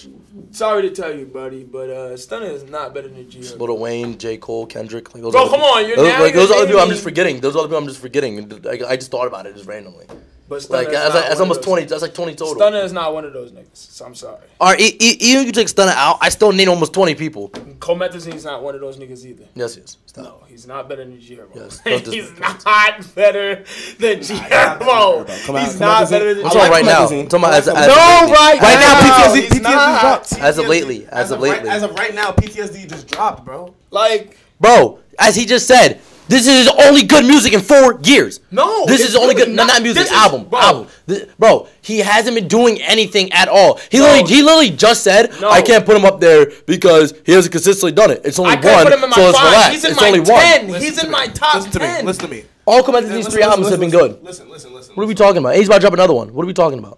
sorry 0.51 0.81
to 0.83 0.89
tell 0.91 1.15
you, 1.17 1.25
buddy, 1.25 1.63
but 1.63 1.89
uh, 1.89 2.17
Stunner 2.17 2.47
is 2.47 2.63
not 2.69 2.93
better 2.93 3.07
than 3.07 3.29
G. 3.29 3.39
Lil 3.41 3.77
Wayne, 3.77 4.17
J 4.17 4.37
Cole, 4.37 4.65
Kendrick. 4.65 5.13
Like 5.13 5.23
those 5.23 5.31
Bro, 5.31 5.43
come 5.49 5.59
people- 5.59 5.65
on, 5.67 5.87
you're 5.87 5.95
those, 5.97 6.07
now 6.07 6.21
like, 6.21 6.33
you're 6.33 6.45
those 6.47 6.51
other 6.55 6.65
people 6.67 6.81
I'm 6.81 6.89
just 6.89 7.03
forgetting. 7.03 7.39
Those 7.39 7.55
are 7.55 7.59
other 7.59 7.67
people 7.69 7.77
I'm 7.79 7.87
just 7.87 8.01
forgetting. 8.01 8.49
Like, 8.63 8.81
I 8.83 8.95
just 8.97 9.11
thought 9.11 9.27
about 9.27 9.45
it 9.45 9.55
just 9.55 9.67
randomly. 9.67 10.05
But 10.49 10.61
Stunner 10.61 10.77
Like 10.83 10.87
is 10.87 10.93
that's, 10.93 11.13
not 11.13 11.13
like, 11.15 11.23
that's 11.23 11.27
one 11.27 11.33
of 11.35 11.41
almost 11.41 11.59
those- 11.61 11.65
twenty. 11.65 11.85
That's 11.85 12.01
like 12.01 12.13
twenty 12.13 12.35
total. 12.35 12.55
Stunner 12.55 12.79
is 12.79 12.93
not 12.93 13.13
one 13.13 13.25
of 13.25 13.33
those 13.33 13.51
niggas. 13.51 13.67
So 13.73 14.05
I'm 14.05 14.15
sorry. 14.15 14.37
All 14.61 14.69
right, 14.71 14.79
e- 14.79 14.95
e- 14.99 15.17
even 15.19 15.41
if 15.41 15.45
you 15.47 15.51
take 15.51 15.67
Stunner 15.67 15.91
out, 15.93 16.17
I 16.21 16.29
still 16.29 16.51
need 16.53 16.67
almost 16.69 16.93
twenty 16.93 17.15
people. 17.15 17.49
Comethazine's 17.49 18.45
not 18.45 18.63
one 18.63 18.73
of 18.75 18.81
those 18.81 18.97
niggas 18.97 19.25
either. 19.25 19.43
Yes, 19.55 19.75
yes. 19.77 19.97
Stop. 20.05 20.23
No, 20.23 20.39
he's 20.47 20.65
not 20.65 20.87
better 20.87 21.03
than 21.03 21.19
G 21.19 21.37
Yes, 21.53 21.81
he's 21.83 22.39
not 22.39 23.13
better 23.13 23.63
than 23.99 24.21
G 24.23 24.33
not 24.33 24.49
better 24.49 24.75
than 24.79 24.79
Herbo. 24.79 25.25
Herbo. 25.27 25.45
Come 25.45 25.55
on, 25.57 25.65
He's 25.65 25.79
not 25.79 26.09
better 26.09 26.29
I'm 26.29 26.35
than 26.37 26.45
I'm 26.45 26.51
talking 26.51 26.71
right 26.71 26.85
now. 26.85 27.03
I'm 27.07 27.27
talking 27.27 27.39
about 27.39 27.53
as, 27.53 27.67
as 27.67 27.73
No, 27.75 27.81
of 27.81 27.87
lately. 28.29 28.33
right, 28.33 28.61
Right 28.61 28.79
now, 28.79 28.93
now, 28.93 29.33
PTSD, 29.33 29.41
he's 29.41 29.49
PTSD 29.59 29.99
dropped. 30.01 30.33
As 30.39 30.57
of 30.57 30.67
lately, 30.67 31.05
as 31.05 31.11
As 31.11 31.31
of 31.31 31.37
of, 31.39 31.43
right, 31.43 31.51
lately. 31.57 31.69
as 31.69 31.83
of 31.83 31.91
right 31.95 32.15
now, 32.15 32.31
PTSD 32.31 32.89
just 32.89 33.07
dropped, 33.07 33.43
bro. 33.45 33.73
Like, 33.91 34.37
Bro, 34.59 34.99
as 35.19 35.35
he 35.35 35.45
just 35.45 35.67
said, 35.67 35.99
this 36.27 36.47
is 36.47 36.65
his 36.65 36.67
only 36.85 37.03
good 37.03 37.25
music 37.25 37.53
in 37.53 37.61
four 37.61 37.99
years. 38.03 38.39
No, 38.51 38.85
this 38.85 39.01
it's 39.01 39.09
is 39.11 39.15
only 39.15 39.35
really 39.35 39.45
good. 39.47 39.55
No, 39.55 39.63
not. 39.65 39.73
not 39.73 39.81
music. 39.83 40.03
This 40.03 40.11
is- 40.11 40.17
album. 40.17 40.45
bro. 40.45 40.59
Album. 40.59 40.87
Th- 41.07 41.27
bro, 41.39 41.67
he 41.81 41.99
hasn't 41.99 42.35
been 42.35 42.47
doing 42.47 42.81
anything 42.81 43.31
at 43.33 43.47
all. 43.47 43.79
He 43.89 43.97
No. 43.99 44.05
literally, 44.05 44.33
he 44.33 44.41
literally 44.41 44.69
just 44.71 45.03
said, 45.03 45.31
No. 45.41 45.49
"I 45.49 45.61
can't 45.61 45.85
put 45.85 45.95
him 45.95 46.05
up 46.05 46.19
there 46.19 46.51
because 46.65 47.13
he 47.25 47.31
hasn't 47.31 47.51
consistently 47.51 47.91
done 47.93 48.11
it. 48.11 48.21
It's 48.25 48.39
only 48.39 48.51
I 48.51 48.55
one, 48.55 48.63
can't 48.63 48.83
put 48.89 48.93
him 48.97 49.03
in 49.03 49.09
my 49.09 49.15
so 49.15 49.21
let's 49.23 49.39
relax. 49.39 49.73
He's 49.73 49.85
in 49.85 49.91
it's 49.91 50.01
my 50.01 50.07
only 50.07 50.21
ten. 50.21 50.67
one." 50.67 50.81
He's 50.81 50.89
Listen 50.91 50.99
in 50.99 51.05
to 51.05 51.11
my 51.11 51.27
top 51.27 51.55
Listen 51.55 51.71
to 51.71 51.79
me. 51.79 51.85
ten. 51.85 52.05
Listen 52.05 52.21
to 52.25 52.31
me. 52.35 52.43
All 52.65 52.83
Commanders 52.83 53.11
these 53.11 53.17
Listen, 53.19 53.31
three 53.31 53.39
listen, 53.41 53.51
albums 53.51 53.69
have 53.71 53.79
listen, 53.79 53.99
been 53.99 54.07
good. 54.09 54.23
Listen, 54.25 54.49
listen, 54.49 54.73
listen. 54.73 54.95
What 54.95 55.03
are 55.03 55.07
we 55.07 55.15
talking 55.15 55.37
about? 55.37 55.55
He's 55.55 55.67
about 55.67 55.75
to 55.75 55.81
drop 55.81 55.93
another 55.93 56.13
one. 56.13 56.33
What 56.33 56.43
are 56.43 56.47
we 56.47 56.53
talking 56.53 56.79
about? 56.79 56.97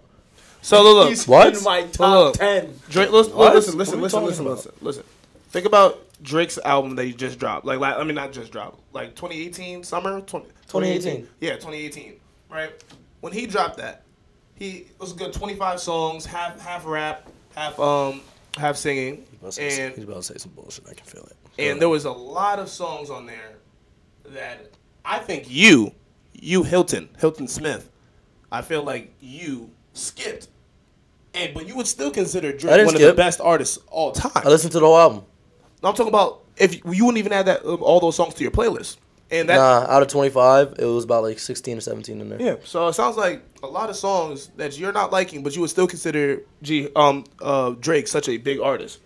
So 0.62 0.82
look, 0.82 0.94
look. 0.96 1.08
He's 1.10 1.26
What? 1.28 1.56
in 1.56 1.62
my 1.62 1.80
Look. 1.80 1.92
top 1.92 2.36
ten. 2.38 2.74
Drake, 2.90 3.10
listen, 3.12 3.36
listen, 3.36 3.78
listen, 3.78 4.00
listen, 4.00 4.10
talking 4.10 4.26
listen, 4.26 4.46
about? 4.46 4.56
listen, 4.56 4.72
listen. 4.82 5.02
Think 5.52 5.66
about 5.66 6.00
Drake's 6.22 6.58
album 6.58 6.96
that 6.96 7.04
he 7.04 7.12
just 7.12 7.38
dropped. 7.38 7.64
Like, 7.64 7.80
I 7.80 8.02
mean, 8.04 8.14
not 8.14 8.32
just 8.32 8.52
dropped. 8.52 8.80
Like 8.92 9.14
2018 9.14 9.84
summer, 9.84 10.20
20, 10.20 10.46
2018. 10.68 11.28
Yeah, 11.40 11.54
2018. 11.54 12.20
Right 12.50 12.72
when 13.20 13.32
he 13.32 13.46
dropped 13.46 13.76
that, 13.78 14.02
he 14.54 14.70
it 14.70 15.00
was 15.00 15.12
a 15.12 15.14
good 15.14 15.32
25 15.32 15.80
songs, 15.80 16.26
half 16.26 16.60
half 16.60 16.86
rap, 16.86 17.28
half 17.54 17.78
um 17.78 18.20
half 18.56 18.76
singing, 18.76 19.24
and 19.42 19.94
he's 19.94 20.04
about 20.04 20.16
to 20.16 20.22
say 20.22 20.34
some 20.36 20.52
bullshit. 20.52 20.84
I 20.88 20.94
can 20.94 21.06
feel 21.06 21.24
it. 21.24 21.36
and 21.58 21.80
there 21.80 21.88
was 21.88 22.04
a 22.04 22.12
lot 22.12 22.58
of 22.58 22.68
songs 22.68 23.10
on 23.10 23.26
there 23.26 23.56
that 24.26 24.70
I 25.04 25.18
think 25.18 25.50
you, 25.50 25.92
you 26.32 26.62
Hilton, 26.62 27.08
Hilton 27.18 27.48
Smith, 27.48 27.88
I 28.50 28.62
feel 28.62 28.82
like 28.82 29.12
you 29.20 29.70
skipped, 29.92 30.48
and 31.34 31.54
but 31.54 31.66
you 31.66 31.76
would 31.76 31.86
still 31.86 32.10
consider 32.10 32.52
Drake 32.52 32.84
one 32.84 32.94
of 32.94 33.00
the 33.00 33.14
best 33.14 33.40
artists 33.40 33.78
all 33.88 34.12
time. 34.12 34.32
I 34.34 34.48
listened 34.48 34.72
to 34.72 34.80
the 34.80 34.86
whole 34.86 34.98
album. 34.98 35.24
I'm 35.82 35.94
talking 35.94 36.08
about 36.08 36.42
if 36.56 36.74
you, 36.74 36.92
you 36.92 37.04
wouldn't 37.06 37.18
even 37.18 37.32
add 37.32 37.46
that 37.46 37.64
um, 37.64 37.82
all 37.82 38.00
those 38.00 38.16
songs 38.16 38.34
to 38.34 38.42
your 38.42 38.50
playlist, 38.52 38.98
and 39.30 39.48
that 39.48 39.56
Nah, 39.56 39.86
out 39.88 40.02
of 40.02 40.08
25, 40.08 40.74
it 40.78 40.84
was 40.84 41.04
about 41.04 41.22
like 41.22 41.38
16 41.38 41.78
or 41.78 41.80
17 41.80 42.20
in 42.20 42.28
there. 42.28 42.40
yeah. 42.42 42.56
So 42.64 42.88
it 42.88 42.92
sounds 42.94 43.16
like 43.16 43.42
a 43.62 43.66
lot 43.66 43.88
of 43.90 43.96
songs 43.96 44.50
that 44.56 44.78
you're 44.78 44.92
not 44.92 45.10
liking, 45.12 45.42
but 45.42 45.54
you 45.54 45.60
would 45.62 45.70
still 45.70 45.86
consider 45.86 46.42
G 46.62 46.88
um 46.96 47.24
uh 47.40 47.70
Drake 47.80 48.08
such 48.08 48.28
a 48.28 48.36
big 48.36 48.60
artist, 48.60 49.00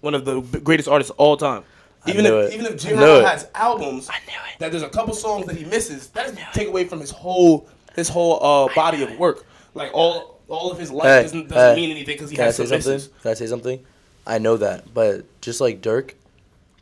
one 0.00 0.14
of 0.14 0.24
the 0.24 0.40
b- 0.40 0.60
greatest 0.60 0.88
artists 0.88 1.10
of 1.10 1.16
all 1.18 1.36
time. 1.36 1.64
I 2.06 2.10
Even 2.10 2.24
knew 2.24 2.38
if 2.38 2.52
it. 2.52 2.54
even 2.54 2.66
if 2.72 2.76
G 2.80 2.88
I 2.88 2.92
knew 2.92 2.98
Herbo 3.00 3.20
it. 3.22 3.26
has 3.26 3.48
albums, 3.54 4.08
knew 4.08 4.14
it. 4.14 4.58
that 4.60 4.70
there's 4.70 4.84
a 4.84 4.88
couple 4.88 5.14
songs 5.14 5.46
that 5.46 5.56
he 5.56 5.64
misses. 5.64 6.08
That 6.10 6.26
doesn't 6.28 6.40
take 6.54 6.68
away 6.68 6.84
from 6.84 7.00
his 7.00 7.10
whole 7.10 7.68
his 7.96 8.08
whole 8.08 8.42
uh 8.68 8.72
body 8.74 9.02
of 9.02 9.18
work. 9.18 9.44
Like 9.74 9.90
all 9.92 10.40
all 10.48 10.70
of 10.70 10.78
his 10.78 10.90
life 10.92 11.04
Hey, 11.06 11.22
doesn't 11.22 11.48
doesn't 11.48 11.70
hey, 11.70 11.76
mean 11.76 11.90
anything 11.90 12.14
because 12.14 12.30
he 12.30 12.36
Can 12.36 12.44
I 12.44 12.46
has 12.46 12.56
say 12.56 12.64
some 12.66 12.80
something? 12.80 12.92
misses. 12.94 13.10
Can 13.22 13.30
I 13.32 13.34
say 13.34 13.46
something? 13.46 13.84
I 14.28 14.38
know 14.38 14.58
that, 14.58 14.92
but 14.92 15.24
just 15.40 15.60
like 15.60 15.80
Durk, 15.80 16.12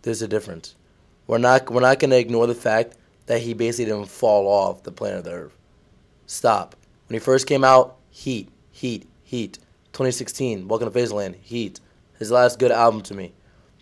there's 0.02 0.20
a 0.20 0.26
difference. 0.28 0.74
We're 1.28 1.38
not 1.38 1.70
we're 1.70 1.80
not 1.80 2.00
gonna 2.00 2.16
ignore 2.16 2.46
the 2.48 2.54
fact 2.56 2.96
that 3.26 3.40
he 3.40 3.54
basically 3.54 3.84
didn't 3.84 4.08
fall 4.08 4.46
off 4.48 4.82
the 4.82 4.90
planet 4.90 5.18
of 5.18 5.24
the 5.24 5.30
Earth. 5.32 5.56
Stop. 6.26 6.74
When 7.08 7.14
he 7.14 7.20
first 7.20 7.46
came 7.46 7.62
out, 7.62 7.96
Heat, 8.10 8.48
Heat, 8.72 9.06
Heat. 9.22 9.58
2016, 9.92 10.68
Welcome 10.68 10.92
to 10.92 10.98
Fazoland, 10.98 11.36
Heat. 11.36 11.80
His 12.18 12.30
last 12.30 12.58
good 12.58 12.72
album 12.72 13.00
to 13.02 13.14
me. 13.14 13.32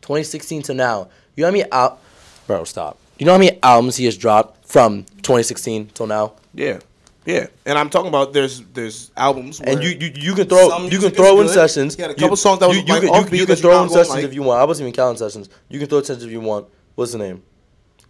2016 0.02 0.62
to 0.62 0.74
now, 0.74 1.08
you 1.34 1.42
know 1.42 1.48
how 1.48 1.52
many 1.52 1.70
al- 1.72 1.98
Bro, 2.46 2.64
stop. 2.64 2.98
You 3.18 3.24
know 3.26 3.32
how 3.32 3.38
many 3.38 3.58
albums 3.62 3.96
he 3.96 4.04
has 4.04 4.16
dropped 4.18 4.66
from 4.68 5.04
2016 5.22 5.86
till 5.94 6.06
now? 6.06 6.34
Yeah, 6.52 6.80
yeah. 7.24 7.46
And 7.66 7.78
I'm 7.78 7.90
talking 7.90 8.08
about 8.08 8.32
there's 8.32 8.60
there's 8.72 9.10
albums 9.16 9.60
And 9.60 9.82
you, 9.82 9.90
you 9.90 10.12
you 10.14 10.34
can 10.34 10.48
throw 10.48 10.78
you 10.86 10.98
can 10.98 11.10
throw 11.10 11.40
in 11.40 11.46
good. 11.46 11.54
sessions. 11.54 11.94
He 11.96 12.02
had 12.02 12.10
a 12.10 12.14
You- 12.14 12.18
couple 12.20 12.36
songs 12.36 12.60
that 12.60 12.68
was, 12.68 12.76
you, 12.76 12.82
you 12.84 12.92
like, 12.92 13.02
can, 13.26 13.34
you, 13.34 13.40
you 13.40 13.46
can 13.46 13.56
throw 13.56 13.82
in 13.82 13.88
sessions 13.88 14.10
like. 14.16 14.24
if 14.24 14.34
you 14.34 14.42
want. 14.42 14.60
I 14.60 14.64
wasn't 14.64 14.84
even 14.88 14.94
counting 14.94 15.18
sessions. 15.18 15.48
You 15.68 15.78
can 15.78 15.88
throw 15.88 15.98
in 15.98 16.04
sessions 16.04 16.24
if 16.24 16.30
you 16.30 16.40
want. 16.40 16.66
What's 16.94 17.12
the 17.12 17.18
name? 17.18 17.42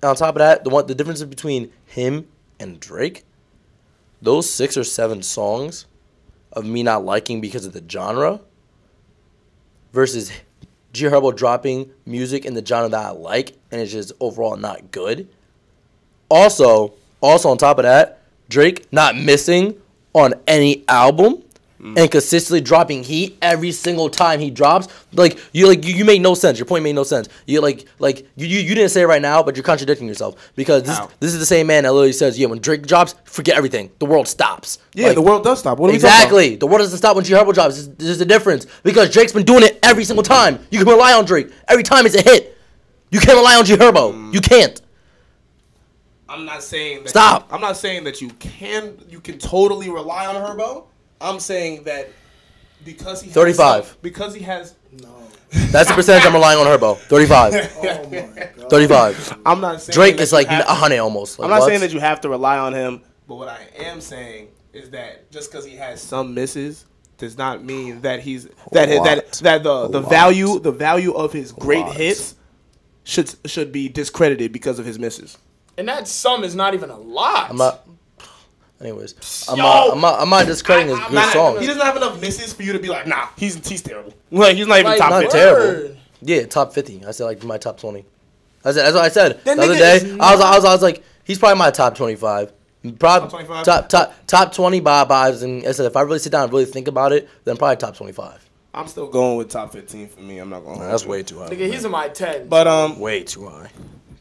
And 0.02 0.10
on 0.10 0.16
top 0.16 0.34
of 0.34 0.40
that, 0.40 0.64
the 0.64 0.70
one 0.70 0.86
the 0.86 0.94
difference 0.94 1.22
between 1.22 1.70
him 1.86 2.26
and 2.60 2.78
Drake, 2.80 3.24
those 4.20 4.50
six 4.50 4.76
or 4.76 4.84
seven 4.84 5.22
songs 5.22 5.86
of 6.52 6.64
me 6.64 6.82
not 6.82 7.04
liking 7.04 7.40
because 7.40 7.64
of 7.66 7.72
the 7.72 7.82
genre 7.88 8.40
versus 9.92 10.30
G 10.92 11.06
Herbo 11.06 11.34
dropping 11.34 11.90
music 12.06 12.44
in 12.44 12.54
the 12.54 12.64
genre 12.64 12.88
that 12.88 13.06
I 13.06 13.10
like 13.10 13.56
and 13.70 13.80
it's 13.80 13.92
just 13.92 14.12
overall 14.20 14.56
not 14.56 14.90
good. 14.90 15.28
Also, 16.28 16.94
also 17.20 17.48
on 17.50 17.58
top 17.58 17.78
of 17.78 17.82
that, 17.84 18.20
Drake 18.48 18.86
not 18.92 19.16
missing 19.16 19.80
on 20.12 20.34
any 20.46 20.84
album 20.88 21.44
mm. 21.84 21.98
and 21.98 22.10
consistently 22.10 22.60
dropping 22.60 23.04
heat 23.04 23.36
every 23.42 23.70
single 23.72 24.08
time 24.08 24.40
he 24.40 24.50
drops. 24.50 24.88
Like 25.12 25.38
you 25.52 25.68
like 25.68 25.84
you, 25.84 25.94
you 25.94 26.04
made 26.04 26.22
no 26.22 26.34
sense. 26.34 26.58
Your 26.58 26.66
point 26.66 26.82
made 26.82 26.94
no 26.94 27.04
sense. 27.04 27.28
You 27.46 27.60
like 27.60 27.86
like 27.98 28.26
you, 28.36 28.46
you, 28.46 28.60
you 28.60 28.74
didn't 28.74 28.90
say 28.90 29.02
it 29.02 29.06
right 29.06 29.22
now, 29.22 29.42
but 29.42 29.56
you're 29.56 29.64
contradicting 29.64 30.08
yourself 30.08 30.52
because 30.56 30.82
this 30.84 30.98
this 31.20 31.32
is 31.34 31.38
the 31.38 31.46
same 31.46 31.66
man 31.66 31.84
that 31.84 31.92
literally 31.92 32.12
says, 32.12 32.38
yeah, 32.38 32.46
when 32.46 32.60
Drake 32.60 32.86
drops, 32.86 33.14
forget 33.24 33.56
everything. 33.56 33.90
The 33.98 34.06
world 34.06 34.26
stops. 34.26 34.78
yeah, 34.94 35.08
Like, 35.08 35.14
the 35.14 35.22
world 35.22 35.44
does 35.44 35.60
stop. 35.60 35.78
What 35.78 35.90
are 35.90 35.92
we 35.92 35.98
talking 35.98 36.08
about? 36.08 36.16
Exactly. 36.16 36.56
The 36.56 36.66
world 36.66 36.80
doesn't 36.80 36.98
stop 36.98 37.16
when 37.16 37.24
G 37.24 37.34
Herbo 37.34 37.52
drops. 37.52 37.74
There's, 37.74 37.88
there's 37.96 38.20
a 38.20 38.26
difference 38.26 38.66
because 38.82 39.12
Drake's 39.12 39.32
been 39.32 39.44
doing 39.44 39.62
it 39.62 39.78
every 39.82 40.04
single 40.04 40.22
time. 40.22 40.58
You 40.70 40.78
can 40.78 40.88
rely 40.88 41.12
on 41.12 41.24
Drake 41.24 41.50
every 41.68 41.82
time 41.82 42.06
it's 42.06 42.14
a 42.14 42.22
hit. 42.22 42.56
You 43.10 43.20
can't 43.20 43.36
rely 43.36 43.56
on 43.56 43.64
G 43.64 43.74
Herbo. 43.76 44.12
Mm. 44.12 44.34
You 44.34 44.40
can't. 44.40 44.80
I'm 46.34 46.44
not 46.44 46.62
saying 46.62 47.04
that 47.04 47.10
Stop. 47.10 47.48
I'm 47.52 47.60
not 47.60 47.76
saying 47.76 48.04
that 48.04 48.20
you 48.20 48.30
can 48.40 48.98
you 49.08 49.20
can 49.20 49.38
totally 49.38 49.88
rely 49.88 50.26
on 50.26 50.34
Herbo. 50.34 50.86
I'm 51.20 51.38
saying 51.40 51.84
that 51.84 52.10
because 52.84 53.22
he 53.22 53.28
has 53.28 53.34
35. 53.34 53.86
some- 53.86 53.96
because 54.02 54.34
he 54.34 54.42
has 54.42 54.74
no. 55.00 55.08
That's 55.70 55.88
the 55.88 55.94
percentage 55.94 56.26
I'm 56.26 56.32
relying 56.34 56.58
on 56.58 56.66
Herbo. 56.66 56.96
35. 56.96 57.52
Oh 57.76 58.10
my 58.10 58.20
god. 58.58 58.70
35. 58.70 59.38
I'm 59.46 59.60
not 59.60 59.80
saying 59.80 59.94
Drake 59.94 60.16
that 60.16 60.22
is 60.24 60.32
like 60.32 60.48
have 60.48 60.62
to- 60.64 60.68
100 60.68 60.98
almost. 60.98 61.38
Like, 61.38 61.44
I'm 61.44 61.50
not 61.50 61.60
what? 61.60 61.68
saying 61.68 61.80
that 61.80 61.92
you 61.92 62.00
have 62.00 62.20
to 62.22 62.28
rely 62.28 62.58
on 62.58 62.74
him, 62.74 63.02
but 63.28 63.36
what 63.36 63.48
I 63.48 63.60
am 63.78 64.00
saying 64.00 64.48
is 64.72 64.90
that 64.90 65.30
just 65.30 65.50
because 65.52 65.64
he 65.64 65.76
has 65.76 66.02
some 66.02 66.34
misses 66.34 66.84
does 67.18 67.38
not 67.38 67.64
mean 67.64 68.00
that 68.00 68.20
he's 68.20 68.48
that 68.72 68.88
lot. 68.88 69.04
that 69.04 69.32
that 69.42 69.62
the 69.62 69.88
the 69.88 70.00
lot. 70.00 70.10
value 70.10 70.58
the 70.58 70.72
value 70.72 71.12
of 71.14 71.32
his 71.32 71.52
great 71.52 71.86
hits 71.86 72.34
should 73.04 73.32
should 73.46 73.70
be 73.70 73.88
discredited 73.88 74.52
because 74.52 74.80
of 74.80 74.86
his 74.86 74.98
misses. 74.98 75.38
And 75.76 75.88
that 75.88 76.06
sum 76.08 76.44
is 76.44 76.54
not 76.54 76.74
even 76.74 76.90
a 76.90 76.96
lot. 76.98 77.50
I'm 77.50 77.56
not. 77.56 77.86
Anyways, 78.80 79.46
I'm 79.48 79.56
Yo! 79.56 79.62
not, 79.62 79.92
I'm 79.92 80.00
not. 80.00 80.20
I'm 80.20 80.28
not 80.30 80.46
discrediting 80.46 80.90
his 80.90 80.98
I- 80.98 81.02
I'm 81.04 81.08
good 81.10 81.14
not- 81.14 81.32
songs. 81.32 81.60
He 81.60 81.66
doesn't 81.66 81.82
have 81.82 81.96
enough 81.96 82.20
misses 82.20 82.52
for 82.52 82.62
you 82.64 82.72
to 82.72 82.78
be 82.78 82.88
like, 82.88 83.06
nah, 83.06 83.28
he's 83.36 83.66
he's 83.66 83.82
terrible. 83.82 84.12
Like 84.30 84.56
he's 84.56 84.66
not 84.66 84.80
even 84.80 84.90
Like, 84.92 84.98
top 84.98 85.10
Not 85.10 85.22
fifty. 85.22 85.38
terrible. 85.38 85.96
Yeah, 86.22 86.46
top 86.46 86.72
50. 86.72 87.04
I 87.06 87.10
said 87.12 87.24
like 87.24 87.44
my 87.44 87.58
top 87.58 87.78
20. 87.78 88.04
That's, 88.62 88.76
that's 88.76 88.94
what 88.94 89.04
I 89.04 89.08
said 89.10 89.40
That 89.44 89.56
the 89.58 89.62
other 89.62 89.74
nigga 89.74 89.78
day. 89.78 89.96
is 89.96 90.04
I 90.18 90.32
was, 90.34 90.40
I 90.40 90.56
was, 90.56 90.64
I 90.64 90.72
was 90.72 90.82
like, 90.82 91.02
he's 91.22 91.38
probably 91.38 91.58
my 91.58 91.70
top 91.70 91.94
twenty-five. 91.94 92.50
Prob- 92.98 93.22
Top 93.22 93.30
25? 93.30 93.64
top, 93.64 93.88
top, 93.88 94.14
top 94.26 94.52
twenty 94.54 94.80
by 94.80 95.04
by. 95.04 95.28
And 95.30 95.66
I 95.66 95.72
said, 95.72 95.86
if 95.86 95.96
I 95.96 96.00
really 96.00 96.18
sit 96.18 96.32
down 96.32 96.44
and 96.44 96.52
really 96.52 96.64
think 96.64 96.88
about 96.88 97.12
it, 97.12 97.28
then 97.44 97.56
probably 97.56 97.76
top 97.76 97.96
twenty-five. 97.96 98.40
I'm 98.74 98.88
still 98.88 99.06
going 99.06 99.36
with 99.36 99.50
top 99.50 99.72
15 99.72 100.08
for 100.08 100.20
me. 100.20 100.38
I'm 100.38 100.48
not 100.50 100.64
going. 100.64 100.80
That's 100.80 101.06
way 101.06 101.22
too 101.22 101.38
high. 101.38 101.48
Nigga, 101.50 101.70
he's 101.72 101.84
in 101.84 101.90
my 101.92 102.08
ten. 102.08 102.48
But 102.48 102.66
um, 102.66 102.98
way 102.98 103.22
too 103.22 103.46
high. 103.48 103.70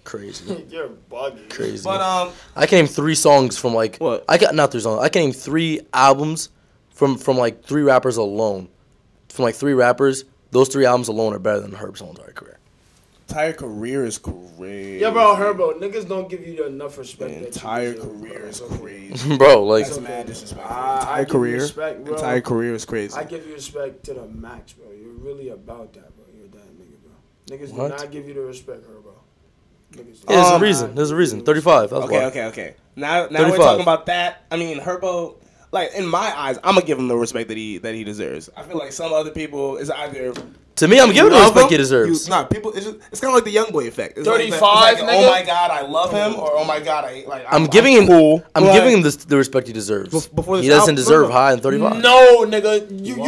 Crazy, 0.04 0.66
you're 0.70 0.90
buggy. 1.10 1.44
crazy. 1.50 1.84
but 1.84 2.02
um, 2.02 2.32
I 2.56 2.66
can 2.66 2.80
name 2.80 2.88
three 2.88 3.16
songs 3.16 3.58
from 3.58 3.74
like 3.74 3.98
What? 3.98 4.26
I 4.28 4.38
got 4.38 4.54
not 4.54 4.72
three 4.72 4.82
songs. 4.82 5.02
I 5.02 5.10
can 5.10 5.24
name 5.24 5.32
three 5.34 5.82
albums 5.94 6.50
from 6.92 7.18
from 7.18 7.38
like 7.38 7.64
three 7.64 7.84
rappers 7.84 8.18
alone. 8.18 8.68
From 9.30 9.44
like 9.44 9.56
three 9.56 9.74
rappers, 9.74 10.26
those 10.52 10.68
three 10.70 10.86
albums 10.86 11.08
alone 11.08 11.34
are 11.34 11.40
better 11.40 11.60
than 11.62 11.72
Herb's 11.72 12.02
whole 12.02 12.10
entire 12.12 12.32
career. 12.34 12.60
entire 13.28 13.54
career 13.54 14.06
is 14.06 14.18
crazy. 14.20 15.00
Yeah, 15.00 15.10
bro, 15.10 15.36
Herbo, 15.36 15.80
niggas 15.80 16.08
don't 16.08 16.30
give 16.30 16.46
you 16.46 16.66
enough 16.66 16.98
respect. 17.00 17.40
The 17.40 17.48
entire 17.48 17.94
career 17.96 18.40
bro. 18.40 18.50
is 18.50 18.60
It's 18.62 18.78
crazy. 18.78 19.38
Bro, 19.38 19.64
like 19.64 19.86
That's 19.86 20.00
mad 20.00 20.28
disrespectful. 20.28 20.70
I- 20.72 20.98
I 21.00 21.00
entire 21.22 21.26
career, 21.26 21.56
respect, 21.62 22.04
bro. 22.04 22.14
entire 22.14 22.42
career 22.42 22.74
is 22.76 22.86
crazy. 22.86 23.16
I 23.18 23.24
give 23.24 23.48
you 23.48 23.54
respect 23.54 24.04
to 24.06 24.14
the 24.14 24.28
max, 24.28 24.74
bro. 24.74 24.92
You're 24.92 25.14
really 25.14 25.50
about 25.50 25.94
that, 25.94 26.16
bro. 26.16 26.26
You're 26.38 26.50
that 26.50 26.78
nigga, 26.78 26.98
bro. 27.02 27.58
Niggas 27.58 27.72
What? 27.72 27.98
do 27.98 28.04
not 28.04 28.12
give 28.12 28.28
you 28.28 28.34
the 28.36 28.42
respect, 28.42 28.84
Herbo. 28.88 29.13
Yeah, 29.96 30.04
there's 30.28 30.48
Um, 30.48 30.62
a 30.62 30.64
reason. 30.64 30.96
There's 30.96 31.12
a 31.12 31.16
reason. 31.16 31.42
Thirty-five. 31.44 31.90
That's 31.90 32.06
Okay, 32.06 32.18
why. 32.20 32.26
okay, 32.26 32.46
okay. 32.46 32.74
Now, 32.96 33.28
now 33.30 33.40
we're 33.42 33.52
35. 33.52 33.58
talking 33.60 33.82
about 33.82 34.06
that. 34.08 34.44
I 34.52 34.58
mean, 34.58 34.80
Herbo. 34.80 35.36
Like 35.72 35.94
in 35.96 36.06
my 36.08 36.32
eyes, 36.40 36.60
I'm 36.64 36.76
gonna 36.76 36.86
give 36.86 37.00
him 37.00 37.08
the 37.08 37.18
respect 37.18 37.48
that 37.48 37.58
he 37.58 37.80
that 37.80 37.96
he 37.96 38.04
deserves. 38.04 38.48
I 38.56 38.62
feel 38.62 38.78
like 38.78 38.92
some 38.92 39.12
other 39.12 39.32
people 39.32 39.78
is 39.78 39.90
either 39.90 40.32
To 40.78 40.88
me, 40.88 41.00
I'm 41.00 41.14
giving 41.14 41.32
him 41.32 41.38
the 41.38 41.44
respect 41.46 41.66
him, 41.66 41.70
he 41.70 41.78
deserves. 41.78 42.26
You, 42.26 42.30
nah, 42.32 42.46
people. 42.46 42.72
It's, 42.74 42.86
just, 42.86 42.98
it's 43.12 43.22
kind 43.22 43.30
of 43.32 43.36
like 43.36 43.44
the 43.44 43.52
young 43.52 43.70
boy 43.72 43.86
effect. 43.88 44.18
It's 44.18 44.28
like 44.28 44.38
that- 44.40 44.44
it's 44.48 44.56
35, 44.58 45.00
like, 45.02 45.10
nigga? 45.10 45.28
Oh 45.28 45.30
my 45.30 45.44
god, 45.46 45.70
I 45.72 45.82
love 45.82 46.12
him, 46.12 46.40
or 46.40 46.50
oh 46.58 46.66
my 46.66 46.80
god, 46.80 47.06
I 47.06 47.24
like. 47.28 47.46
I'm 47.48 47.66
giving 47.68 47.94
him. 47.94 48.08
cool. 48.08 48.44
I'm 48.56 48.64
Like, 48.64 48.74
giving 48.74 48.94
him 48.98 49.02
this, 49.04 49.16
the 49.18 49.38
respect 49.38 49.68
he 49.68 49.74
deserves. 49.74 50.10
Bef- 50.12 50.34
before 50.34 50.58
he 50.58 50.68
doesn't 50.68 50.80
album- 50.82 50.96
deserve 50.96 51.22
no, 51.24 51.28
no. 51.28 51.34
high 51.34 51.54
in 51.54 51.60
35. 51.60 52.02
No, 52.02 52.46
nigga, 52.48 53.06
you 53.06 53.16
What? 53.18 53.26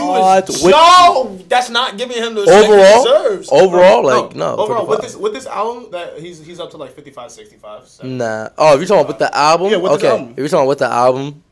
you 0.50 0.54
was 0.56 0.64
With- 0.64 0.72
no. 0.72 1.40
That's 1.48 1.70
not 1.70 1.98
giving 2.00 2.18
him 2.18 2.34
the 2.34 2.42
respect 2.42 2.66
he 2.66 2.72
deserves. 2.76 3.50
overall, 3.52 4.04
like 4.04 4.36
no. 4.36 4.56
Overall, 4.56 4.88
35. 4.88 4.90
with 4.90 5.02
this 5.02 5.16
with 5.16 5.34
this 5.34 5.46
album, 5.46 5.92
that 5.92 6.18
he's 6.18 6.44
he's 6.44 6.60
up 6.60 6.72
to 6.72 6.78
like 6.78 6.94
55, 6.96 7.32
65. 7.32 7.88
70. 7.88 8.16
Nah. 8.18 8.50
Oh, 8.58 8.74
if 8.74 8.80
you're 8.80 8.88
talking 8.88 9.02
about 9.02 9.08
with 9.08 9.20
the 9.20 9.38
album, 9.38 9.70
Yeah, 9.70 9.78
with 9.78 9.92
this 9.94 10.00
okay. 10.04 10.10
album. 10.10 10.30
If 10.32 10.38
you're 10.40 10.48
talking 10.48 10.60
about 10.62 10.70
with 10.70 10.80
the 10.80 10.88
album, 10.92 11.44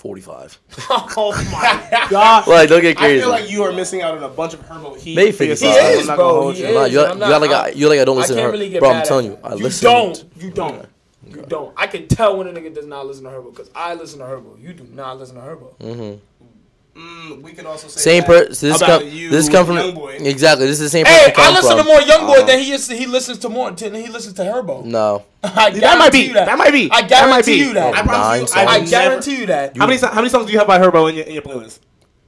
45. 0.00 0.58
oh 0.90 1.32
my 1.52 2.06
god. 2.10 2.46
like, 2.48 2.68
don't 2.68 2.80
get 2.80 2.96
crazy. 2.96 3.18
I 3.18 3.20
feel 3.20 3.30
like 3.30 3.50
you 3.50 3.62
are 3.64 3.72
missing 3.72 4.00
out 4.02 4.16
on 4.16 4.22
a 4.22 4.28
bunch 4.28 4.54
of 4.54 4.60
Herbo 4.66 4.96
heat. 4.98 5.14
Maybe 5.14 5.30
for 5.32 5.44
55. 5.44 5.48
yourself. 5.48 5.74
He 5.74 5.86
I'm 5.94 6.00
is, 6.00 6.06
not 6.08 6.16
bro. 6.16 6.28
gonna 6.28 6.40
hold 6.42 6.54
He 6.56 6.62
you. 6.62 6.68
is. 6.80 6.92
You, 6.92 7.04
I'm 7.04 7.12
you 7.14 7.18
got 7.20 7.40
like 7.42 7.50
I- 7.50 7.66
I, 7.66 7.68
you 7.70 7.88
like 7.88 8.00
I 8.00 8.04
don't 8.04 8.16
I 8.16 8.20
listen 8.20 8.36
to 8.36 8.42
can't 8.42 8.46
her, 8.52 8.58
really 8.58 8.70
get 8.70 8.80
bro. 8.80 8.88
mad 8.88 8.94
I'm 8.96 9.00
at 9.02 9.06
telling 9.06 9.26
you, 9.26 9.38
I 9.44 9.54
you 9.54 9.62
listen. 9.62 9.84
don't. 9.90 10.24
You 10.36 10.50
don't. 10.50 10.86
You 11.28 11.42
don't. 11.46 11.72
I 11.76 11.86
can 11.86 12.08
tell 12.08 12.36
when 12.36 12.48
a 12.48 12.52
nigga 12.52 12.74
does 12.74 12.86
not 12.86 13.06
listen 13.06 13.24
to 13.24 13.30
Herbo 13.30 13.50
because 13.54 13.70
I 13.74 13.94
listen 13.94 14.18
to 14.20 14.24
Herbo. 14.24 14.60
You 14.60 14.72
do 14.72 14.84
not 14.84 15.18
listen 15.18 15.36
to 15.36 15.42
Herbo. 15.42 15.76
Mm-hmm. 15.78 16.18
Mm, 16.94 17.42
we 17.42 17.52
could 17.52 17.66
also 17.66 17.86
say 17.88 18.00
Same 18.00 18.20
that 18.22 18.26
per. 18.26 18.48
This 18.48 18.62
about 18.76 19.00
come. 19.00 19.08
you, 19.08 19.30
This 19.30 19.48
come 19.48 19.64
from 19.64 19.76
Youngboy. 19.76 20.26
exactly. 20.26 20.66
This 20.66 20.80
is 20.80 20.90
the 20.90 20.98
same. 20.98 21.06
Hey, 21.06 21.30
person 21.30 21.34
come 21.34 21.44
I 21.44 21.56
listen 21.56 21.76
from. 21.76 21.86
to 21.86 21.92
more 21.92 22.00
YoungBoy 22.00 22.36
Uh-huh. 22.38 22.46
than 22.46 22.58
he 22.58 22.72
is. 22.72 22.88
He 22.88 23.06
listens 23.06 23.38
to 23.38 23.48
more 23.48 23.70
than 23.70 23.94
he 23.94 24.08
listens 24.08 24.34
to 24.34 24.42
Herbo. 24.42 24.84
No, 24.84 25.24
I 25.44 25.70
That 25.70 25.98
might 25.98 26.12
be. 26.12 26.18
you 26.26 26.32
that. 26.34 26.46
That 26.46 26.58
might 26.58 26.72
be. 26.72 26.90
I 26.90 27.02
That 27.02 27.28
might 27.30 27.44
guarantee 27.44 27.52
be. 27.60 27.66
you 27.68 27.72
that. 27.74 27.94
I 27.94 28.02
promise 28.02 28.18
Nine 28.26 28.40
you. 28.40 28.46
songs. 28.48 28.66
I, 28.68 28.74
I 28.74 28.84
guarantee 28.84 29.36
you 29.38 29.46
that. 29.46 29.76
How 29.76 29.86
many 29.86 29.98
how 30.00 30.14
many 30.16 30.28
songs 30.28 30.46
do 30.46 30.52
you 30.52 30.58
have 30.58 30.66
by 30.66 30.78
Herbo 30.78 31.08
in 31.10 31.14
your 31.16 31.24
in 31.26 31.32
your 31.34 31.42
playlist? 31.42 31.78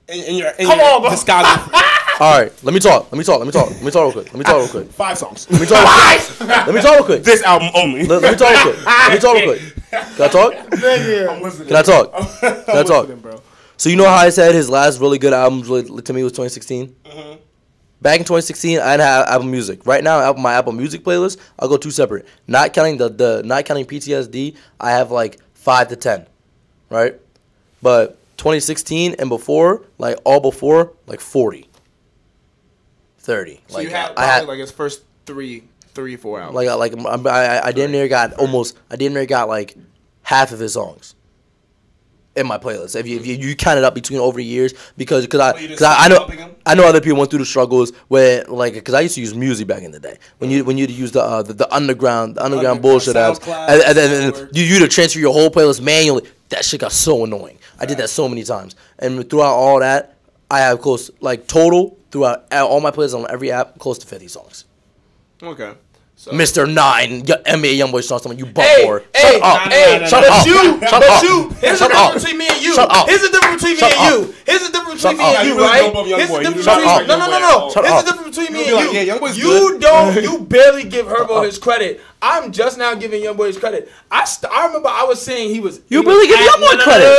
In, 0.08 0.24
in 0.24 0.34
your 0.36 0.48
in 0.50 0.66
Come 0.66 0.78
your 0.78 0.94
on, 0.94 1.00
bro. 1.02 1.10
discography. 1.10 1.88
All 2.20 2.38
right, 2.40 2.52
let 2.62 2.72
me 2.72 2.78
talk. 2.78 3.10
Let 3.10 3.18
me 3.18 3.24
talk. 3.24 3.38
Let 3.38 3.46
me 3.46 3.52
talk. 3.52 3.68
Let 3.70 3.82
me 3.82 3.90
talk 3.90 4.02
real 4.04 4.12
quick. 4.12 4.26
Let 4.32 4.38
me 4.38 4.44
talk 4.44 4.56
real 4.58 4.68
quick. 4.68 4.92
Five 4.92 5.18
songs. 5.18 5.50
Let 5.50 5.60
me 5.60 5.66
talk. 5.66 5.82
Real 5.82 6.20
quick. 6.20 6.48
Let 6.66 6.74
me 6.74 6.80
talk 6.80 6.94
real 6.96 7.04
quick. 7.04 7.22
this 7.24 7.42
album 7.42 7.70
only. 7.74 8.06
Let, 8.06 8.22
let 8.22 8.32
me 8.32 8.38
talk 8.38 8.50
real 8.64 8.74
quick. 8.74 8.86
Let 8.86 9.12
me 9.12 9.18
talk 9.18 9.34
real 9.34 9.54
quick. 9.58 9.62
Can 9.90 10.22
I 10.22 10.28
talk? 10.28 10.54
I'm 10.54 11.42
listening. 11.42 11.68
Can 11.68 11.76
I 11.76 11.82
talk? 11.82 12.10
I'm 12.14 12.64
Can 12.64 12.76
I 12.76 12.82
talk? 12.84 13.08
So 13.82 13.88
you 13.90 13.96
know 13.96 14.06
how 14.06 14.14
I 14.14 14.30
said 14.30 14.54
his 14.54 14.70
last 14.70 15.00
really 15.00 15.18
good 15.18 15.32
album 15.32 15.62
really, 15.62 16.02
to 16.02 16.12
me 16.12 16.22
was 16.22 16.30
2016. 16.30 16.94
Mm-hmm. 17.04 17.40
Back 18.00 18.20
in 18.20 18.24
2016, 18.24 18.78
I 18.78 18.92
didn't 18.92 19.00
have 19.00 19.26
Apple 19.26 19.48
Music. 19.48 19.84
Right 19.84 20.04
now, 20.04 20.32
my 20.34 20.54
Apple 20.54 20.70
Music 20.70 21.02
playlist, 21.02 21.40
I'll 21.58 21.68
go 21.68 21.76
two 21.76 21.90
separate. 21.90 22.28
Not 22.46 22.74
counting 22.74 22.98
the, 22.98 23.08
the 23.08 23.42
not 23.44 23.64
counting 23.64 23.84
PTSD, 23.84 24.54
I 24.78 24.92
have 24.92 25.10
like 25.10 25.40
five 25.54 25.88
to 25.88 25.96
ten, 25.96 26.28
right? 26.90 27.20
But 27.82 28.10
2016 28.36 29.16
and 29.18 29.28
before, 29.28 29.82
like 29.98 30.16
all 30.22 30.38
before, 30.38 30.92
like 31.08 31.18
40, 31.18 31.68
30. 33.18 33.60
So 33.66 33.74
like 33.74 33.82
you 33.82 33.90
had 33.90 34.12
I 34.16 34.26
had 34.26 34.46
like 34.46 34.60
his 34.60 34.70
first 34.70 35.02
three, 35.26 35.64
three, 35.92 36.14
four 36.14 36.38
albums. 36.38 36.54
like 36.54 36.68
I- 36.68 36.74
like 36.74 36.96
I 36.96 37.56
I, 37.58 37.66
I 37.66 37.72
damn 37.72 37.90
near 37.90 38.06
got 38.06 38.34
almost 38.34 38.78
I 38.92 38.94
damn 38.94 39.12
near 39.12 39.26
got 39.26 39.48
like 39.48 39.74
half 40.22 40.52
of 40.52 40.60
his 40.60 40.74
songs 40.74 41.16
in 42.34 42.46
my 42.46 42.58
playlist. 42.58 42.96
If 42.96 43.06
you 43.06 43.18
if 43.18 43.26
you, 43.26 43.36
you 43.36 43.54
count 43.56 43.78
it 43.78 43.84
up 43.84 43.94
between 43.94 44.18
over 44.20 44.38
the 44.38 44.44
years, 44.44 44.72
because 44.96 45.24
because 45.24 45.40
I 45.40 45.52
because 45.52 45.82
I, 45.82 46.04
I 46.04 46.08
know? 46.08 46.54
I 46.64 46.74
know 46.74 46.84
other 46.84 47.00
people 47.00 47.18
went 47.18 47.30
through 47.30 47.40
the 47.40 47.46
struggles 47.46 47.92
where 48.08 48.44
like 48.44 48.74
because 48.74 48.94
I 48.94 49.00
used 49.00 49.14
to 49.16 49.20
use 49.20 49.34
music 49.34 49.66
back 49.66 49.82
in 49.82 49.90
the 49.90 50.00
day 50.00 50.16
when 50.38 50.50
you 50.50 50.64
when 50.64 50.78
you 50.78 50.86
use 50.86 51.12
the 51.12 51.22
uh, 51.22 51.42
the, 51.42 51.52
the 51.52 51.74
underground 51.74 52.36
the 52.36 52.44
underground 52.44 52.78
Underground, 52.78 52.82
bullshit 52.82 53.16
apps 53.16 53.46
and, 53.68 53.82
and 53.82 53.96
then 53.96 54.32
SoundCloud. 54.32 54.56
you 54.56 54.64
you 54.64 54.78
to 54.80 54.88
transfer 54.88 55.18
your 55.18 55.32
whole 55.32 55.50
playlist 55.50 55.82
manually. 55.82 56.26
That 56.48 56.64
shit 56.64 56.80
got 56.80 56.92
so 56.92 57.24
annoying. 57.24 57.58
I 57.78 57.86
did 57.86 57.98
that 57.98 58.08
so 58.10 58.28
many 58.28 58.44
times, 58.44 58.76
and 58.98 59.28
throughout 59.28 59.54
all 59.54 59.80
that, 59.80 60.16
I 60.50 60.60
have 60.60 60.80
close 60.80 61.10
like 61.20 61.46
total 61.46 61.98
throughout 62.10 62.50
all 62.52 62.80
my 62.80 62.90
playlists 62.90 63.18
on 63.18 63.26
every 63.30 63.50
app 63.50 63.78
close 63.78 63.98
to 63.98 64.06
fifty 64.06 64.28
songs. 64.28 64.64
okay. 65.42 65.74
So 66.22 66.30
Mr. 66.30 66.72
Nine, 66.72 67.24
y- 67.26 67.34
NBA 67.50 67.82
YoungBoy 67.82 67.98
song, 68.04 68.20
someone 68.20 68.38
you 68.38 68.46
bump 68.46 68.62
Hey, 68.68 68.84
for. 68.86 69.02
hey, 69.12 69.40
Shut 69.40 69.42
up. 69.42 69.72
hey, 69.72 69.94
no, 69.96 69.98
no, 70.02 70.06
Shut 70.06 70.22
but 70.22 70.30
up. 70.30 70.46
you, 70.46 70.54
Shut 70.54 70.80
but 71.02 71.02
up. 71.10 71.22
you. 71.24 71.48
Here's 71.58 71.78
Shut 71.80 71.90
the 71.90 71.96
up. 71.98 72.04
difference 72.14 72.22
between 72.22 72.38
me 72.38 72.46
and 72.48 72.62
you. 72.62 72.74
Shut 72.76 72.90
up. 72.94 73.08
Here's 73.08 73.22
the 73.22 73.28
difference 73.30 73.62
between 73.62 73.74
me 73.74 73.80
Shut 73.80 73.90
and 73.92 74.00
up. 74.00 74.06
you. 74.06 74.34
Here's 74.46 74.62
the 74.62 74.70
difference 74.72 75.00
Shut 75.02 75.10
between 75.18 75.18
me 75.18 75.34
up. 75.34 75.40
and 75.40 75.48
You 75.48 75.54
you, 75.54 75.58
really 75.58 75.68
right? 75.72 75.82
don't 75.82 75.94
bump 75.94 76.06
Youngboy. 76.06 76.16
Here's 76.16 76.28
the 76.30 76.34
You 76.38 76.42
difference 76.42 76.62
do 76.62 76.70
not 76.70 76.78
between 76.78 76.94
bump 76.94 77.08
no, 77.10 77.16
no, 77.18 77.26
no, 77.26 77.26
Youngboy 77.26 77.34
at 77.34 77.40
no. 77.42 77.58
all. 77.58 77.70
Shut 77.74 77.82
Here's 77.82 77.92
up. 77.98 78.04
the 78.06 78.10
difference 78.12 78.36
between 78.38 78.52
me 78.54 78.58
You'll 78.62 78.62
be 78.62 78.70
and 78.70 78.86
like, 78.86 78.94
you. 78.94 79.00
yeah, 79.02 79.14
Youngboy's 79.18 79.38
you 79.42 79.50
good. 79.50 79.80
don't. 79.82 80.22
You 80.22 80.34
barely 80.46 80.84
give 80.84 81.06
Herbo 81.10 81.42
his 81.44 81.58
credit. 81.58 82.00
I'm 82.22 82.52
just 82.52 82.78
now 82.78 82.94
giving 82.94 83.18
Youngboy 83.20 83.46
his 83.50 83.58
credit. 83.58 83.90
I 84.08 84.22
st- 84.24 84.46
I 84.54 84.66
remember 84.70 84.90
I 84.94 85.02
was 85.02 85.18
saying 85.20 85.50
he 85.50 85.58
was. 85.58 85.80
You 85.88 85.98
he 85.98 86.04
barely 86.06 86.18
was 86.22 86.26
give 86.30 86.38
at- 86.38 86.46
Youngboy 86.54 86.70
no, 86.70 86.78
no, 86.78 86.84
credit. 86.86 87.10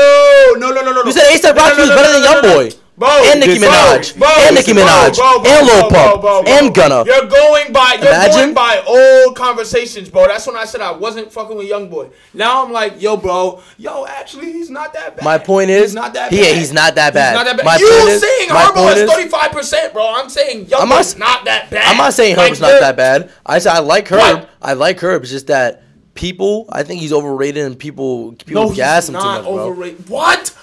No, 0.63 0.69
no, 0.71 0.79
no, 0.79 0.81
no, 0.81 0.91
no. 0.95 1.03
You 1.03 1.11
said 1.11 1.27
A$AP 1.27 1.55
Rocky 1.59 1.81
was 1.81 1.89
better 1.91 2.07
than 2.07 2.23
YoungBoy. 2.23 2.79
Bro, 2.95 3.09
And 3.25 3.39
Nicki 3.39 3.59
Minaj. 3.59 4.17
bro, 4.19 4.29
And 4.29 4.55
Nicki 4.55 4.71
Minaj. 4.71 5.15
bro, 5.17 5.39
bro, 5.39 5.51
And 5.51 5.65
Lil 5.67 5.89
Pump. 5.89 6.47
And. 6.47 6.75
Gunna. 6.75 7.03
You're 7.05 7.25
going 7.27 7.73
by. 7.73 7.93
You're 7.99 8.09
Imagine. 8.09 8.33
going 8.33 8.53
by 8.53 8.83
old 8.85 9.35
conversations, 9.35 10.09
bro. 10.09 10.27
That's 10.27 10.45
when 10.45 10.55
I 10.55 10.65
said 10.65 10.81
I 10.81 10.91
wasn't 10.91 11.31
fucking 11.31 11.57
with 11.57 11.67
YoungBoy. 11.69 12.11
Now 12.35 12.63
I'm 12.63 12.71
like, 12.71 13.01
yo, 13.01 13.17
bro, 13.17 13.61
yo, 13.79 14.05
actually, 14.05 14.51
he's 14.51 14.69
not 14.69 14.93
that 14.93 15.15
bad. 15.17 15.25
My 15.25 15.39
point 15.39 15.71
is, 15.71 15.85
he's 15.85 15.95
not 15.95 16.13
that 16.13 16.29
bad. 16.29 16.55
he's 16.55 16.71
not 16.71 16.93
that 16.95 17.13
bad. 17.15 17.35
He's 17.35 17.43
not 17.43 17.45
that 17.45 17.57
bad. 17.57 17.65
My 17.65 17.77
you 17.77 17.89
point 17.89 18.09
is- 18.09 18.21
saying 18.21 18.49
my 18.49 18.61
Herbo 18.65 18.91
is 18.93 19.01
is- 19.01 19.09
35 19.11 19.51
percent, 19.51 19.93
bro? 19.93 20.13
I'm 20.15 20.29
saying 20.29 20.69
I'm 20.75 20.87
not- 20.89 20.99
YoungBoy's 21.01 21.17
not 21.17 21.45
that 21.45 21.69
bad. 21.71 21.83
I'm 21.85 21.97
not 21.97 22.13
saying 22.13 22.37
Like, 22.37 22.49
Herb's 22.49 22.61
not 22.61 22.79
that 22.79 22.95
bad. 22.95 23.31
I 23.45 23.57
said 23.59 23.73
I 23.73 23.79
like 23.79 24.07
Herb. 24.07 24.19
What? 24.19 24.49
I 24.61 24.73
like 24.73 24.99
Herb. 24.99 25.23
It's 25.23 25.31
just 25.31 25.47
that 25.47 25.81
people, 26.13 26.67
I 26.71 26.83
think 26.83 27.01
he's 27.01 27.11
overrated 27.11 27.65
and 27.65 27.77
people 27.77 28.33
people 28.45 28.69
No, 28.69 28.73
gas 28.75 29.09
him 29.09 29.15
too 29.15 29.21
much, 29.21 29.43
bro. 29.43 29.59
overrated. 29.59 30.09
What? 30.09 30.53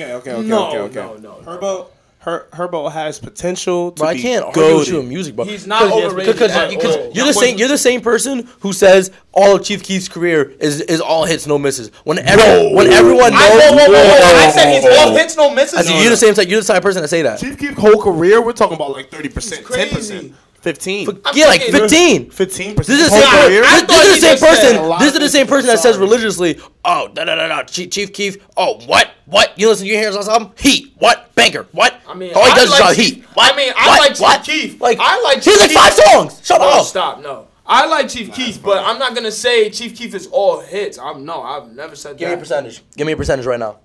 Okay, 0.00 0.12
okay, 0.14 0.32
okay, 0.32 0.46
No, 0.48 0.68
okay, 0.68 0.78
okay. 0.78 0.94
no, 0.94 1.16
no, 1.16 1.40
no. 1.40 1.58
Herbo, 1.58 1.86
Her, 2.20 2.46
Herbo 2.52 2.90
has 2.92 3.18
potential 3.18 3.92
to 3.92 4.00
Bro, 4.00 4.08
I 4.08 4.18
can't 4.18 4.44
argue 4.44 4.62
goated. 4.62 4.78
with 4.80 4.88
you 4.88 5.00
in 5.00 5.08
music, 5.08 5.34
bro. 5.36 5.44
He's 5.44 5.66
not 5.66 5.82
Cause- 5.82 6.04
overrated 6.04 6.34
because 6.34 6.50
at 6.52 6.70
because 6.70 6.96
all. 6.96 7.10
you're 7.14 7.26
the 7.26 7.32
same. 7.32 7.58
You're 7.58 7.68
the 7.68 7.78
same 7.78 8.00
person 8.00 8.48
who 8.60 8.72
says 8.72 9.10
all 9.32 9.56
of 9.56 9.64
Chief 9.64 9.82
Keef's 9.82 10.08
career 10.08 10.50
is 10.60 10.80
is 10.82 11.00
all 11.00 11.24
hits, 11.24 11.46
no 11.46 11.58
misses. 11.58 11.90
When 12.04 12.18
every, 12.18 12.74
when 12.74 12.88
everyone 12.88 13.30
knows, 13.32 13.40
I, 13.40 13.50
whoa, 13.50 13.76
whoa, 13.76 13.86
whoa, 13.86 13.92
whoa. 13.92 14.46
I 14.46 14.50
said 14.50 14.74
he's 14.74 14.98
all 14.98 15.16
hits, 15.16 15.36
no 15.36 15.54
misses. 15.54 15.78
I 15.78 15.82
said, 15.82 16.00
you're 16.00 16.10
the 16.10 16.16
same. 16.16 16.34
You're 16.48 16.60
the 16.60 16.66
type 16.66 16.76
of 16.78 16.82
person 16.82 17.02
that 17.02 17.08
say 17.08 17.22
that. 17.22 17.38
Chief 17.40 17.56
Keef's 17.58 17.78
whole 17.80 18.00
career, 18.02 18.42
we're 18.42 18.52
talking 18.52 18.74
about 18.76 18.92
like 18.92 19.10
30%, 19.10 19.24
It's 19.36 19.50
10%, 19.58 19.64
crazy. 19.64 20.34
15. 20.60 21.08
I'm 21.24 21.36
yeah, 21.36 21.46
like 21.46 21.62
thinking- 21.62 22.30
15. 22.30 22.30
15%. 22.30 22.76
This 22.76 22.88
is 22.88 23.10
the 23.10 23.10
whole 23.10 23.20
same. 23.22 23.30
Per- 23.30 23.46
career? 23.46 23.62
this, 23.62 23.72
I 23.72 23.86
this 23.86 24.06
is 24.06 24.14
he 24.14 24.20
the 24.20 24.20
same 24.20 24.38
just 24.38 24.40
said 24.60 24.72
person. 24.76 24.88
lot 24.88 25.00
This 25.00 25.08
is 25.10 25.14
of 25.16 25.22
the 25.22 25.28
same 25.28 25.46
people. 25.46 25.56
person 25.56 25.66
that 25.68 25.78
says 25.78 25.94
Sorry. 25.94 26.06
religiously, 26.06 26.60
"Oh, 26.84 27.08
da 27.08 27.24
da 27.24 27.34
da 27.36 27.46
da, 27.48 27.62
Chief, 27.64 27.90
Chief 27.90 28.12
Keef. 28.12 28.38
Oh, 28.56 28.80
what, 28.86 29.10
what? 29.26 29.52
You 29.56 29.68
listen 29.68 29.86
to 29.86 29.92
your 29.92 30.00
Harris 30.00 30.28
album? 30.28 30.52
Heat. 30.58 30.92
What? 30.98 31.34
Banker. 31.34 31.66
What? 31.72 31.94
I 32.08 32.14
mean, 32.14 32.32
all 32.34 32.44
he 32.44 32.50
I 32.50 32.54
does 32.54 32.64
is 32.64 32.70
like 32.70 32.78
shout 32.80 32.94
Chief- 32.96 33.14
heat. 33.16 33.24
What? 33.34 33.52
I 33.52 33.56
mean, 33.56 33.72
I 33.76 33.86
What? 33.88 33.98
like 34.00 34.10
Chief 34.10 34.20
what? 34.20 34.44
Keef. 34.44 34.80
Like 34.80 34.98
I 35.00 35.20
like 35.22 35.36
He's 35.36 35.44
Chief 35.44 35.60
like 35.60 35.70
Keef. 35.70 35.78
five 35.78 35.92
songs. 35.94 36.40
Shut 36.44 36.60
Oh, 36.60 36.80
up. 36.80 36.86
stop. 36.86 37.20
No. 37.22 37.46
I 37.70 37.86
like 37.86 38.08
Chief 38.08 38.32
Keef, 38.32 38.62
but 38.62 38.82
I'm 38.84 38.98
not 38.98 39.14
gonna 39.14 39.30
say 39.30 39.68
Chief 39.70 39.94
Keef 39.94 40.14
is 40.14 40.26
all 40.28 40.60
hits. 40.60 40.98
I'm 40.98 41.24
no, 41.24 41.42
I've 41.42 41.70
never 41.72 41.94
said 41.94 42.12
that. 42.14 42.18
Give 42.18 42.28
me 42.28 42.32
a 42.32 42.36
that. 42.36 42.40
percentage. 42.42 42.82
Give 42.96 43.06
me 43.06 43.12
a 43.12 43.16
percentage 43.16 43.44
right 43.46 43.60
now. 43.60 43.76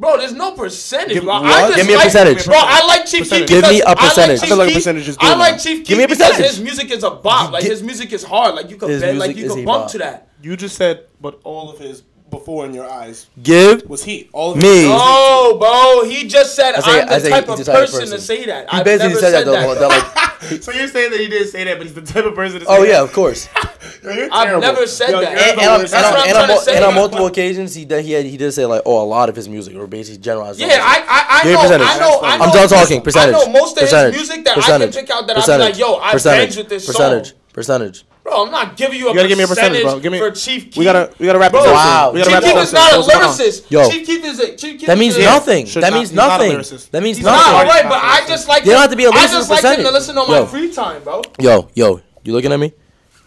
Bro, 0.00 0.16
there's 0.16 0.32
no 0.32 0.52
percentage, 0.52 1.12
Give- 1.12 1.24
bro. 1.24 1.34
I 1.34 1.66
just 1.68 1.76
Give 1.76 1.86
me 1.86 1.92
a 1.92 1.96
like, 1.98 2.04
percentage. 2.06 2.46
Bro, 2.46 2.54
I 2.58 2.86
like 2.86 3.04
Chief 3.04 3.20
Percentage. 3.20 3.48
Keef. 3.48 3.60
Give 3.62 3.70
me 3.70 3.82
a 3.86 3.94
percentage. 3.94 4.16
I 4.16 4.24
like 4.24 4.30
I 4.30 4.36
Chief 4.40 4.48
feel 4.48 4.56
like 4.56 4.68
Keef- 4.68 4.74
percentage 4.76 5.08
is 5.08 5.16
I 5.20 5.34
like. 5.36 5.58
Chief 5.60 5.78
Keef 5.80 5.86
Give 5.88 5.98
me 5.98 6.04
a 6.04 6.08
because 6.08 6.28
percentage. 6.30 6.50
his 6.52 6.60
music 6.62 6.90
is 6.90 7.02
a 7.04 7.10
bop. 7.10 7.52
Like 7.52 7.64
his 7.64 7.82
music 7.82 8.12
is 8.14 8.24
hard. 8.24 8.54
Like 8.54 8.70
you 8.70 8.76
can 8.76 8.88
His 8.88 9.02
bend, 9.02 9.18
like 9.18 9.36
you 9.36 9.44
is 9.44 9.52
can 9.52 9.62
a 9.62 9.66
bump 9.66 9.90
to 9.90 9.98
that. 9.98 10.28
You 10.42 10.56
just 10.56 10.76
said, 10.76 11.04
but 11.20 11.38
all 11.44 11.70
of 11.70 11.78
his 11.78 12.02
before 12.30 12.66
in 12.66 12.74
your 12.74 12.88
eyes 12.88 13.26
Give 13.42 13.88
was 13.88 14.04
Heat. 14.04 14.30
All 14.32 14.52
of 14.52 14.62
Me. 14.62 14.84
it. 14.84 14.88
No, 14.88 15.56
bro. 15.58 16.04
He 16.08 16.26
just 16.28 16.54
said 16.54 16.74
I 16.74 16.80
say- 16.80 17.00
I'm 17.00 17.06
the 17.08 17.14
I 17.14 17.18
say 17.18 17.30
type 17.30 17.48
of 17.48 17.58
the 17.58 17.64
type 17.64 17.88
of 17.88 17.90
person, 17.90 18.10
to 18.10 18.20
say 18.20 18.46
that. 18.46 18.70
He 18.70 18.78
I've 18.78 18.84
basically 18.84 19.08
never 19.08 19.20
said 19.20 19.30
that, 19.32 19.44
said 19.44 19.46
though, 19.46 19.74
that 19.74 19.88
like 19.88 20.30
So 20.62 20.72
you're 20.72 20.88
saying 20.88 21.10
that 21.10 21.20
he 21.20 21.28
didn't 21.28 21.48
say 21.48 21.64
that, 21.64 21.76
but 21.76 21.86
he's 21.86 21.94
the 21.94 22.02
type 22.02 22.24
of 22.24 22.34
person 22.34 22.60
to 22.60 22.66
oh, 22.66 22.68
say 22.68 22.78
oh 22.78 22.82
that? 22.82 22.88
yeah, 22.88 23.02
of 23.02 23.12
course. 23.12 23.48
Yo, 24.02 24.28
I've 24.32 24.60
never 24.60 24.86
said 24.86 25.10
Yo, 25.10 25.20
that. 25.20 25.32
and, 25.32 25.60
and, 25.60 25.68
on, 25.68 25.80
and, 25.80 25.90
what 25.90 25.94
I'm 25.94 26.30
trying 26.30 26.58
to 26.58 26.64
say. 26.64 26.76
and 26.76 26.84
on 26.84 26.94
multiple 26.94 27.26
occasions, 27.26 27.74
he 27.74 27.84
did, 27.84 28.04
he 28.04 28.12
had, 28.12 28.24
he 28.24 28.36
did 28.38 28.52
say 28.52 28.64
like, 28.64 28.82
oh, 28.86 29.02
a 29.02 29.04
lot 29.04 29.28
of 29.28 29.36
his 29.36 29.48
music, 29.48 29.76
or 29.76 29.86
basically 29.86 30.18
generalized. 30.20 30.58
Yeah, 30.58 30.78
I 30.80 31.04
I, 31.06 31.40
I 31.42 31.52
know, 31.52 31.60
percentage. 31.60 31.86
I 31.86 31.98
know 31.98 32.20
I 32.22 32.36
know 32.38 32.44
I'm 32.44 32.52
done 32.52 32.68
talking. 32.68 33.02
Percentage. 33.02 33.34
I 33.34 33.38
know 33.44 33.52
most 33.52 33.76
of 33.76 33.82
percentage. 33.82 34.14
his 34.14 34.28
music 34.28 34.44
that. 34.46 34.58
I 34.58 34.78
can 34.78 34.92
pick 34.92 35.10
out 35.10 35.26
that. 35.26 35.36
I'd 35.36 35.46
be 35.46 35.62
like, 35.62 35.78
yo, 35.78 35.96
I 35.96 36.12
percentage. 36.12 36.48
banged 36.48 36.56
with 36.58 36.68
this 36.68 36.86
percentage. 36.86 37.28
song. 37.28 37.38
Percentage. 37.52 38.04
Bro, 38.22 38.44
I'm 38.46 38.50
not 38.50 38.76
giving 38.76 38.98
you 38.98 39.06
a 39.06 39.10
You 39.10 39.16
gotta 39.16 39.28
give 39.28 39.38
me 39.38 39.44
a 39.44 39.48
percentage, 39.48 39.82
bro. 39.82 39.98
Give 40.00 40.12
me. 40.12 40.18
for 40.18 40.30
Chief 40.30 40.64
Keef. 40.66 40.76
We 40.76 40.84
gotta 40.84 41.12
we 41.18 41.26
gotta 41.26 41.38
wrap 41.38 41.52
Bro, 41.52 41.62
this 41.62 41.70
up. 41.70 41.74
Wow. 41.74 42.10
We 42.12 42.18
gotta 42.20 42.30
Chief 42.30 42.34
wrap 42.42 42.54
Keef 42.54 42.62
is 42.62 42.72
not 42.72 42.92
a 42.92 42.96
What's 42.96 43.08
going 43.08 43.24
on? 43.24 43.30
lyricist. 43.34 43.70
Yo. 43.70 43.90
Chief 43.90 44.06
Keef 44.06 44.24
is 44.24 44.38
a 44.40 44.56
Chief 44.56 44.78
Keef 44.78 44.86
That 44.86 44.92
is 44.94 45.00
means 45.00 45.16
a, 45.16 45.20
nothing. 45.22 45.66
Should 45.66 45.82
that 45.82 45.92
means 45.92 46.10
he's 46.10 46.16
not 46.16 46.40
a 46.40 46.52
nothing. 46.52 46.78
That 46.90 47.02
means 47.02 47.16
He's 47.16 47.26
nothing. 47.26 47.52
not 47.52 47.64
alright, 47.66 47.84
but 47.84 48.00
I 48.04 48.24
just 48.28 48.48
like. 48.48 48.64
You 48.64 48.72
don't 48.72 48.80
have 48.82 48.90
to 48.90 48.96
be 48.96 49.04
a 49.04 49.10
I 49.10 49.12
lyricist 49.12 49.22
I 49.22 49.26
just 49.26 49.50
like 49.50 49.78
him 49.78 49.84
to 49.84 49.90
listen 49.90 50.18
on 50.18 50.30
my 50.30 50.46
free 50.46 50.72
time, 50.72 51.02
bro. 51.02 51.22
Yo, 51.38 51.68
yo, 51.74 52.00
you 52.24 52.32
looking 52.32 52.52
at 52.52 52.60
me? 52.60 52.72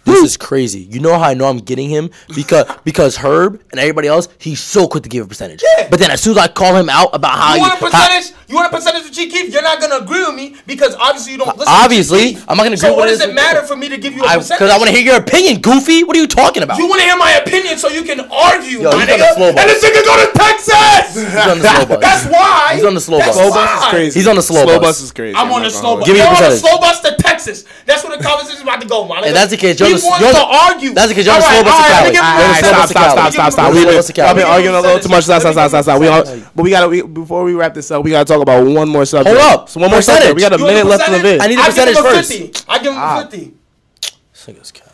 This 0.05 0.21
is 0.23 0.37
crazy. 0.37 0.81
You 0.81 0.99
know 0.99 1.13
how 1.17 1.29
I 1.29 1.33
know 1.33 1.45
I'm 1.47 1.59
getting 1.59 1.89
him 1.89 2.09
because 2.35 2.65
because 2.83 3.15
Herb 3.17 3.61
and 3.71 3.79
everybody 3.79 4.07
else, 4.07 4.27
he's 4.37 4.59
so 4.61 4.87
quick 4.87 5.03
to 5.03 5.09
give 5.09 5.25
a 5.25 5.27
percentage. 5.27 5.63
Yeah. 5.77 5.87
But 5.89 5.99
then 5.99 6.11
as 6.11 6.21
soon 6.21 6.31
as 6.31 6.37
I 6.39 6.47
call 6.49 6.75
him 6.75 6.89
out 6.89 7.09
about 7.13 7.31
how 7.37 7.55
You 7.55 7.61
want 7.61 7.73
a 7.73 7.85
how- 7.85 8.07
percentage? 8.07 8.37
You 8.49 8.55
want 8.55 8.71
a 8.71 8.75
percentage 8.75 9.05
of 9.07 9.11
Chief 9.13 9.31
Keef? 9.31 9.51
You're 9.51 9.63
not 9.63 9.79
gonna 9.81 9.97
agree 10.03 10.23
with 10.25 10.35
me 10.35 10.55
because 10.67 10.93
obviously 10.99 11.31
you 11.31 11.37
don't 11.39 11.57
listen. 11.57 11.73
Obviously, 11.73 12.33
to 12.33 12.39
Chief 12.39 12.45
I'm 12.49 12.57
not 12.57 12.63
gonna 12.63 12.75
agree 12.75 12.77
So 12.85 12.89
with 12.89 12.97
what 12.97 13.07
does 13.07 13.21
it 13.21 13.33
matter 13.33 13.63
for 13.63 13.75
me 13.75 13.89
to 13.89 13.97
give 13.97 14.13
you 14.13 14.21
a 14.23 14.27
I, 14.27 14.35
percentage? 14.37 14.59
because 14.59 14.71
I 14.71 14.77
want 14.77 14.89
to 14.91 14.95
hear 14.95 15.01
your 15.05 15.15
opinion, 15.17 15.61
Goofy. 15.61 16.03
What 16.03 16.15
are 16.17 16.19
you 16.19 16.27
talking 16.27 16.61
about? 16.61 16.77
You 16.77 16.87
want 16.87 16.99
to 17.01 17.07
hear 17.07 17.17
my 17.17 17.31
opinion 17.41 17.77
so 17.77 17.87
you 17.87 18.03
can 18.03 18.19
argue, 18.29 18.81
Yo, 18.83 18.91
my 18.91 19.05
he's 19.05 19.09
on 19.13 19.17
the 19.19 19.23
nigga. 19.23 19.33
slow 19.35 19.51
bus. 19.53 19.61
And 19.61 19.69
this 19.71 19.83
nigga 19.83 20.05
go 20.05 20.13
to 20.25 20.37
Texas. 20.37 21.15
He's 21.15 21.47
on 21.47 21.57
the 21.59 21.63
slow 21.65 21.85
bus. 21.87 21.99
That's 22.01 22.25
why. 22.27 22.71
He's 22.75 22.83
on 22.85 22.93
the 22.93 23.01
slow 23.01 23.17
That's 23.19 23.37
bus. 23.37 23.37
Slow 23.47 23.51
bus 23.55 23.83
is 23.83 23.89
crazy. 23.89 24.19
He's 24.19 24.27
on 24.27 24.35
the 24.35 24.41
slow 24.43 24.63
Slow 24.63 24.79
bus. 24.79 24.87
bus 24.87 25.01
is 25.01 25.11
crazy. 25.11 25.35
I'm 25.37 25.51
on 25.51 25.63
the 25.63 25.69
gonna 25.69 25.81
slow 25.81 25.95
bus. 25.97 26.05
Give 26.05 26.13
me 26.13 26.19
You're 26.19 26.27
a 26.27 26.29
on 26.29 26.35
the 26.35 26.39
percentage. 26.49 26.61
slow 26.61 26.77
bus 26.79 26.99
to 27.01 27.15
Texas. 27.17 27.65
That's 27.85 28.03
where 28.03 28.17
the 28.17 28.23
conversation's 28.23 28.61
about 28.61 28.81
to 28.81 28.87
go, 28.87 29.07
my 29.07 29.21
nigga. 29.21 29.27
And 29.27 29.35
that's 29.35 29.51
the 29.51 29.57
case. 29.57 29.79
He 29.79 29.92
You're 29.93 30.01
on 30.01 30.01
the- 30.01 30.09
wants 30.09 30.19
you're 30.19 30.27
on 30.27 30.33
to 30.33 30.39
the- 30.41 30.57
argue. 30.73 30.91
that's 30.97 31.07
the 31.09 31.15
case. 31.15 31.25
You're 31.25 31.35
on 31.35 31.41
the 31.41 31.45
All 31.45 31.53
slow 31.53 31.63
bus 31.63 31.73
to 31.73 31.83
all 31.83 31.89
Cali. 31.93 31.93
let 31.93 32.03
me 32.03 32.13
give 32.13 32.23
you 32.23 32.33
You're 32.33 32.33
on 32.33 32.33
a 32.33 32.53
the 32.53 32.57
slow 32.57 32.73
percentage. 32.73 32.73
bus 32.73 32.87
to 32.87 32.93
Stop, 32.93 33.03
stop, 33.03 33.13
Cali. 33.13 33.31
stop, 33.33 33.33
stop, 33.33 33.45
We're 33.45 33.51
stop. 33.53 33.73
leaving 33.73 33.89
We've 33.93 33.97
us 33.99 34.07
to 34.07 34.13
Cali. 34.13 34.29
I've 34.29 34.35
been 34.39 34.45
arguing 34.53 34.75
a 34.75 34.81
little 34.81 34.99
too 34.99 35.09
much. 35.09 35.23
Stop, 35.23 35.39
stop, 35.41 35.53
stop, 35.53 35.69
stop, 35.69 35.83
stop. 35.83 35.99
We 36.01 36.07
all, 36.07 36.21
Percentage. 36.21 36.45
but 36.55 36.63
we 36.63 36.69
gotta 36.69 36.87
we, 36.89 37.01
before 37.03 37.43
we 37.43 37.53
wrap 37.53 37.73
this 37.73 37.91
up, 37.91 38.03
we 38.03 38.09
gotta 38.11 38.25
talk 38.25 38.41
about 38.41 38.65
one 38.65 38.89
more 38.89 39.05
subject. 39.05 39.35
Hold 39.37 39.51
up. 39.53 39.69
So 39.69 39.79
one 39.79 39.89
more 39.89 39.99
Percentage. 39.99 40.33
subject. 40.33 40.35
We 40.35 40.41
got 40.41 40.53
a 40.53 40.57
You 40.57 40.63
want 40.63 40.73
minute 40.75 40.85
a 40.87 40.89
left 40.89 41.07
in 41.07 41.13
the 41.13 41.19
percentage? 41.19 41.41
vid. 41.41 41.41
I 41.41 41.47
need 41.47 41.59
a 41.59 41.61
I 41.61 41.65
give 41.67 41.77
him 41.77 41.93
percentage 41.93 41.97
a 41.97 42.03
first. 42.03 42.31
50. 42.31 42.63
I 42.69 42.77
give 42.79 42.91
him 42.93 42.97
Ah. 42.99 43.19
a 43.19 43.21
50. 43.23 43.53
This 44.33 44.45
nigga's 44.47 44.71
capping. 44.71 44.91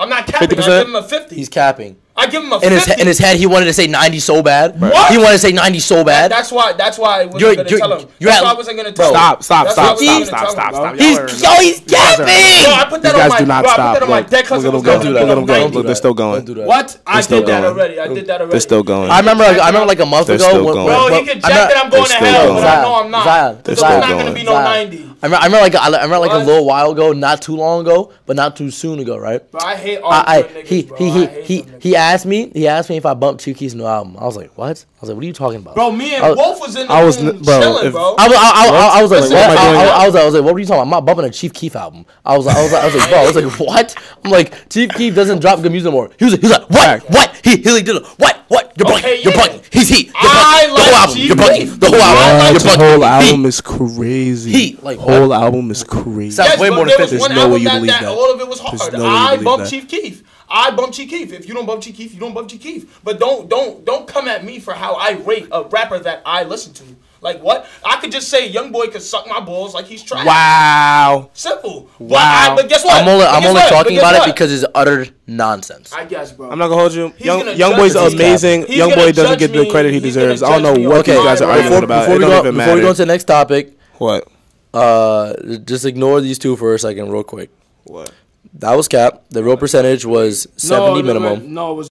I'm 0.00 0.08
not 0.08 0.26
capping. 0.26 0.48
I 0.48 0.62
50%? 0.62 0.78
give 0.80 0.88
him 0.88 0.94
a 0.96 1.02
50. 1.02 1.36
He's 1.36 1.48
capping. 1.48 1.96
I 2.14 2.26
give 2.26 2.42
him 2.44 2.52
a 2.52 2.58
In 2.58 2.72
his 2.72 2.84
50. 2.84 3.00
in 3.00 3.06
his 3.06 3.18
head, 3.18 3.36
he 3.38 3.46
wanted 3.46 3.64
to 3.66 3.72
say 3.72 3.86
90 3.86 4.20
so 4.20 4.42
bad. 4.42 4.78
What? 4.78 5.10
He 5.10 5.16
wanted 5.16 5.32
to 5.32 5.38
say 5.38 5.50
90 5.52 5.80
so 5.80 5.96
That- 5.96 6.06
bad. 6.06 6.30
That's 6.30 6.52
why. 6.52 6.72
That's 6.74 6.98
why 6.98 7.22
I 7.22 7.24
wasn't 7.24 7.40
You're- 7.40 7.56
gonna 7.56 7.68
you're- 7.70 7.80
tell 7.80 7.92
him. 7.98 8.08
you're 8.18 8.28
That's 8.30 8.42
at- 8.42 8.44
why 8.44 8.50
I 8.50 8.54
wasn't 8.54 8.76
gonna 8.76 8.92
Bro. 8.92 9.04
tell 9.04 9.14
him. 9.14 9.16
Stop, 9.16 9.42
stop, 9.42 9.64
That's 9.66 9.76
why 9.76 9.82
I 9.82 9.86
stop, 9.86 9.92
wasn't 9.96 10.26
stop, 10.28 10.38
gonna 10.40 10.50
stop, 10.52 10.72
tell 10.72 10.84
him, 10.84 10.96
stop, 10.96 10.96
bro. 10.96 10.96
stop. 10.96 11.32
He's 11.32 11.42
Y'all 11.42 11.50
are- 11.52 11.56
yo, 11.56 11.60
he's 11.62 11.80
guys 11.80 12.20
are- 12.20 12.24
capping. 12.26 12.64
Bro, 12.64 12.72
I 12.74 12.84
put 12.84 13.02
that 13.02 13.02
These 13.02 13.12
on 13.12 13.18
guys 13.18 13.30
my. 13.32 13.38
do 13.38 13.46
not 13.46 13.62
bro, 13.64 13.70
I 13.70 13.74
stop. 13.74 13.86
put 13.86 13.94
that 13.94 14.02
on 14.04 14.10
my 14.10 14.16
Look, 14.18 14.30
deck 14.30 14.44
'cause 14.46 14.50
look 14.52 14.64
it 14.64 14.68
at 14.68 14.72
was 14.74 14.82
them 14.82 14.92
gonna 14.92 14.98
go. 14.98 15.02
be 15.02 15.12
Look 15.12 15.22
at 15.22 15.34
them 15.34 15.44
go. 15.46 15.52
90. 15.54 15.76
Look, 15.76 15.86
they're 15.86 15.94
still 15.94 16.14
going. 16.14 16.32
Don't 16.44 16.44
do 16.44 16.54
that. 16.60 16.66
What? 16.66 16.96
I 17.06 17.20
still 17.22 17.38
did 17.40 17.46
that 17.48 17.60
going. 17.62 17.72
already. 17.72 18.00
I 18.00 18.08
did 18.08 18.26
that 18.26 18.40
already. 18.40 18.50
They're 18.52 18.60
still 18.60 18.82
going. 18.82 19.10
I 19.10 19.18
remember. 19.18 19.44
Like, 19.44 19.58
I 19.60 19.66
remember 19.68 19.86
like 19.88 20.00
a 20.00 20.06
month 20.06 20.26
They're 20.26 20.36
ago. 20.36 20.48
still 20.48 20.64
when- 20.64 20.74
Bro, 20.84 21.08
he 21.16 21.22
can 21.24 21.40
jack 21.40 21.50
that 21.72 21.76
I'm 21.84 21.90
going 21.90 22.04
to 22.04 22.12
hell, 22.14 22.54
but 22.54 22.64
I 22.64 22.82
know 22.82 22.94
I'm 23.00 23.10
not. 23.10 23.24
Zion, 23.24 23.56
Because 23.62 23.78
They're 23.80 23.88
I'm 23.88 24.02
still 24.02 24.10
not 24.16 24.18
gonna 24.24 24.34
be 24.36 24.42
no 24.44 24.52
Zion. 24.52 25.11
90. 25.22 25.24
I 25.24 25.26
remember, 25.28 25.36
I 25.36 25.46
remember 25.46 25.62
like 25.62 25.74
I 25.74 26.02
remember 26.02 26.18
like 26.18 26.32
a 26.32 26.44
little 26.44 26.66
while 26.66 26.90
ago, 26.90 27.12
not 27.12 27.40
too 27.42 27.56
long 27.56 27.82
ago, 27.82 28.12
but 28.26 28.36
not 28.36 28.56
too 28.56 28.70
soon 28.70 28.98
ago, 28.98 29.16
right? 29.16 29.48
Bro, 29.50 29.60
I 29.62 29.76
hate 29.76 29.98
all 29.98 30.12
I, 30.12 30.24
I 30.26 30.42
arguing 30.42 30.66
he 30.66 30.82
niggas, 30.82 30.88
bro. 30.88 30.96
he 30.98 31.06
I 31.06 31.12
he 31.12 31.24
hate 31.36 31.44
he, 31.82 31.88
he 31.90 31.96
asked 31.96 32.26
me 32.26 32.50
he 32.54 32.68
asked 32.68 32.90
me 32.90 32.96
if 32.96 33.06
I 33.06 33.14
bumped 33.14 33.42
Chief 33.44 33.56
Keef's 33.56 33.74
new 33.74 33.86
album. 33.86 34.16
I 34.18 34.24
was 34.24 34.36
like, 34.36 34.56
what? 34.58 34.84
I 34.84 35.00
was 35.00 35.08
like, 35.08 35.16
what 35.16 35.24
are 35.24 35.26
you 35.26 35.32
talking 35.32 35.58
about? 35.60 35.74
Bro, 35.74 35.92
me 35.92 36.14
and 36.14 36.24
I- 36.24 36.32
Wolf 36.32 36.60
was 36.60 36.76
in 36.76 36.86
the 36.86 36.92
I 36.92 37.02
was 37.04 37.20
room 37.22 37.42
bro, 37.42 37.60
chilling, 37.60 37.86
if- 37.86 37.92
bro. 37.92 38.14
I 38.18 38.28
was, 38.28 38.36
I, 38.36 38.50
I, 38.52 38.68
I, 38.68 38.98
I 38.98 39.02
was 39.02 39.10
like, 39.10 39.20
Listen, 39.22 39.36
what? 39.36 39.48
what 39.50 39.58
I 39.58 39.62
I, 39.62 39.68
I, 39.70 39.84
now? 39.84 39.90
I 39.92 40.06
was, 40.06 40.16
I 40.16 40.24
was 40.24 40.34
like, 40.34 40.44
what 40.44 40.54
were 40.54 40.60
you 40.60 40.66
talking 40.66 40.78
about? 40.78 40.82
I'm 40.84 40.90
not 40.90 41.04
bumping 41.06 41.24
a 41.24 41.30
Chief 41.30 41.52
Keef 41.52 41.74
album. 41.76 42.06
I 42.24 42.36
was, 42.36 42.46
I 42.46 42.62
was, 42.62 42.72
I 42.72 42.84
was 42.86 42.94
like, 42.94 43.08
bro, 43.08 43.18
I 43.18 43.26
was 43.26 43.36
like, 43.36 43.60
what? 43.60 43.96
I'm 44.24 44.30
like, 44.30 44.68
Chief 44.70 44.90
Keef 44.90 45.14
doesn't 45.14 45.40
drop 45.40 45.60
good 45.62 45.72
music 45.72 45.88
anymore. 45.88 46.10
He 46.18 46.24
was, 46.26 46.34
he 46.34 46.40
was 46.40 46.50
like, 46.52 46.70
what? 46.70 46.78
Fact. 47.02 47.10
What? 47.10 47.40
He, 47.44 47.56
he 47.56 47.70
like 47.72 47.84
did 47.84 47.96
it. 47.96 48.06
What? 48.18 48.44
What? 48.48 48.72
You're 48.78 48.86
bugging. 48.86 48.98
Okay, 48.98 49.22
You're 49.22 49.32
yeah. 49.34 49.40
bugging. 49.40 49.72
He's 49.72 49.88
heat. 49.88 50.06
You're 50.06 50.14
I 50.16 50.66
bugging. 50.66 50.68
the 50.68 50.74
like 50.74 50.84
whole 50.84 50.94
album. 50.94 51.14
Chief 51.16 51.28
You're 51.28 51.36
bugging. 51.36 51.80
The 51.80 51.86
whole 51.90 52.00
album. 52.00 52.52
You're 52.52 52.76
The 52.76 52.84
whole 52.92 53.04
album 53.04 53.46
is 53.46 53.60
crazy. 53.60 54.52
Heat, 54.52 54.82
like, 54.84 54.98
whole 55.20 55.34
album 55.34 55.70
is 55.70 55.84
crazy. 55.84 56.30
Sounds 56.32 56.50
Yes, 56.50 56.60
way 56.60 56.68
but 56.70 56.76
more 56.76 56.86
there 56.86 56.96
than 56.96 57.04
was 57.04 57.10
50. 57.10 57.20
one 57.20 57.28
There's 57.30 57.36
no 57.36 57.42
album 57.42 57.52
way 57.54 57.58
you 57.60 57.64
that, 57.68 57.74
believe 57.74 57.90
that 57.90 58.00
that. 58.02 58.08
all 58.10 58.32
of 58.34 58.40
it 58.40 58.48
was 58.48 58.60
hard. 58.60 58.92
no 58.94 59.06
I 59.06 59.30
believe 59.32 59.44
bump 59.44 59.62
that. 59.62 59.70
Chief 59.70 59.88
Keef. 59.88 60.22
I 60.54 60.70
bump 60.70 60.92
Chief 60.92 61.08
Keef. 61.08 61.32
If 61.32 61.48
you 61.48 61.54
don't 61.54 61.64
bump 61.66 61.82
Chief 61.82 61.96
Keef, 61.96 62.12
you 62.14 62.20
don't 62.20 62.34
bump 62.34 62.48
Chief 62.50 62.60
Keef. 62.60 63.00
But 63.02 63.18
don't 63.18 63.48
don't 63.48 63.84
don't 63.84 64.06
come 64.06 64.28
at 64.28 64.44
me 64.44 64.58
for 64.58 64.74
how 64.74 64.94
I 64.94 65.12
rate 65.12 65.48
a 65.50 65.62
rapper 65.64 65.98
that 66.00 66.22
I 66.26 66.44
listen 66.44 66.72
to. 66.74 66.84
Like 67.22 67.40
what? 67.40 67.66
I 67.84 67.98
could 68.00 68.10
just 68.10 68.28
say 68.28 68.48
Young 68.48 68.72
Boy 68.72 68.88
could 68.88 69.00
suck 69.00 69.28
my 69.28 69.38
balls 69.40 69.74
like 69.74 69.86
he's 69.86 70.02
trying. 70.02 70.26
Wow. 70.26 71.30
Simple. 71.34 71.88
But, 71.98 72.08
Wow. 72.10 72.18
I, 72.52 72.56
but 72.56 72.68
guess 72.68 72.84
what? 72.84 73.00
I'm 73.00 73.06
only, 73.08 73.24
I'm 73.24 73.44
only 73.44 73.60
what? 73.60 73.68
Talking 73.68 73.96
about 73.96 74.14
what? 74.14 74.28
it 74.28 74.34
because 74.34 74.52
it's 74.52 74.64
utter 74.74 75.06
nonsense. 75.28 75.92
I 75.92 76.04
guess, 76.04 76.32
bro. 76.32 76.50
I'm 76.50 76.58
not 76.58 76.66
gonna 76.68 76.80
hold 76.80 76.92
you. 76.94 77.10
He's 77.16 77.24
Young 77.26 77.56
Young 77.56 77.76
Boy's 77.76 77.94
amazing. 77.94 78.66
He's 78.66 78.76
Young 78.76 78.90
Boy 78.94 79.12
doesn't 79.12 79.38
get 79.38 79.52
the 79.52 79.70
credit 79.70 79.94
he 79.94 80.00
deserves. 80.00 80.42
I 80.42 80.50
don't 80.58 80.62
know 80.64 80.88
what 80.88 81.08
on 81.08 81.14
these 81.14 81.24
guys 81.24 81.40
are 81.40 81.48
rap. 81.48 81.56
arguing 81.58 81.80
Before, 81.80 81.84
about. 81.84 82.00
before 82.06 82.18
we 82.18 82.24
go, 82.24 82.38
even 82.40 82.54
before 82.56 82.74
we 82.74 82.80
go 82.80 82.82
matter. 82.82 82.88
into 82.88 83.02
the 83.02 83.06
next 83.06 83.24
topic, 83.24 83.78
What? 83.98 84.28
Uh, 84.74 85.34
just 85.64 85.84
ignore 85.84 86.20
these 86.20 86.38
two 86.38 86.56
for 86.56 86.74
a 86.74 86.78
second, 86.78 87.10
real 87.10 87.24
quick. 87.24 87.50
What? 87.84 88.12
That 88.54 88.74
was 88.74 88.88
cap. 88.88 89.24
The 89.30 89.42
real 89.42 89.56
percentage 89.56 90.04
was 90.04 90.46
70 90.56 91.02
minimum. 91.02 91.54
No, 91.54 91.72
it 91.72 91.74
was 91.74 91.88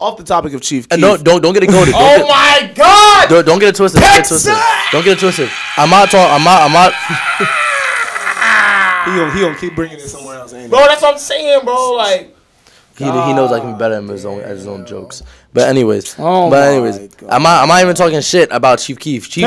off 0.00 0.16
the 0.16 0.24
topic 0.24 0.54
of 0.54 0.62
Chief. 0.62 0.86
And 0.90 1.00
Keef. 1.00 1.00
no, 1.00 1.16
don't 1.16 1.42
don't 1.42 1.52
get 1.52 1.62
it 1.62 1.70
goaded. 1.70 1.94
Oh 1.96 2.16
get, 2.16 2.28
my 2.28 2.72
God! 2.74 3.28
don't, 3.28 3.46
don't 3.46 3.58
get 3.58 3.70
it 3.70 3.76
twisted. 3.76 4.00
Don't 4.00 4.10
get 4.10 4.24
it 4.24 4.28
twisted. 4.28 4.54
Don't 4.92 5.04
get 5.04 5.18
it 5.18 5.20
twisted. 5.20 5.50
I'm 5.76 5.90
not 5.90 6.10
talking. 6.10 6.32
I'm 6.32 6.44
not. 6.44 6.62
I'm 6.62 6.72
not. 6.72 6.92
he 9.04 9.16
gonna 9.16 9.34
he 9.34 9.40
gonna 9.40 9.58
keep 9.58 9.74
bringing 9.74 9.98
it 9.98 10.08
somewhere 10.08 10.36
else. 10.36 10.54
Ain't 10.54 10.64
he? 10.64 10.68
Bro, 10.68 10.86
that's 10.86 11.02
what 11.02 11.14
I'm 11.14 11.18
saying, 11.18 11.64
bro. 11.64 11.92
Like, 11.92 12.34
He, 12.96 13.04
he 13.04 13.10
knows 13.10 13.52
I 13.52 13.60
can 13.60 13.72
be 13.72 13.78
better 13.78 13.94
at 13.94 14.04
his 14.04 14.24
own 14.24 14.40
at 14.40 14.48
his 14.48 14.66
own 14.66 14.86
jokes. 14.86 15.22
But 15.52 15.68
anyways, 15.68 16.16
Oh 16.18 16.48
but 16.48 16.68
anyways, 16.68 17.16
I'm 17.28 17.42
not. 17.42 17.62
I'm 17.62 17.68
not 17.68 17.82
even 17.82 17.94
talking 17.94 18.20
shit 18.20 18.50
about 18.52 18.78
Chief 18.78 18.98
Keef. 18.98 19.28
Chief 19.28 19.46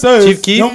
Chief 0.00 0.42
Keef. 0.42 0.72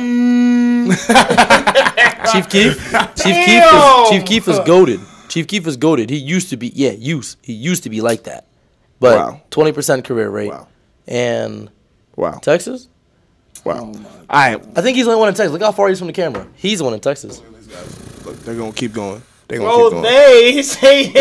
Chief 2.31 2.49
Keef. 2.49 2.91
Chief 3.15 3.35
Keef 3.45 3.63
is 3.63 4.09
Chief 4.09 4.25
Keef 4.25 4.47
is 4.47 4.59
goaded. 4.59 4.99
Chief 5.29 5.47
Keef 5.47 5.67
is 5.67 5.77
goaded. 5.77 6.09
He 6.09 6.17
used 6.17 6.49
to 6.49 6.57
be. 6.57 6.67
Yeah, 6.75 6.91
used. 6.91 7.37
He 7.41 7.53
used 7.53 7.83
to 7.83 7.89
be 7.89 8.01
like 8.01 8.23
that. 8.23 8.45
But 8.99 9.17
Wow. 9.17 9.41
twenty 9.49 9.71
percent 9.71 10.05
career 10.05 10.29
rate. 10.29 10.49
Wow. 10.49 10.67
And 11.07 11.69
Wow. 12.15 12.39
Texas. 12.41 12.87
Wow. 13.63 13.91
Oh 13.95 14.05
All 14.29 14.39
right. 14.39 14.63
I 14.75 14.81
think 14.81 14.95
he's 14.95 15.05
the 15.05 15.11
only 15.11 15.19
one 15.19 15.29
in 15.29 15.35
Texas. 15.35 15.51
Look 15.51 15.61
how 15.61 15.71
far 15.71 15.89
he's 15.89 15.97
from 15.99 16.07
the 16.07 16.13
camera. 16.13 16.47
He's 16.55 16.79
the 16.79 16.85
one 16.85 16.93
in 16.93 16.99
Texas. 16.99 17.41
Look, 18.25 18.37
they're 18.43 18.55
gonna 18.55 18.71
keep 18.71 18.93
going. 18.93 19.21
They're 19.47 19.59
gonna 19.59 19.69
bro, 19.69 19.89
keep 19.89 19.91
going. 19.91 20.03
they 20.03 20.61
say 20.63 21.03
him. 21.03 21.11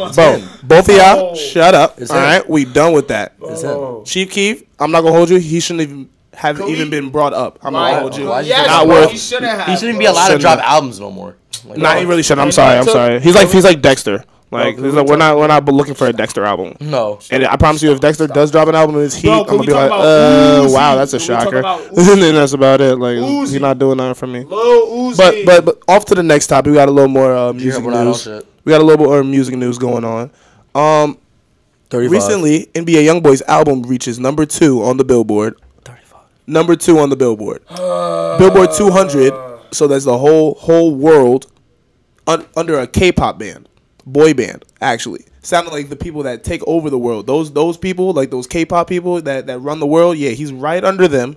It's 0.00 0.16
him. 0.16 0.40
Bro, 0.40 0.48
both 0.64 0.88
of 0.90 0.94
y'all, 0.96 1.30
Oh. 1.30 1.34
shut 1.34 1.74
up. 1.74 1.98
It's 2.00 2.10
All 2.10 2.18
him. 2.18 2.22
right, 2.24 2.48
we 2.50 2.64
done 2.66 2.92
with 2.92 3.08
that. 3.08 3.34
It's 3.42 3.62
him. 3.62 3.70
Oh. 3.70 4.02
Chief 4.04 4.30
Keef, 4.30 4.62
I'm 4.78 4.90
not 4.90 5.00
gonna 5.02 5.14
hold 5.16 5.30
you. 5.30 5.38
He 5.38 5.60
shouldn't 5.60 5.82
even 5.88 6.08
have 6.34 6.56
Could 6.56 6.70
even 6.70 6.90
been 6.90 7.10
brought 7.10 7.32
up. 7.34 7.58
I'm 7.62 7.72
not 7.72 7.80
Why- 7.80 7.90
gonna 7.90 8.00
hold 8.02 8.16
you. 8.16 8.26
Why 8.28 8.42
he 8.42 8.48
Yes, 8.48 8.66
not 8.66 8.88
worth- 8.88 9.10
he 9.10 9.18
shouldn't 9.18 9.50
have. 9.52 9.68
He 9.68 9.76
shouldn't 9.76 9.98
be 9.98 10.04
bro. 10.06 10.12
allowed 10.12 10.28
to 10.28 10.38
drop 10.38 10.58
albums 10.60 10.98
no 11.00 11.10
more. 11.10 11.36
Like, 11.66 11.78
Nah, 11.78 11.94
he 11.96 12.04
really 12.04 12.22
shouldn't. 12.22 12.40
I'm 12.40 12.46
Can 12.48 12.52
sorry. 12.52 12.74
we 12.74 12.78
I'm 12.80 12.86
sorry. 12.86 13.20
He's 13.20 13.34
like 13.34 13.50
he's 13.50 13.64
like 13.64 13.82
Dexter. 13.82 14.24
Like 14.50 14.74
can 14.74 14.84
he's 14.84 14.92
we 14.92 14.98
like, 15.00 15.08
we're 15.08 15.16
not 15.16 15.38
we're 15.38 15.46
not 15.46 15.64
looking 15.66 15.94
for 15.94 16.06
a 16.08 16.12
Dexter 16.12 16.44
album. 16.44 16.74
no. 16.80 17.18
And 17.30 17.46
I 17.46 17.56
promise 17.56 17.82
you, 17.82 17.90
if 17.92 18.00
Dexter 18.00 18.26
does 18.26 18.50
drop 18.50 18.68
an 18.68 18.74
album 18.74 18.96
in 18.96 19.02
his 19.02 19.14
heat, 19.14 19.28
Bro, 19.28 19.40
I'm 19.40 19.46
gonna 19.46 19.62
be 19.64 19.72
like, 19.72 19.86
about 19.86 20.00
uh, 20.00 20.60
Uzi? 20.66 20.74
wow, 20.74 20.94
that's 20.96 21.14
a 21.14 21.18
Can 21.18 21.28
we 21.28 21.34
talk 21.34 21.64
shocker. 21.64 21.88
and 21.96 22.22
then 22.22 22.34
that's 22.34 22.52
about 22.52 22.80
it. 22.82 22.96
Like 22.98 23.16
Uzi. 23.16 23.40
he's 23.52 23.60
not 23.60 23.78
doing 23.78 23.96
nothing 23.96 24.14
for 24.14 24.26
me. 24.26 24.44
But 24.44 25.44
but 25.46 25.64
but 25.64 25.78
off 25.88 26.04
to 26.06 26.14
the 26.14 26.22
next 26.22 26.48
topic. 26.48 26.70
We 26.70 26.74
got 26.76 26.88
a 26.88 26.92
little 26.92 27.08
more 27.08 27.34
uh, 27.34 27.52
music 27.54 27.82
we're 27.82 27.92
not 27.92 28.00
on 28.00 28.06
news. 28.06 28.26
We 28.64 28.70
got 28.70 28.80
a 28.80 28.84
little 28.84 29.06
more 29.06 29.24
music 29.24 29.54
news 29.56 29.78
going 29.78 30.04
on. 30.04 30.30
Um, 30.74 31.18
35. 31.90 32.10
recently, 32.12 32.66
NBA 32.74 33.04
YoungBoy's 33.06 33.42
album 33.42 33.82
reaches 33.82 34.18
number 34.18 34.44
two 34.46 34.82
on 34.82 34.96
the 34.98 35.04
Billboard. 35.04 35.56
35. 36.46 36.48
Number 36.48 36.76
two 36.76 36.98
on 36.98 37.10
the 37.10 37.16
Billboard. 37.16 37.62
Billboard 38.38 38.70
200. 38.76 39.32
So 39.72 39.86
that's 39.86 40.04
the 40.04 40.18
whole 40.18 40.54
whole 40.54 40.94
world 40.94 41.50
un, 42.26 42.44
under 42.56 42.78
a 42.78 42.86
K-pop 42.86 43.38
band, 43.38 43.68
boy 44.04 44.34
band. 44.34 44.64
Actually, 44.82 45.24
sounded 45.42 45.72
like 45.72 45.88
the 45.88 45.96
people 45.96 46.24
that 46.24 46.44
take 46.44 46.62
over 46.66 46.90
the 46.90 46.98
world. 46.98 47.26
Those 47.26 47.52
those 47.52 47.78
people, 47.78 48.12
like 48.12 48.30
those 48.30 48.46
K-pop 48.46 48.86
people 48.86 49.22
that 49.22 49.46
that 49.46 49.58
run 49.60 49.80
the 49.80 49.86
world. 49.86 50.18
Yeah, 50.18 50.30
he's 50.30 50.52
right 50.52 50.84
under 50.84 51.08
them, 51.08 51.36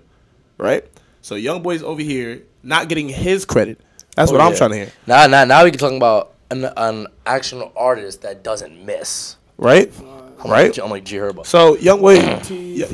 right? 0.57 0.83
So 1.21 1.35
Young 1.35 1.61
Boy's 1.63 1.81
over 1.81 2.01
here 2.01 2.41
not 2.61 2.89
getting 2.89 3.07
his 3.07 3.45
credit. 3.45 3.79
That's 4.17 4.31
what 4.31 4.41
Oh, 4.41 4.45
I'm 4.45 4.51
yeah. 4.51 4.57
trying 4.57 4.69
to 4.71 4.75
hear, 4.77 4.91
Now, 5.07 5.27
now, 5.27 5.43
now 5.45 5.63
we 5.65 5.71
can 5.71 5.79
talk 5.79 5.91
about 5.93 6.33
an, 6.51 6.65
an 6.77 7.07
actual 7.25 7.71
artist 7.75 8.21
that 8.21 8.43
doesn't 8.43 8.85
miss. 8.85 9.35
right? 9.57 9.91
I'm 9.99 10.51
Right. 10.51 10.75
Like, 10.75 10.77
I'm 10.83 10.89
like 10.89 11.03
G 11.05 11.15
Herbo. 11.17 11.45
So 11.45 11.75
Young 11.77 11.99
Boy, 12.01 12.15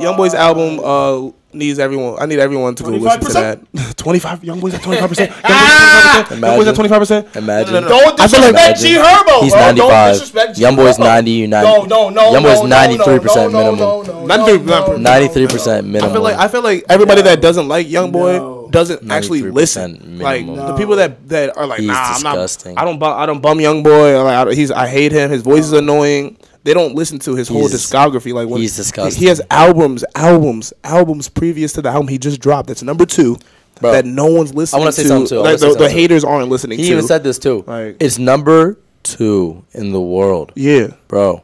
Young 0.01 0.15
Boy's 0.17 0.33
album 0.33 0.79
uh, 0.83 1.31
needs 1.53 1.79
everyone. 1.79 2.17
I 2.19 2.25
need 2.25 2.39
everyone 2.39 2.75
to 2.75 2.83
go 2.83 2.89
listen 2.89 3.19
to 3.21 3.33
that. 3.33 3.97
Twenty 3.97 4.19
five 4.19 4.43
young 4.49 4.59
boys 4.59 4.73
at 4.73 4.81
twenty 4.83 4.99
five 4.99 5.09
percent. 5.13 5.31
Young 5.31 5.47
boys 5.47 5.47
at 5.47 5.95
twenty 5.95 6.09
five 6.09 6.19
percent. 6.19 6.31
Young 6.41 6.57
boys 6.57 6.67
at 6.67 6.75
twenty 6.75 6.89
five 6.89 6.99
percent. 7.01 7.35
Imagine. 7.35 7.73
No, 7.73 7.79
no, 7.81 7.87
no, 7.87 7.99
Don't 7.99 8.19
I 8.19 8.27
feel 8.27 8.41
like- 8.41 8.51
disrespect 8.55 8.79
G 8.81 8.95
Herbo. 8.95 9.41
He's 9.43 9.51
bro. 9.53 9.61
95. 9.61 9.77
Don't 9.77 10.11
disrespect 10.13 10.55
G 10.55 10.61
Young 10.61 10.75
boy's 10.75 10.97
Herbo. 10.97 11.03
90, 11.03 11.47
90. 11.47 11.67
No, 11.67 11.83
no, 11.85 12.09
no. 12.09 12.31
Young 12.31 12.43
boy's 12.43 12.59
no, 12.61 12.67
no, 12.67 12.75
93% 12.75 13.35
no, 13.35 13.47
no, 13.49 13.49
minimum. 13.51 13.79
No, 13.79 14.01
no, 14.01 14.13
no, 14.13 14.25
93 14.27 14.65
no, 14.65 14.87
no, 14.87 14.97
Ninety-three 14.97 15.47
percent 15.47 15.87
minimum. 15.87 16.09
I 16.09 16.13
feel 16.13 16.21
like 16.23 16.35
I 16.37 16.47
feel 16.47 16.61
like 16.61 16.85
everybody 16.89 17.21
that 17.23 17.41
doesn't 17.41 17.67
like 17.67 17.89
Young 17.89 18.11
Boy 18.11 18.37
No. 18.37 18.67
doesn't 18.71 19.11
actually 19.11 19.41
93% 19.41 19.53
listen. 19.53 20.19
Like 20.19 20.45
minimum. 20.45 20.67
the 20.67 20.75
people 20.77 20.95
that, 20.97 21.27
that 21.29 21.57
are 21.57 21.65
like, 21.67 21.79
He's 21.79 21.87
nah, 21.87 22.13
I'm 22.15 22.23
not. 22.23 22.67
I 22.77 22.85
don't. 22.85 22.99
Bu- 22.99 23.05
I 23.05 23.25
don't 23.25 23.41
bum 23.41 23.59
Young 23.59 23.83
Boy. 23.83 24.21
Like, 24.23 24.35
I, 24.35 24.43
don't- 24.45 24.55
he's. 24.55 24.71
I 24.71 24.87
hate 24.87 25.11
him. 25.11 25.29
His 25.31 25.41
voice 25.41 25.65
is 25.65 25.73
annoying. 25.73 26.37
They 26.63 26.73
don't 26.75 26.93
listen 26.93 27.17
to 27.19 27.35
his 27.35 27.47
whole 27.47 27.67
He's- 27.67 27.73
discography. 27.73 28.33
Like 28.33 28.47
when 28.47 28.61
he's 28.61 28.75
he- 28.75 28.81
disgusting. 28.83 29.19
He 29.19 29.27
has 29.27 29.41
albums, 29.49 30.03
albums, 30.15 30.73
albums 30.83 31.27
previous 31.29 31.73
to 31.73 31.81
the 31.81 31.89
album 31.89 32.07
he 32.07 32.17
just 32.17 32.39
dropped. 32.39 32.67
That's 32.67 32.83
number 32.83 33.05
two. 33.05 33.37
Bro, 33.79 33.93
that 33.93 34.05
no 34.05 34.27
one's 34.27 34.53
listening. 34.53 34.77
I 34.77 34.79
wanna 34.81 34.91
say 34.91 35.03
something 35.05 35.27
too. 35.27 35.39
Like 35.39 35.59
the, 35.59 35.69
the 35.73 35.87
too. 35.87 35.93
haters 35.93 36.23
aren't 36.23 36.49
listening 36.49 36.77
he 36.77 36.85
to. 36.85 36.91
even 36.91 37.07
said 37.07 37.23
this 37.23 37.39
too. 37.39 37.63
Like- 37.65 37.97
it's 37.99 38.19
number 38.19 38.77
two 39.01 39.65
in 39.73 39.91
the 39.91 39.99
world, 40.01 40.51
yeah, 40.55 40.89
bro. 41.07 41.41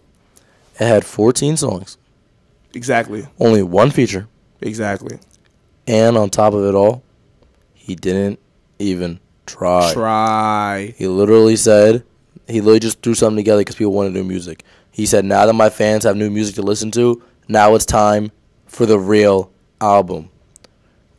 It 0.79 0.85
had 0.85 1.03
fourteen 1.03 1.57
songs, 1.57 1.97
exactly, 2.75 3.25
only 3.39 3.63
one 3.63 3.89
feature, 3.89 4.27
exactly. 4.61 5.17
and 5.87 6.15
on 6.15 6.29
top 6.29 6.53
of 6.53 6.63
it 6.65 6.75
all, 6.75 7.01
he 7.73 7.95
didn't 7.95 8.37
even 8.77 9.19
try. 9.47 9.91
Try. 9.91 10.93
He 10.95 11.07
literally 11.07 11.55
said 11.55 12.03
he 12.47 12.61
literally 12.61 12.79
just 12.81 13.01
threw 13.01 13.15
something 13.15 13.37
together 13.37 13.61
because 13.61 13.75
people 13.75 13.93
wanted 13.93 14.13
new 14.13 14.23
music. 14.23 14.63
He 14.97 15.05
said, 15.05 15.23
"Now 15.25 15.45
that 15.45 15.53
my 15.53 15.69
fans 15.69 16.03
have 16.05 16.17
new 16.17 16.31
music 16.31 16.55
to 16.55 16.63
listen 16.63 16.89
to, 16.91 17.21
now 17.47 17.75
it's 17.75 17.85
time 17.85 18.31
for 18.65 18.85
the 18.87 18.97
real 18.99 19.51
album." 19.79 20.29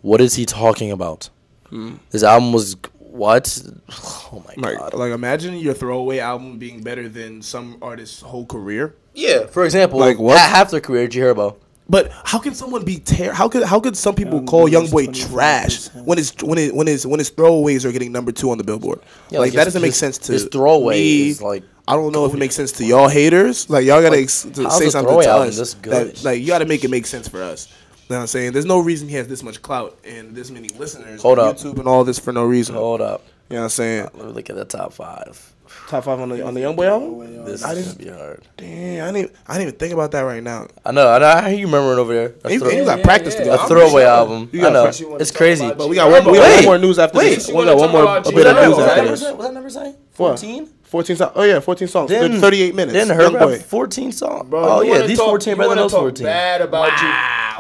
What 0.03 0.21
is 0.21 0.35
he 0.35 0.45
talking 0.45 0.91
about? 0.91 1.31
Hmm. 1.71 1.95
This 2.11 2.23
album 2.25 2.53
was 2.53 2.77
what? 2.99 3.63
Oh 4.31 4.43
my 4.47 4.55
Like, 4.71 4.79
god! 4.79 4.95
like 4.95 5.13
imagine 5.13 5.55
your 5.57 5.73
throwaway 5.75 6.19
album 6.19 6.59
being 6.59 6.83
better 6.83 7.09
than 7.09 7.41
some 7.41 7.79
artist's 7.81 8.21
whole 8.21 8.45
career. 8.45 8.95
Yeah, 9.15 9.47
for 9.47 9.65
example, 9.65 9.99
Like 10.01 10.17
like 10.17 10.19
what? 10.19 10.39
half 10.39 10.71
their 10.71 10.81
career, 10.83 11.07
G 11.09 11.21
Herbo. 11.21 11.57
But 11.89 12.13
how 12.25 12.39
can 12.39 12.55
someone 12.55 12.85
be 12.85 12.99
ter- 12.99 13.33
How 13.33 13.49
could 13.49 13.63
how 13.63 13.81
could 13.81 13.97
some 13.97 14.15
people 14.15 14.43
call 14.43 14.69
Young 14.69 14.89
Boy 14.89 15.07
trash 15.07 15.89
when 15.95 16.19
his 16.19 16.35
when 16.43 16.59
it 16.59 16.75
when 16.75 16.87
his 16.89 17.07
when 17.07 17.19
his 17.21 17.31
throwaways 17.31 17.87
are 17.87 17.93
getting 17.93 18.13
number 18.13 18.33
two 18.33 18.51
on 18.51 18.59
the 18.59 18.65
Billboard? 18.65 19.01
Yeah, 19.31 19.39
like, 19.39 19.47
like 19.47 19.53
that 19.55 19.59
his- 19.61 19.67
doesn't 19.69 19.83
make 19.83 19.93
his- 19.93 19.97
sense 19.99 20.19
to 20.19 20.33
his 20.33 20.45
throwaway 20.53 20.97
me. 21.01 21.29
is, 21.31 21.41
like, 21.41 21.63
I 21.89 21.95
don't 21.95 22.13
know 22.13 22.25
if 22.27 22.35
it 22.35 22.37
makes 22.39 22.55
sense 22.55 22.73
to 22.73 22.85
y'all 22.85 23.09
haters. 23.09 23.69
Like 23.71 23.85
y'all 23.85 24.01
gotta 24.03 24.17
Like, 24.17 24.25
ex- 24.25 24.43
to 24.43 24.63
how's 24.65 24.79
say 24.79 24.87
a 24.87 24.91
something 24.91 25.09
throwaway 25.09 25.25
to 25.25 25.31
album 25.31 25.49
us. 25.49 25.75
good? 25.75 25.93
That, 26.17 26.25
like 26.25 26.41
you 26.41 26.47
gotta 26.47 26.67
make 26.67 26.85
it 26.85 26.91
make 26.91 27.07
sense 27.07 27.27
for 27.29 27.43
us. 27.43 27.69
You 28.09 28.15
know 28.15 28.17
what 28.17 28.21
I'm 28.23 28.27
saying? 28.29 28.53
There's 28.53 28.65
no 28.67 28.79
reason 28.81 29.09
he 29.09 29.15
has 29.17 29.29
this 29.29 29.43
much 29.43 29.61
clout 29.61 29.99
and 30.05 30.35
this 30.35 30.51
many 30.51 30.69
listeners 30.71 31.21
Hold 31.23 31.39
on 31.39 31.49
up. 31.49 31.57
YouTube 31.59 31.79
and 31.79 31.87
all 31.89 32.05
this 32.05 32.19
for 32.19 32.33
no 32.33 32.45
reason. 32.45 32.75
Hold 32.75 33.01
up, 33.03 33.23
You 33.51 33.57
know 33.57 33.61
what 33.61 33.65
I'm 33.65 33.71
saying? 33.71 34.09
let 34.15 34.27
me 34.27 34.33
look 34.33 34.49
at 34.51 34.57
the 34.57 34.65
top 34.65 34.93
five. 34.95 35.53
Top 35.89 36.05
five 36.05 36.19
on 36.19 36.31
the 36.31 36.43
on 36.47 36.55
the 36.55 36.61
Young 36.61 36.75
Boy 36.77 36.87
album. 36.87 37.45
This 37.45 37.63
I 37.63 37.73
is 37.73 37.95
didn't- 37.95 38.07
gonna 38.09 38.17
be 38.17 38.23
hard. 38.25 38.43
Damn, 38.57 39.09
I 39.09 39.13
didn't 39.13 39.33
I 39.47 39.53
didn't 39.55 39.69
even 39.69 39.79
think 39.79 39.93
about 39.93 40.11
that 40.13 40.21
right 40.23 40.43
now. 40.43 40.67
I 40.87 40.93
know, 40.93 41.07
I 41.07 41.19
know. 41.19 41.27
I 41.27 41.51
hear 41.51 41.59
you 41.59 41.67
remembering 41.67 41.99
over 41.99 42.15
there. 42.15 42.35
A, 42.45 42.49
And 42.49 42.61
throw- 42.63 42.71
you 42.71 42.85
got 42.87 42.99
yeah, 43.01 43.05
practice 43.05 43.35
yeah. 43.35 43.45
to 43.45 43.53
a 43.53 43.57
go. 43.57 43.63
I'm 43.63 43.69
throwaway 43.69 44.03
sure. 44.03 44.11
album. 44.11 44.49
You 44.53 44.61
I 44.61 44.63
got 44.65 44.73
know. 44.73 44.83
practice. 44.85 45.07
It's 45.21 45.31
crazy. 45.31 45.71
But 45.77 45.89
we 45.91 45.97
got 45.97 46.11
one, 46.11 46.25
we 46.33 46.39
got 46.39 46.45
Wait, 46.49 46.57
one 46.57 46.65
more 46.65 46.79
news 46.79 46.99
after 46.99 47.19
wait. 47.19 47.35
this. 47.35 47.49
You 47.49 47.55
We 47.55 47.59
wanna 47.67 47.73
got 47.73 47.81
one 47.81 47.91
more 47.93 48.03
about 48.03 48.25
bit 48.25 48.47
of 48.47 48.57
news 48.57 48.77
What 48.77 48.89
after 48.89 49.03
that 49.05 49.11
this. 49.11 49.23
What's 49.23 49.43
that 49.45 49.53
number 49.55 49.71
say? 49.71 49.95
What? 50.17 50.39
14? 50.41 50.71
14 50.89 51.17
songs. 51.17 51.33
Oh 51.35 51.43
yeah, 51.43 51.61
14 51.61 51.89
songs. 51.89 52.09
Didn't- 52.11 52.33
Good 52.33 52.41
38 52.41 52.75
minutes. 52.75 52.93
Didn't 52.95 53.21
Young 53.21 53.33
boy. 53.35 53.59
14 53.59 54.13
songs? 54.13 54.49
Bro, 54.49 54.65
oh 54.65 54.81
yeah, 54.83 55.07
these 55.07 55.19
talk- 55.19 55.29
14 55.29 55.51
you 55.53 55.57
better 55.57 55.69
than 55.69 55.79
those 55.79 55.91
talk 55.93 56.01
14. 56.01 56.25
Bad 56.25 56.61
about 56.63 57.01
you. 57.03 57.09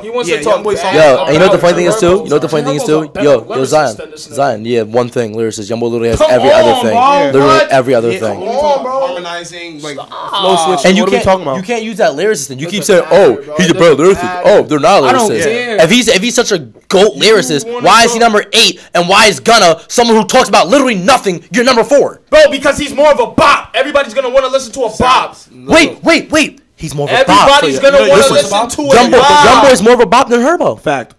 He 0.02 0.10
wants 0.10 0.28
Yeah, 0.30 0.36
to 0.38 0.42
talk 0.44 0.54
Young 0.54 0.62
Boy 0.62 0.74
bad 0.74 0.94
Yo, 0.94 1.24
and 1.24 1.32
you 1.34 1.38
know 1.40 1.46
what 1.46 1.52
the 1.52 1.58
funny 1.58 1.74
thing 1.76 1.86
is 1.86 1.96
too? 1.98 2.06
You 2.06 2.12
know 2.28 2.36
what 2.36 2.42
the 2.42 2.48
funny 2.48 2.64
thing 2.64 2.76
is 2.76 2.84
too? 2.84 3.10
Yo, 3.20 3.44
yo, 3.56 3.64
Zion, 3.64 3.96
than 3.96 4.10
this 4.10 4.28
nigga. 4.28 4.34
Zion, 4.34 4.64
yeah, 4.64 4.82
one 4.82 5.08
thing, 5.08 5.34
lyricist. 5.34 5.68
Young 5.70 5.80
Boy 5.80 5.86
literally 5.88 6.10
has 6.10 6.20
every 6.22 6.50
other 6.50 6.74
thing. 6.82 7.32
Literally 7.32 7.60
every 7.70 7.94
other 7.94 8.12
thing. 8.18 8.38
when 8.40 8.40
we 8.40 8.46
Come 8.46 8.60
talk 8.60 8.78
on, 8.78 8.84
bro. 8.84 9.06
Harmonizing, 9.08 9.82
like 9.82 9.96
flow 9.96 10.56
switch. 10.66 10.86
And 10.86 10.96
you 10.96 11.02
what 11.04 11.10
can't, 11.10 11.22
we 11.22 11.24
talking 11.24 11.42
about? 11.42 11.56
you 11.56 11.62
can't 11.62 11.82
use 11.84 11.96
that 11.98 12.12
lyricist. 12.12 12.50
And 12.50 12.60
you 12.60 12.66
keep 12.68 12.80
Doesn't 12.84 13.04
saying, 13.04 13.08
"Oh, 13.10 13.42
bro. 13.42 13.56
he's 13.56 13.66
a 13.66 13.70
It 13.70 13.78
better 13.78 13.94
lyricist." 13.96 14.22
matter. 14.22 14.42
Oh, 14.48 14.62
they're 14.62 14.78
not 14.80 15.04
I 15.04 15.12
don't 15.12 15.30
lyricists. 15.30 15.42
care. 15.44 15.82
If 15.82 15.90
he's 15.90 16.08
if 16.08 16.22
he's 16.22 16.34
such 16.34 16.52
a 16.52 16.58
goat 16.58 17.16
lyricist, 17.16 17.82
why 17.82 18.04
is 18.04 18.12
he 18.12 18.18
number 18.18 18.44
eight? 18.52 18.80
And 18.94 19.08
why 19.08 19.26
is 19.26 19.40
Gunna, 19.40 19.80
someone 19.88 20.16
who 20.16 20.24
talks 20.26 20.48
about 20.48 20.68
literally 20.68 20.94
nothing, 20.94 21.44
you're 21.52 21.64
number 21.64 21.84
four? 21.84 22.20
Bro, 22.30 22.50
because 22.50 22.78
he's 22.78 22.94
more 22.94 23.10
of 23.10 23.20
a 23.20 23.26
bop. 23.26 23.72
Everybody's 23.74 24.14
gonna 24.14 24.30
want 24.30 24.44
to 24.46 24.50
listen 24.50 24.72
to 24.72 24.82
a 24.82 24.96
bop. 24.96 25.36
Wait, 25.52 26.02
wait, 26.02 26.30
wait. 26.30 26.60
He's 26.78 26.94
more 26.94 27.10
of 27.10 27.20
a 27.20 27.24
bop. 27.24 27.48
Everybody's 27.48 27.80
gonna 27.80 27.98
you 27.98 28.04
know, 28.06 28.10
want 28.10 28.22
to 28.26 28.32
listen, 28.34 28.50
listen 28.52 28.68
to 28.70 28.82
a 28.92 28.94
Young 28.94 29.10
Boy, 29.10 29.18
bop. 29.18 29.82
More 29.82 29.94
of 29.94 30.00
a 30.00 30.06
bop 30.06 30.28
than 30.28 30.40
Herbo. 30.40 30.80
Fact. 30.80 31.14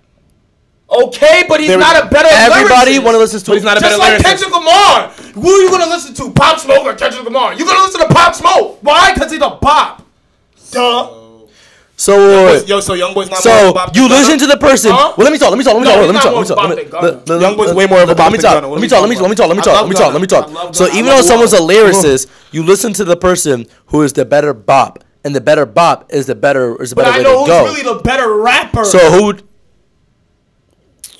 Okay, 0.90 1.44
but 1.48 1.60
he's 1.60 1.70
There 1.70 1.78
not 1.78 2.02
a 2.04 2.08
better 2.10 2.30
Everybody 2.32 2.96
lyricist. 2.98 3.04
want 3.04 3.16
to 3.16 3.20
listen 3.20 3.40
to. 3.42 3.46
But 3.48 3.54
he's 3.56 3.64
not 3.64 3.78
a 3.78 3.80
Just 3.82 3.92
better 3.92 3.98
like 4.00 4.20
lyricist. 4.20 4.24
Kendrick 4.24 4.52
Lamar. 4.52 5.10
Who 5.36 5.50
are 5.50 5.62
you 5.62 5.70
gonna 5.70 5.86
listen 5.86 6.14
to? 6.16 6.32
Pop 6.32 6.60
Smoke 6.60 6.86
or 6.86 6.96
Kendrick 6.96 7.24
Lamar? 7.26 7.54
You're 7.54 7.68
gonna 7.68 7.84
listen 7.86 8.02
to 8.02 8.08
Pop 8.08 8.34
Smoke. 8.34 8.80
Why? 8.82 9.14
Because 9.14 9.32
he's 9.32 9.42
a 9.42 9.50
pop. 9.52 10.02
Duh. 10.72 11.16
So, 11.96 12.64
Yo, 12.66 12.80
so 12.80 12.94
Young 12.94 13.14
Boy's 13.14 13.30
not 13.30 13.44
more 13.44 13.54
of 13.54 13.60
so 13.60 13.70
a 13.72 13.74
bop 13.74 13.94
you 13.94 14.08
listen 14.08 14.40
to 14.40 14.48
the 14.48 14.56
person. 14.56 14.90
Huh? 14.94 15.14
Well, 15.18 15.26
let 15.26 15.34
me 15.34 15.38
talk. 15.38 15.50
Let 15.50 15.58
me 15.58 15.66
talk. 15.66 15.74
Let 15.74 15.82
me 15.82 15.86
No, 15.86 15.92
talk. 15.92 16.06
Let 16.06 16.14
me 16.16 16.20
talk. 16.22 16.34
Let 16.34 16.40
me 16.40 16.48
talk. 16.48 16.58
Let 16.70 16.78
me- 16.78 16.84
Gunna. 16.86 17.04
let- 17.08 17.30
let- 17.30 17.42
Young 17.42 17.58
Boy's 17.58 17.68
let- 17.68 17.76
way 17.76 17.86
more 17.88 18.02
of 18.02 18.10
a 18.10 18.16
bop 18.16 18.32
Let 18.32 18.32
me 18.32 18.38
talk. 18.40 18.54
Gunna. 18.56 18.68
Let 18.70 18.82
me 18.82 18.88
talk. 18.88 19.02
Let 19.02 19.10
me 19.10 19.16
talking 19.16 19.30
let 19.30 19.30
me 19.30 19.36
talk. 19.36 19.48
Let 19.50 19.58
me 19.58 19.62
talk. 19.62 19.76
Let 19.84 19.90
me 19.90 19.96
talk. 19.96 20.14
Let 20.14 20.22
me 20.22 20.28
talk. 20.28 20.46
Gunna. 20.48 20.60
I 20.60 20.64
love 20.64 20.76
So 20.78 20.88
even 20.94 21.06
though 21.08 21.22
someone's 21.22 21.52
a 21.54 21.60
lyricist, 21.60 22.28
you 22.52 22.64
listen 22.64 22.94
to 22.94 23.04
the 23.04 23.18
person 23.18 23.68
who 23.88 24.02
is 24.02 24.14
the 24.14 24.24
better 24.26 24.54
bop, 24.54 25.04
and 25.24 25.36
the 25.36 25.42
better 25.42 25.66
bop 25.66 26.12
is 26.14 26.26
the 26.28 26.36
better 26.36 26.82
is 26.82 26.92
the 26.92 26.96
But 26.96 27.06
better 27.06 27.14
I 27.16 27.18
way 27.18 27.24
know 27.24 27.34
to 27.34 27.40
who's 27.40 27.48
go. 27.48 27.64
really 27.66 27.84
the 27.98 28.02
better 28.04 28.34
rapper. 28.36 28.86
So 28.86 29.00
who? 29.12 29.34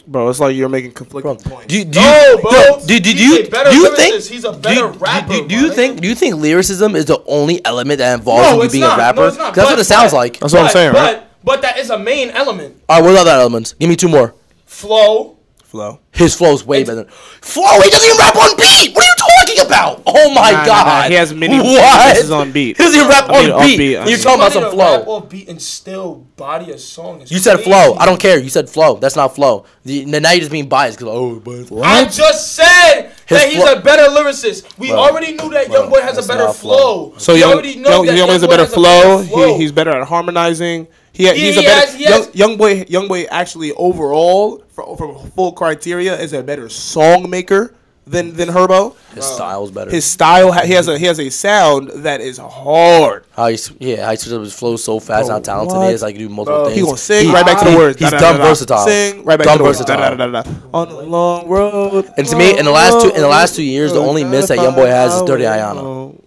Bro, 0.08 0.30
it's 0.30 0.40
like 0.40 0.56
you're 0.56 0.70
making 0.70 0.94
conflicting 0.94 1.36
Bro, 1.36 1.52
points. 1.52 1.68
do 1.68 1.78
you, 1.78 1.86
do 1.86 2.00
No, 2.00 2.40
bro. 2.42 2.52
yo, 2.52 2.80
do, 2.80 3.00
do, 3.00 3.00
do 3.00 3.10
He's 3.12 3.22
you, 3.22 3.44
a 3.46 3.50
better 3.50 3.70
do 3.70 3.76
you 3.76 3.90
lyricist. 3.90 3.96
think 3.96 4.24
He's 4.24 4.44
a 4.44 4.52
do 4.54 4.58
better 4.60 4.80
you- 4.82 4.88
rapper, 4.88 5.34
Do, 5.34 5.48
do 5.48 5.56
you 5.56 5.68
my 5.68 5.74
think 5.76 6.02
do 6.02 6.08
you 6.08 6.16
think 6.16 6.36
lyricism 6.38 6.96
is 6.96 7.06
the 7.06 7.22
only 7.28 7.64
element 7.64 8.00
that 8.00 8.16
involves 8.18 8.42
No, 8.50 8.56
you 8.56 8.62
it's 8.64 8.72
being 8.72 8.84
not. 8.86 8.98
a 8.98 9.02
rapper? 9.02 9.22
No, 9.22 9.28
it's 9.28 9.38
not. 9.38 9.54
That's 9.54 9.66
what 9.68 9.76
But- 9.76 9.82
it 9.82 9.84
sounds 9.86 10.12
but- 10.12 10.18
like. 10.18 10.40
That's 10.40 10.54
what 10.54 10.60
I'm 10.60 10.66
But- 10.66 10.72
saying, 10.74 10.92
but, 10.94 11.00
right? 11.14 11.24
But 11.44 11.62
that 11.62 11.78
is 11.78 11.92
a 11.92 11.98
main 12.00 12.32
element. 12.32 12.82
All 12.90 12.98
right, 13.02 13.06
what 13.06 13.16
are 13.16 13.20
other 13.20 13.32
elements? 13.32 13.74
Give 13.74 13.88
me 13.88 13.96
two 13.96 14.08
more. 14.10 14.34
Flow. 14.66 15.38
Flow. 15.64 16.00
His 16.12 16.34
flow's 16.34 16.66
way 16.66 16.84
better. 16.84 17.06
Flow. 17.42 17.80
He 17.80 17.90
doesn't 17.92 18.06
even 18.08 18.18
rap 18.18 18.36
on 18.36 18.58
beat. 18.58 18.96
What 18.96 19.04
are 19.06 19.08
you 19.08 19.16
talking 19.56 19.66
about? 19.68 20.04
Oh 20.06 20.34
my 20.34 20.52
Nah, 20.52 20.58
nah, 20.60 20.66
god. 20.66 20.86
nah, 20.86 21.02
he 21.10 21.14
has 21.16 21.34
many 21.34 21.58
What? 21.60 22.14
pieces 22.16 22.32
on 22.32 22.52
beat. 22.52 22.78
He 22.78 22.84
doesn't 22.84 22.96
even 23.00 23.10
rap 23.10 23.26
I 23.30 23.42
mean, 23.42 23.52
on 23.52 23.60
on 23.62 23.66
beat. 23.68 23.78
beat, 23.78 23.96
And 23.96 24.04
I 24.06 24.08
you're 24.08 24.18
mean. 24.18 24.24
talking 24.24 24.40
about 24.42 24.54
some 24.54 24.64
Somebody 24.64 24.78
to 24.78 24.98
rap 24.98 25.04
flow. 25.06 25.14
off 25.16 25.30
beat 25.30 25.50
and 25.50 25.62
still 25.62 26.16
body 26.36 26.72
a 26.72 26.78
song. 26.78 27.22
is 27.22 27.32
You 27.32 27.40
said 27.40 27.56
crazy. 27.56 27.70
flow. 27.72 27.96
I 28.00 28.06
don't 28.06 28.20
care. 28.20 28.40
You 28.40 28.50
said 28.50 28.70
flow. 28.70 28.96
That's 28.96 29.16
not 29.16 29.36
flow. 29.36 29.66
The- 29.86 30.06
Now 30.06 30.32
you're 30.32 30.40
just 30.40 30.52
being 30.52 30.70
biased 30.70 30.98
because 31.00 31.14
oh, 31.14 31.40
but 31.40 31.84
I 31.84 32.06
just 32.06 32.56
said 32.56 33.12
His 33.28 33.38
that 33.38 33.50
he's 33.50 33.62
flow- 33.62 33.74
a 33.74 33.80
better 33.82 34.04
lyricist. 34.12 34.66
We 34.78 34.90
Bro, 34.90 34.98
already 35.00 35.34
knew 35.34 35.50
that 35.50 35.68
bro, 35.68 35.82
Young 35.82 35.90
Boy 35.90 36.02
has 36.02 36.18
a 36.24 36.28
better 36.28 36.52
flow. 36.54 37.10
flow. 37.12 37.14
So 37.18 37.34
We 37.34 37.40
Young, 37.42 37.54
already 37.54 37.76
know 37.76 37.90
Young, 37.90 38.06
that 38.06 38.16
Young 38.18 38.28
Boy's 38.28 38.44
a 38.44 38.48
better 38.48 38.64
has 38.66 38.74
flow. 38.74 39.24
flow. 39.24 39.54
He, 39.56 39.62
he's 39.64 39.72
better 39.72 39.92
at 39.92 40.08
harmonizing. 40.08 40.88
He, 41.12 41.28
he's 41.34 41.56
he 41.56 41.62
a 41.66 41.68
better 41.68 41.86
has- 41.88 41.96
he 41.96 42.04
young, 42.04 42.14
has- 42.24 42.36
young 42.36 42.58
boy. 42.58 42.86
Young 42.88 43.08
boy 43.08 43.24
actually 43.30 43.72
overall, 43.74 44.64
for, 44.70 44.96
from 44.96 45.18
full 45.32 45.52
criteria, 45.52 46.16
is 46.18 46.32
a 46.34 46.42
better 46.44 46.70
song 46.70 47.30
maker 47.30 47.74
than 48.10 48.34
than 48.36 48.50
Herbo. 48.50 48.96
his 49.14 49.26
style's 49.26 49.72
better. 49.72 49.92
His 49.92 50.06
style, 50.06 50.52
ha- 50.52 50.62
he 50.66 50.74
has 50.74 50.88
a 50.88 50.98
he 50.98 51.06
has 51.06 51.20
a 51.20 51.30
sound 51.30 51.90
that 52.04 52.22
is 52.22 52.38
hard. 52.38 53.26
how 53.36 53.48
he 53.48 53.58
yeah 53.80 54.06
how 54.06 54.12
he 54.12 54.18
switches 54.18 54.34
up 54.34 54.42
his 54.42 54.54
flow 54.54 54.76
so 54.78 55.00
fast. 55.00 55.28
Bro, 55.28 55.36
how 55.36 55.42
talented 55.42 55.78
what? 55.78 55.88
he 55.88 55.94
is. 55.94 56.02
Like 56.02 56.16
he 56.16 56.22
can 56.22 56.28
do 56.30 56.34
multiple 56.34 56.60
Bro, 56.60 56.66
things. 56.70 56.80
He 56.80 56.86
gonna 56.86 56.98
sing 56.98 57.28
He- 57.28 57.34
right 57.34 57.46
back 57.46 57.60
to 57.64 57.70
the 57.70 57.78
words. 57.78 58.00
He's 58.00 58.10
Da, 58.12 58.18
da, 58.18 58.26
dumb 58.26 58.38
da, 58.38 58.44
da. 58.44 58.50
versatile. 58.50 58.86
Sing 58.86 59.24
right 59.26 59.38
back 59.38 59.46
dumb 59.46 59.54
to 59.58 59.58
the 59.60 59.64
words. 59.64 59.78
versatile. 59.80 59.98
Da, 60.02 60.10
da, 60.16 60.28
da, 60.28 60.42
da, 60.42 60.42
da. 60.44 60.52
On 60.74 60.90
the 60.90 61.02
long 61.04 61.48
road. 61.48 62.12
And 62.18 62.26
to 62.28 62.36
me, 62.36 62.58
in 62.58 62.66
the 62.66 62.72
last 62.72 63.02
two 63.02 63.10
in 63.10 63.22
the 63.22 63.28
last 63.28 63.56
two 63.56 63.64
years, 63.64 63.94
the 63.94 64.00
only 64.00 64.24
miss 64.24 64.48
that 64.48 64.58
Young 64.58 64.76
Boy 64.76 64.88
has 64.88 65.14
is 65.14 65.22
Dirty 65.24 65.44
Iyanna. 65.44 66.20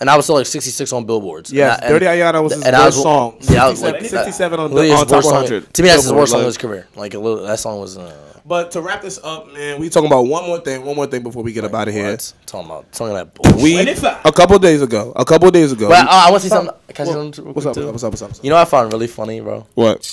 And 0.00 0.08
I 0.08 0.16
was 0.16 0.24
still 0.24 0.36
like 0.36 0.46
66 0.46 0.92
on 0.94 1.04
billboards. 1.04 1.52
Yeah, 1.52 1.74
and 1.74 1.84
I- 1.84 1.88
Dirty 1.90 2.06
and- 2.06 2.20
Iyanna 2.36 2.42
was 2.42 2.54
his 2.54 2.64
and 2.64 2.74
I 2.74 2.86
worst 2.86 3.02
song. 3.02 3.36
Yeah, 3.42 3.66
I 3.66 3.68
was 3.68 3.80
67 3.80 3.92
like, 3.92 4.10
67 4.26 4.60
on 4.60 4.70
the- 4.74 4.92
on 4.92 5.06
top 5.06 5.10
worst 5.16 5.28
song. 5.28 5.46
To 5.46 5.52
me, 5.54 5.60
that's 5.60 5.74
his 5.96 6.04
Billboard, 6.06 6.20
worst 6.20 6.32
song 6.32 6.40
of 6.40 6.46
his 6.46 6.56
career. 6.58 6.86
Like 6.96 7.12
a 7.14 7.18
little, 7.18 7.44
that 7.46 7.58
song 7.58 7.80
was. 7.80 7.98
Uh, 7.98 8.12
But 8.46 8.70
to 8.70 8.80
wrap 8.80 9.02
this 9.02 9.18
up, 9.22 9.52
man, 9.52 9.78
we 9.78 9.90
talking 9.90 10.06
about 10.06 10.22
one 10.22 10.46
more 10.46 10.58
thing. 10.58 10.84
One 10.86 10.96
more 10.96 11.06
thing 11.06 11.22
before 11.22 11.42
we 11.42 11.52
get 11.52 11.64
up 11.64 11.74
out 11.74 11.86
of 11.88 11.94
here. 11.94 12.12
what? 12.12 12.32
Talking 12.46 12.66
about 12.70 12.90
talking 12.92 13.14
about 13.14 13.34
bullshit. 13.34 13.62
We 13.62 13.78
a 13.78 14.32
couple 14.32 14.58
days 14.58 14.80
ago. 14.80 15.12
A 15.14 15.24
couple 15.26 15.50
days 15.50 15.70
ago. 15.72 15.88
But 15.90 16.04
we- 16.04 16.08
uh, 16.08 16.12
I 16.12 16.30
want 16.30 16.42
to 16.42 16.48
say 16.48 16.54
something. 16.56 16.74
Can 16.94 17.02
I 17.02 17.06
say 17.06 17.12
something 17.14 17.44
real 17.44 17.52
what's 17.54 17.64
quick, 17.66 17.76
up? 17.76 17.92
What's 17.92 18.02
up? 18.04 18.12
What's 18.12 18.22
up? 18.22 18.28
What's 18.30 18.38
up? 18.38 18.44
You 18.44 18.50
know 18.50 18.56
what 18.56 18.62
I 18.62 18.70
found 18.70 18.92
really 18.94 19.06
funny, 19.06 19.40
bro? 19.40 19.66
What? 19.74 20.10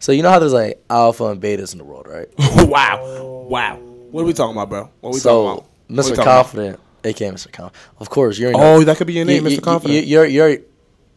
So 0.00 0.10
you 0.12 0.22
know 0.24 0.30
how 0.30 0.40
there's 0.40 0.52
like 0.52 0.82
alpha 0.90 1.26
and 1.26 1.40
betas 1.40 1.72
in 1.72 1.78
the 1.78 1.84
world, 1.84 2.08
right? 2.08 2.28
wow. 2.68 3.46
Wow. 3.48 3.76
What 4.10 4.22
are 4.22 4.26
we 4.26 4.32
talking 4.32 4.56
about, 4.56 4.68
bro? 4.68 4.90
What 5.00 5.10
are 5.10 5.14
we 5.14 5.20
talking 5.20 5.52
about? 5.52 5.64
What 5.86 6.04
Mr. 6.04 6.08
talking 6.16 6.24
Confident, 6.24 6.80
aka 7.08 7.30
Mr. 7.30 7.50
Confident, 7.52 7.74
of 7.98 8.10
course 8.10 8.38
you're. 8.38 8.52
Oh, 8.54 8.84
that 8.84 8.96
could 8.96 9.06
be 9.06 9.14
your 9.14 9.24
name, 9.24 9.44
Mr. 9.44 9.62
Confident. 9.62 10.06
You, 10.06 10.20
are 10.20 10.26
you're, 10.26 10.58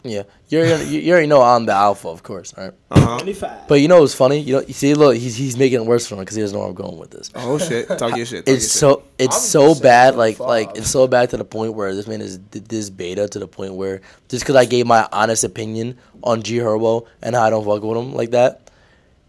yeah, 0.03 0.23
you're, 0.47 0.65
you're, 0.65 0.81
you 0.81 1.11
already 1.11 1.27
know 1.27 1.41
I'm 1.43 1.65
the 1.67 1.73
alpha, 1.73 2.07
of 2.07 2.23
course, 2.23 2.55
right? 2.57 2.73
Uh-huh. 2.89 3.65
But 3.67 3.75
you 3.75 3.87
know 3.87 4.01
what's 4.01 4.15
funny? 4.15 4.39
You 4.39 4.55
know, 4.55 4.61
you 4.61 4.73
see, 4.73 4.95
look, 4.95 5.15
he's 5.15 5.35
he's 5.35 5.55
making 5.57 5.81
it 5.81 5.85
worse 5.85 6.07
for 6.07 6.15
him 6.15 6.21
because 6.21 6.35
he 6.35 6.41
doesn't 6.41 6.55
know 6.55 6.61
where 6.61 6.69
I'm 6.69 6.75
going 6.75 6.97
with 6.97 7.11
this. 7.11 7.29
Oh 7.35 7.59
shit! 7.59 7.87
Talk 7.87 8.15
your 8.17 8.25
shit. 8.25 8.45
Talk 8.45 8.55
It's 8.55 8.81
your 8.81 8.97
so 8.97 9.03
it's 9.19 9.35
I'm 9.35 9.41
so 9.41 9.79
bad, 9.79 10.15
like 10.15 10.37
25. 10.37 10.47
like 10.47 10.77
it's 10.77 10.89
so 10.89 11.07
bad 11.07 11.29
to 11.31 11.37
the 11.37 11.45
point 11.45 11.75
where 11.75 11.93
this 11.93 12.07
man 12.07 12.21
is 12.21 12.39
did 12.39 12.65
this 12.65 12.89
beta 12.89 13.27
to 13.27 13.37
the 13.39 13.47
point 13.47 13.75
where 13.75 14.01
just 14.27 14.43
because 14.43 14.55
I 14.55 14.65
gave 14.65 14.87
my 14.87 15.07
honest 15.11 15.43
opinion 15.43 15.99
on 16.23 16.41
G 16.41 16.57
Herbo 16.57 17.05
and 17.21 17.35
how 17.35 17.43
I 17.43 17.49
don't 17.51 17.63
fuck 17.63 17.83
with 17.83 17.97
him 17.97 18.13
like 18.13 18.31
that, 18.31 18.70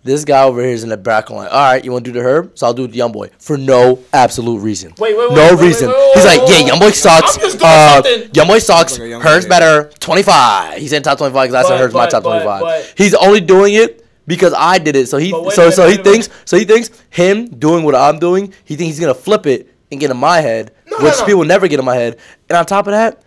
This 0.04 0.24
guy 0.24 0.42
over 0.42 0.60
here 0.60 0.70
is 0.72 0.82
in 0.82 0.88
the 0.88 0.96
background 0.96 1.44
like, 1.44 1.52
all 1.52 1.58
right, 1.74 1.84
you 1.84 1.92
want 1.92 2.04
to 2.04 2.12
do 2.12 2.18
the 2.18 2.24
herb? 2.26 2.58
So 2.58 2.66
I'll 2.66 2.74
do 2.74 2.88
the 2.88 2.96
young 2.96 3.12
boy 3.12 3.30
for 3.38 3.56
no 3.56 4.00
absolute 4.12 4.58
reason. 4.58 4.92
Wait, 4.98 5.16
wait, 5.16 5.28
wait, 5.30 5.36
no 5.36 5.54
wait, 5.54 5.60
reason. 5.64 5.88
wait, 5.90 5.96
wait, 5.96 6.14
He's 6.14 6.24
like, 6.24 6.40
yeah, 6.48 6.66
young 6.66 6.80
boy 6.80 6.90
sucks. 6.90 7.36
I'm 7.36 7.42
just 7.42 7.58
doing 7.60 7.70
Uh, 7.70 8.02
something. 8.02 8.30
young 8.34 8.46
boy 8.48 8.58
sucks. 8.58 8.98
young 8.98 9.20
Herb's 9.20 9.44
boy. 9.44 9.48
better. 9.50 9.90
Twenty 10.00 10.22
five. 10.24 10.78
He's 10.78 10.92
in 10.92 11.04
top 11.04 11.18
twenty 11.18 11.32
five 11.32 11.48
because 11.48 11.64
I 11.64 11.68
said 11.68 11.78
Herb's 11.80 11.94
my 11.94 12.08
top 12.08 12.24
twenty 12.24 12.44
five. 12.44 12.92
He's 12.96 13.14
only 13.14 13.40
doing 13.40 13.74
it 13.74 14.04
because 14.26 14.52
I 14.56 14.78
did 14.78 14.96
it. 14.96 15.08
So 15.08 15.18
he 15.18 15.30
so 15.30 15.40
minute, 15.42 15.54
so 15.54 15.62
he 15.62 15.70
wait 15.70 15.80
a 15.80 15.86
minute. 15.86 16.04
thinks 16.04 16.28
so 16.46 16.56
he 16.58 16.64
thinks 16.64 16.90
him 17.10 17.46
doing 17.46 17.84
what 17.84 17.94
I'm 17.94 18.18
doing. 18.18 18.52
He 18.64 18.74
thinks 18.74 18.96
he's 18.96 19.00
gonna 19.00 19.14
flip 19.14 19.46
it 19.46 19.72
and 19.92 20.00
get 20.00 20.10
in 20.10 20.16
my 20.16 20.40
head, 20.40 20.72
No, 20.90 20.98
no, 20.98 21.04
which 21.04 21.18
no. 21.18 21.26
people 21.26 21.44
never 21.44 21.68
get 21.68 21.78
in 21.78 21.84
my 21.84 21.94
head. 21.94 22.18
And 22.48 22.56
on 22.58 22.66
top 22.66 22.88
of 22.88 22.90
that, 22.92 23.22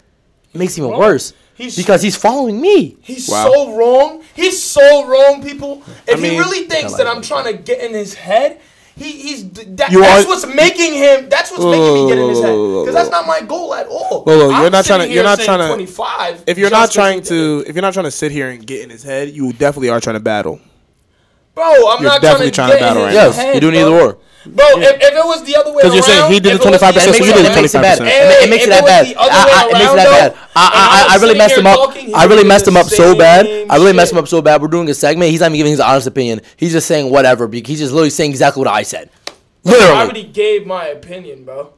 it 0.54 0.58
makes 0.58 0.78
it 0.78 0.82
even 0.82 0.98
worse 0.98 1.32
He's- 1.56 1.76
because 1.76 2.02
he's 2.02 2.16
following 2.16 2.60
me. 2.60 2.98
He's 3.02 3.28
Wow. 3.30 3.52
so 3.52 3.76
wrong. 3.78 4.22
He's 4.36 4.62
so 4.62 5.06
wrong, 5.06 5.42
people. 5.42 5.82
If 6.08 6.20
mean- 6.20 6.34
he 6.34 6.38
really 6.40 6.66
thinks 6.68 6.94
I 6.94 6.98
that 6.98 7.08
I'm 7.08 7.22
trying 7.22 7.46
to 7.46 7.54
get 7.54 7.80
in 7.80 7.94
his 7.94 8.14
head, 8.14 8.60
he, 8.98 9.12
he's 9.12 9.50
that, 9.50 9.92
You 9.92 10.02
that's 10.02 10.26
are- 10.26 10.28
what's 10.30 10.46
making 10.46 10.94
him. 10.94 11.28
That's 11.30 11.52
what's 11.52 11.64
making 11.64 11.94
me 11.96 12.08
get 12.10 12.18
in 12.18 12.30
his 12.30 12.40
head. 12.42 12.52
Because 12.52 12.94
that's 12.94 13.10
not 13.10 13.26
my 13.28 13.42
goal 13.42 13.74
at 13.74 13.88
all. 13.88 14.24
Whoa, 14.24 14.38
whoa, 14.38 14.50
you're 14.50 14.66
I'm 14.66 14.72
not 14.72 14.86
trying 14.86 15.02
to- 15.02 15.10
you're 15.10 15.24
not 15.24 15.40
trying 15.40 15.60
to- 15.60 15.68
25. 15.68 16.44
If 16.48 16.58
you're 16.58 16.70
not 16.70 16.92
trying 16.92 17.16
he 17.16 17.20
did 17.22 17.28
it. 17.28 17.64
to, 17.64 17.64
if 17.70 17.76
you're 17.76 17.82
not 17.82 17.94
trying 17.94 18.06
to 18.06 18.12
sit 18.12 18.32
here 18.32 18.50
and 18.50 18.66
get 18.66 18.82
in 18.84 18.90
his 18.90 19.04
head, 19.04 19.30
you 19.30 19.52
definitely 19.54 19.90
are 19.90 20.00
trying 20.02 20.16
to 20.16 20.20
battle. 20.22 20.60
bro, 21.54 21.64
I'm 21.90 22.02
You're 22.02 22.12
not 22.12 22.22
definitely 22.22 22.52
trying 22.52 22.68
trying 22.70 22.70
to 22.72 22.74
to 22.74 22.80
get 22.80 22.86
battle 22.86 23.02
in 23.04 23.16
right 23.16 23.28
his 23.28 23.38
now. 23.38 23.44
Yes, 23.44 23.56
you 23.56 23.62
do 23.62 23.72
doing 23.72 23.82
bro. 23.86 23.96
either 23.98 24.06
or. 24.08 24.18
Bro, 24.46 24.66
if, 24.78 25.02
if 25.02 25.14
it 25.14 25.26
was 25.26 25.44
the 25.44 25.56
other 25.56 25.74
way 25.74 25.82
around, 25.82 25.94
you're 25.94 26.04
saying 26.04 26.32
he 26.32 26.40
did 26.40 26.60
the 26.60 26.64
25%, 26.64 26.78
It 26.96 27.02
so 27.02 27.26
you 27.26 27.34
did 27.34 27.46
it 27.46 27.56
makes 27.56 27.74
it 27.74 27.82
bad. 27.82 28.00
25%. 28.00 28.06
It, 28.06 28.44
it 28.44 28.50
makes 28.50 28.64
it 28.66 28.70
that 28.70 28.86
bad. 28.86 29.08
It 29.08 29.74
makes 29.74 29.92
it 29.92 29.96
that 29.96 30.34
bad. 30.34 30.38
I, 30.56 31.08
I 31.10 31.16
I, 31.16 31.22
really 31.22 31.38
messed 31.38 31.58
him 31.58 31.66
up. 31.66 31.96
I 32.16 32.26
really 32.26 32.44
messed 32.44 32.68
him 32.68 32.78
up 32.78 32.86
so 32.86 33.16
bad. 33.16 33.46
I 33.70 33.78
really 33.78 33.94
messed 33.94 34.12
him 34.12 34.20
up 34.20 34.28
so 34.28 34.42
bad. 34.42 34.62
We're 34.62 34.68
doing 34.68 34.90
a 34.90 34.94
segment. 34.94 35.32
He's 35.32 35.40
not 35.40 35.48
even 35.48 35.58
giving 35.58 35.72
his 35.72 35.80
honest 35.80 36.08
opinion. 36.08 36.42
He's 36.58 36.72
just 36.72 36.88
saying 36.88 37.10
whatever. 37.10 37.48
He's 37.48 37.80
just 37.80 37.92
literally 37.92 38.12
saying 38.12 38.32
exactly 38.32 38.62
what 38.62 38.70
I 38.70 38.84
said. 38.84 39.10
Literally. 39.64 39.94
I 39.94 40.04
already 40.04 40.24
gave 40.24 40.68
my 40.68 40.86
opinion, 40.86 41.44
bro. 41.44 41.74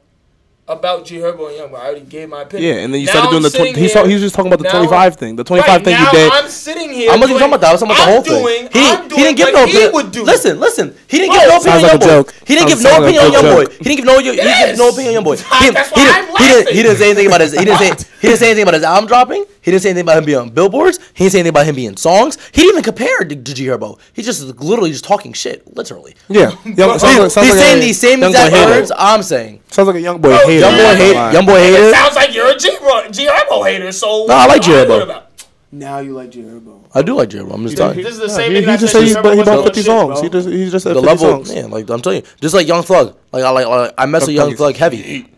About 0.68 1.06
G 1.06 1.16
Herbo 1.16 1.48
and 1.48 1.56
Young, 1.56 1.70
but 1.70 1.80
I 1.80 1.86
already 1.86 2.02
gave 2.04 2.28
my 2.28 2.42
opinion. 2.42 2.68
Yeah, 2.76 2.82
and 2.84 2.92
then 2.92 3.00
you 3.00 3.06
Now 3.06 3.12
started 3.12 3.30
doing 3.30 3.44
I'm 3.46 3.50
the. 3.50 3.72
Tw- 3.72 3.76
he, 3.76 3.88
saw, 3.88 4.04
he 4.04 4.12
was 4.12 4.22
just 4.22 4.34
talking 4.34 4.52
about 4.52 4.58
the 4.58 4.68
now- 4.68 4.84
25 4.84 5.16
thing. 5.16 5.36
The 5.36 5.44
25 5.44 5.64
right, 5.68 5.84
thing 5.84 5.94
now 5.94 6.04
you 6.04 6.18
did. 6.18 6.30
I'm 6.32 6.48
sitting 6.50 6.90
here. 6.92 7.08
I 7.10 7.14
wasn't 7.16 7.30
even 7.30 7.40
talking 7.40 7.54
about 7.56 7.60
that. 7.62 7.68
I 7.68 7.72
was 7.72 7.80
talking 7.80 7.96
about 7.96 8.04
the 8.04 8.04
I'm 8.04 8.12
whole 8.12 8.44
thing. 8.44 8.68
he, 8.68 8.84
I'm 8.84 9.02
he 9.08 9.16
didn't 9.16 9.36
give 9.40 9.46
what 9.48 9.54
no 9.54 9.64
he 9.64 9.72
opinion. 9.72 9.92
would 9.94 10.10
do. 10.12 10.22
Listen, 10.24 10.60
listen. 10.60 10.94
He 11.08 11.16
didn't 11.24 11.32
Bro, 11.32 11.40
give 11.40 11.48
no 11.48 11.56
opinion 11.56 11.80
on 11.80 11.88
Young 11.88 12.22
Boy. 12.22 12.30
He 12.44 12.52
didn't 12.52 12.68
give 12.68 12.82
no 12.84 12.92
opinion 13.00 13.24
on 13.24 13.32
Young 13.32 13.48
Boy. 13.56 13.64
He 13.72 13.84
didn't 13.88 13.96
give 13.96 14.04
no. 14.04 14.18
He 14.18 14.24
didn't 14.36 14.68
give 14.68 14.76
no 14.78 14.88
opinion 14.92 15.08
on 15.08 15.14
Young 15.16 15.24
Boy. 15.24 15.36
He 15.64 15.70
That's 15.72 15.88
didn't. 15.88 16.36
He 16.36 16.44
I'm. 16.52 16.66
He. 16.68 16.82
He 16.84 16.94
say 17.00 17.08
anything 17.08 17.26
about 17.32 17.40
his. 17.40 17.52
He 17.56 17.64
didn't 17.64 17.80
say. 17.80 17.90
He 18.20 18.26
didn't 18.28 18.40
say 18.44 18.46
anything 18.52 18.64
about 18.68 18.74
his 18.76 18.84
album 18.84 19.08
dropping. 19.08 19.48
He 19.68 19.72
didn't 19.72 19.82
say 19.82 19.90
anything 19.90 20.04
about 20.06 20.16
him 20.16 20.24
being 20.24 20.38
on 20.38 20.48
billboards. 20.48 20.98
He 21.12 21.24
didn't 21.24 21.32
say 21.32 21.38
anything 21.40 21.50
about 21.50 21.66
him 21.66 21.74
being 21.74 21.96
songs. 21.98 22.38
He 22.52 22.62
didn't 22.62 22.70
even 22.76 22.84
compare 22.84 23.20
it 23.22 23.28
to, 23.28 23.36
to 23.36 23.54
G 23.54 23.66
Herbo. 23.66 23.98
He's 24.14 24.24
just 24.24 24.42
literally 24.62 24.90
just 24.92 25.04
talking 25.04 25.34
shit. 25.34 25.76
Literally. 25.76 26.14
yeah, 26.28 26.52
young, 26.64 26.98
sounds 26.98 27.02
like, 27.02 27.30
sounds 27.30 27.34
He's 27.34 27.34
like 27.50 27.58
saying 27.58 27.78
a 27.78 27.80
these 27.80 27.98
same 28.00 28.20
young 28.20 28.32
boy 28.32 28.38
exact 28.38 28.54
hater. 28.56 28.70
words 28.70 28.92
I'm 28.96 29.22
saying. 29.22 29.60
Sounds 29.70 29.86
like 29.88 29.96
a 29.96 30.00
young 30.00 30.20
boy 30.22 30.30
Bro, 30.30 30.38
hater. 30.46 30.60
Young 30.60 30.72
boy 30.72 30.78
Yeah. 30.78 30.94
hate. 30.96 31.32
Young 31.34 31.46
boy 31.46 31.56
It 31.60 31.74
hater. 31.76 31.90
sounds 31.92 32.14
like 32.16 32.34
you're 32.34 32.48
a 32.50 32.56
G 32.58 32.70
G 33.10 33.26
Herbo 33.28 33.64
hater. 33.66 33.92
So 33.92 34.24
No, 34.26 34.34
I 34.34 34.46
like 34.46 34.48
what 34.48 34.62
G 34.62 34.72
are 34.72 34.78
you 34.78 34.84
Herbo. 34.86 35.02
about? 35.02 35.24
Now 35.70 35.98
you 35.98 36.14
like 36.14 36.30
G 36.30 36.40
Herbo. 36.40 36.80
I 36.94 37.02
do 37.02 37.14
like 37.14 37.28
G 37.28 37.36
Herbo. 37.38 37.52
I'm 37.52 37.62
just 37.64 37.76
This 37.76 37.86
talking. 37.86 38.06
is 38.06 38.18
the 38.18 38.26
Yeah, 38.28 38.32
same 38.32 38.52
he, 38.52 38.58
nigga 38.62 38.70
he 38.72 38.76
just 38.78 38.80
said 38.80 38.90
said 38.92 39.02
he, 39.02 39.08
G 39.08 39.14
but 39.14 39.24
Herbo 39.24 39.32
he 39.32 39.38
wasn't 39.38 39.46
bought 39.46 39.58
on 39.58 39.64
50 39.64 39.78
shit, 39.80 39.84
songs. 39.86 40.12
bro. 40.14 40.22
He 40.22 40.28
just 40.30 40.48
he 40.48 40.70
just 40.70 40.82
said 40.84 40.96
the 40.96 41.02
50 41.02 41.06
level, 41.06 41.44
songs. 41.44 41.54
yeah, 41.54 41.66
like 41.66 41.90
I'm 41.90 42.00
telling 42.00 42.22
you, 42.22 42.28
just 42.40 42.54
like 42.54 42.66
Young 42.66 42.82
Thug, 42.82 43.16
like 43.32 43.44
I 43.44 43.50
like, 43.50 43.66
like 43.66 43.94
I 43.98 44.06
mess 44.06 44.26
with 44.26 44.34
Young 44.36 44.48
Young 44.48 44.56
Thug 44.56 44.74
Thug 44.74 44.76
heavy. 44.76 45.28